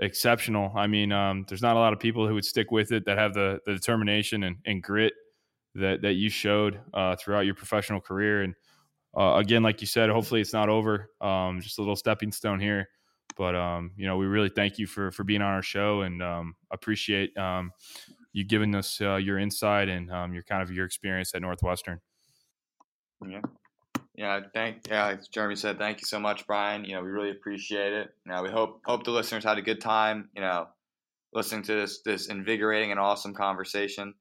exceptional. 0.00 0.72
I 0.76 0.88
mean, 0.88 1.12
um, 1.12 1.44
there's 1.48 1.62
not 1.62 1.76
a 1.76 1.78
lot 1.78 1.92
of 1.92 2.00
people 2.00 2.26
who 2.26 2.34
would 2.34 2.44
stick 2.44 2.70
with 2.70 2.90
it 2.92 3.04
that 3.06 3.18
have 3.18 3.34
the, 3.34 3.60
the 3.64 3.74
determination 3.74 4.42
and, 4.42 4.56
and 4.66 4.82
grit 4.82 5.12
that 5.74 6.02
that 6.02 6.14
you 6.14 6.28
showed 6.28 6.80
uh, 6.94 7.16
throughout 7.16 7.46
your 7.46 7.54
professional 7.54 8.00
career. 8.00 8.42
And 8.42 8.54
uh, 9.16 9.34
again, 9.36 9.62
like 9.62 9.80
you 9.80 9.86
said, 9.86 10.10
hopefully 10.10 10.40
it's 10.40 10.52
not 10.52 10.68
over. 10.68 11.10
Um, 11.20 11.60
just 11.60 11.78
a 11.78 11.82
little 11.82 11.96
stepping 11.96 12.32
stone 12.32 12.60
here. 12.60 12.88
But 13.36 13.54
um, 13.54 13.92
you 13.96 14.06
know, 14.06 14.16
we 14.16 14.26
really 14.26 14.48
thank 14.48 14.78
you 14.78 14.86
for 14.86 15.10
for 15.10 15.24
being 15.24 15.42
on 15.42 15.52
our 15.52 15.62
show 15.62 16.02
and 16.02 16.22
um, 16.22 16.56
appreciate 16.70 17.36
um, 17.36 17.72
you 18.32 18.44
giving 18.44 18.74
us 18.74 19.00
uh, 19.00 19.16
your 19.16 19.38
insight 19.38 19.88
and 19.88 20.10
um, 20.10 20.32
your 20.32 20.42
kind 20.42 20.62
of 20.62 20.70
your 20.70 20.86
experience 20.86 21.34
at 21.34 21.42
Northwestern. 21.42 22.00
Yeah. 23.26 23.40
Yeah, 24.14 24.40
thank 24.54 24.88
yeah, 24.88 25.16
Jeremy 25.30 25.56
said, 25.56 25.78
thank 25.78 26.00
you 26.00 26.06
so 26.06 26.18
much, 26.18 26.46
Brian. 26.46 26.84
You 26.84 26.94
know, 26.94 27.02
we 27.02 27.10
really 27.10 27.30
appreciate 27.30 27.92
it. 27.92 28.08
Know, 28.24 28.42
we 28.42 28.48
hope 28.48 28.80
hope 28.86 29.04
the 29.04 29.10
listeners 29.10 29.44
had 29.44 29.58
a 29.58 29.62
good 29.62 29.80
time, 29.80 30.30
you 30.34 30.40
know, 30.40 30.68
listening 31.34 31.62
to 31.64 31.74
this 31.74 32.00
this 32.02 32.28
invigorating 32.28 32.90
and 32.90 32.98
awesome 32.98 33.34
conversation. 33.34 34.14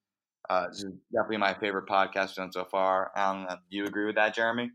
Uh, 0.49 0.67
this 0.67 0.79
is 0.79 0.91
definitely 1.13 1.37
my 1.37 1.53
favorite 1.53 1.87
podcast 1.87 2.35
done 2.35 2.51
so 2.51 2.65
far. 2.65 3.11
Um, 3.17 3.47
do 3.49 3.77
you 3.77 3.85
agree 3.85 4.05
with 4.05 4.15
that, 4.15 4.35
Jeremy? 4.35 4.69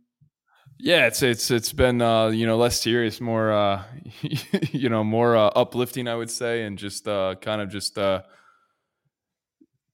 Yeah, 0.83 1.07
it's 1.07 1.23
it's 1.23 1.51
it's 1.51 1.73
been 1.75 2.01
uh, 2.01 2.29
you 2.29 2.47
know 2.47 2.57
less 2.57 2.81
serious, 2.81 3.21
more 3.21 3.53
uh, 3.53 3.85
you 4.73 4.89
know 4.89 5.05
more 5.05 5.37
uh, 5.37 5.49
uplifting, 5.49 6.09
I 6.09 6.15
would 6.15 6.31
say, 6.31 6.65
and 6.65 6.79
just 6.79 7.07
uh, 7.07 7.35
kind 7.41 7.61
of 7.61 7.69
just 7.69 7.99
uh, 7.99 8.23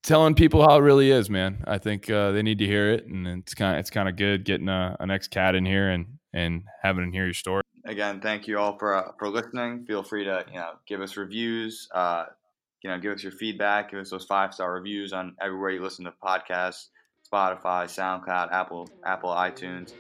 telling 0.05 0.35
people 0.35 0.63
how 0.63 0.77
it 0.77 0.83
really 0.83 1.11
is, 1.11 1.29
man. 1.29 1.65
I 1.67 1.79
think 1.79 2.09
uh, 2.09 2.31
they 2.31 2.43
need 2.43 2.59
to 2.59 2.67
hear 2.67 2.93
it, 2.93 3.07
and 3.07 3.27
it's 3.27 3.55
kind 3.55 3.75
of 3.75 3.81
it's 3.81 3.91
kind 3.91 4.09
of 4.09 4.15
good 4.15 4.45
getting 4.45 4.69
a, 4.69 4.97
an 5.01 5.11
ex 5.11 5.27
cat 5.27 5.57
in 5.57 5.67
here 5.67 5.91
and 5.91 6.19
and 6.33 6.63
having 6.83 7.03
them 7.03 7.13
hear 7.13 7.25
your 7.25 7.35
story. 7.35 7.63
Again, 7.85 8.21
thank 8.21 8.47
you 8.47 8.59
all 8.59 8.79
for 8.79 9.13
for 9.19 9.29
listening. 9.29 9.85
Feel 9.87 10.05
free 10.05 10.25
to 10.25 10.45
you 10.49 10.59
know 10.59 10.75
give 10.87 11.01
us 11.01 11.17
reviews, 11.17 11.89
you 11.95 12.91
know 12.91 12.99
give 13.01 13.13
us 13.13 13.25
your 13.25 13.33
feedback, 13.33 13.91
give 13.91 13.99
us 13.99 14.11
those 14.11 14.25
five 14.25 14.55
star 14.55 14.73
reviews 14.73 15.13
on 15.13 15.35
everywhere 15.43 15.71
you 15.71 15.83
listen 15.83 16.05
to 16.05 16.15
podcasts, 16.25 16.87
Spotify, 17.29 17.87
SoundCloud, 17.87 18.53
Apple 18.53 18.89
Apple 19.05 19.31
iTunes. 19.31 19.93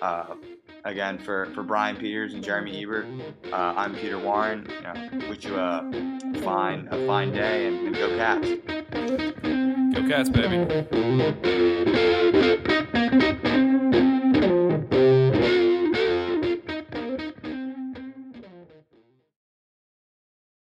Uh, 0.00 0.34
again, 0.84 1.18
for, 1.18 1.46
for 1.54 1.62
Brian 1.62 1.96
Peters 1.96 2.34
and 2.34 2.42
Jeremy 2.42 2.82
Ebert, 2.82 3.06
uh, 3.52 3.74
I'm 3.76 3.94
Peter 3.94 4.18
Warren. 4.18 4.68
You 4.70 4.82
know, 4.82 5.28
wish 5.28 5.44
you 5.44 5.56
a 5.56 5.82
fine 6.42 6.88
a 6.90 7.06
fine 7.06 7.32
day 7.32 7.66
and, 7.66 7.88
and 7.88 7.96
go 7.96 8.16
Cats. 8.16 8.48
Go 9.94 10.08
Cats, 10.08 10.30
baby. 10.30 10.64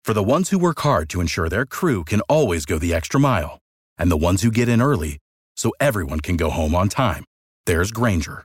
For 0.02 0.12
the 0.12 0.22
ones 0.22 0.50
who 0.50 0.58
work 0.58 0.80
hard 0.80 1.08
to 1.10 1.22
ensure 1.22 1.48
their 1.48 1.64
crew 1.64 2.04
can 2.04 2.20
always 2.22 2.66
go 2.66 2.78
the 2.78 2.92
extra 2.92 3.18
mile, 3.18 3.58
and 3.96 4.10
the 4.10 4.18
ones 4.18 4.42
who 4.42 4.50
get 4.50 4.68
in 4.68 4.82
early 4.82 5.16
so 5.56 5.72
everyone 5.80 6.20
can 6.20 6.36
go 6.36 6.50
home 6.50 6.74
on 6.74 6.90
time, 6.90 7.24
there's 7.64 7.90
Grainger 7.90 8.44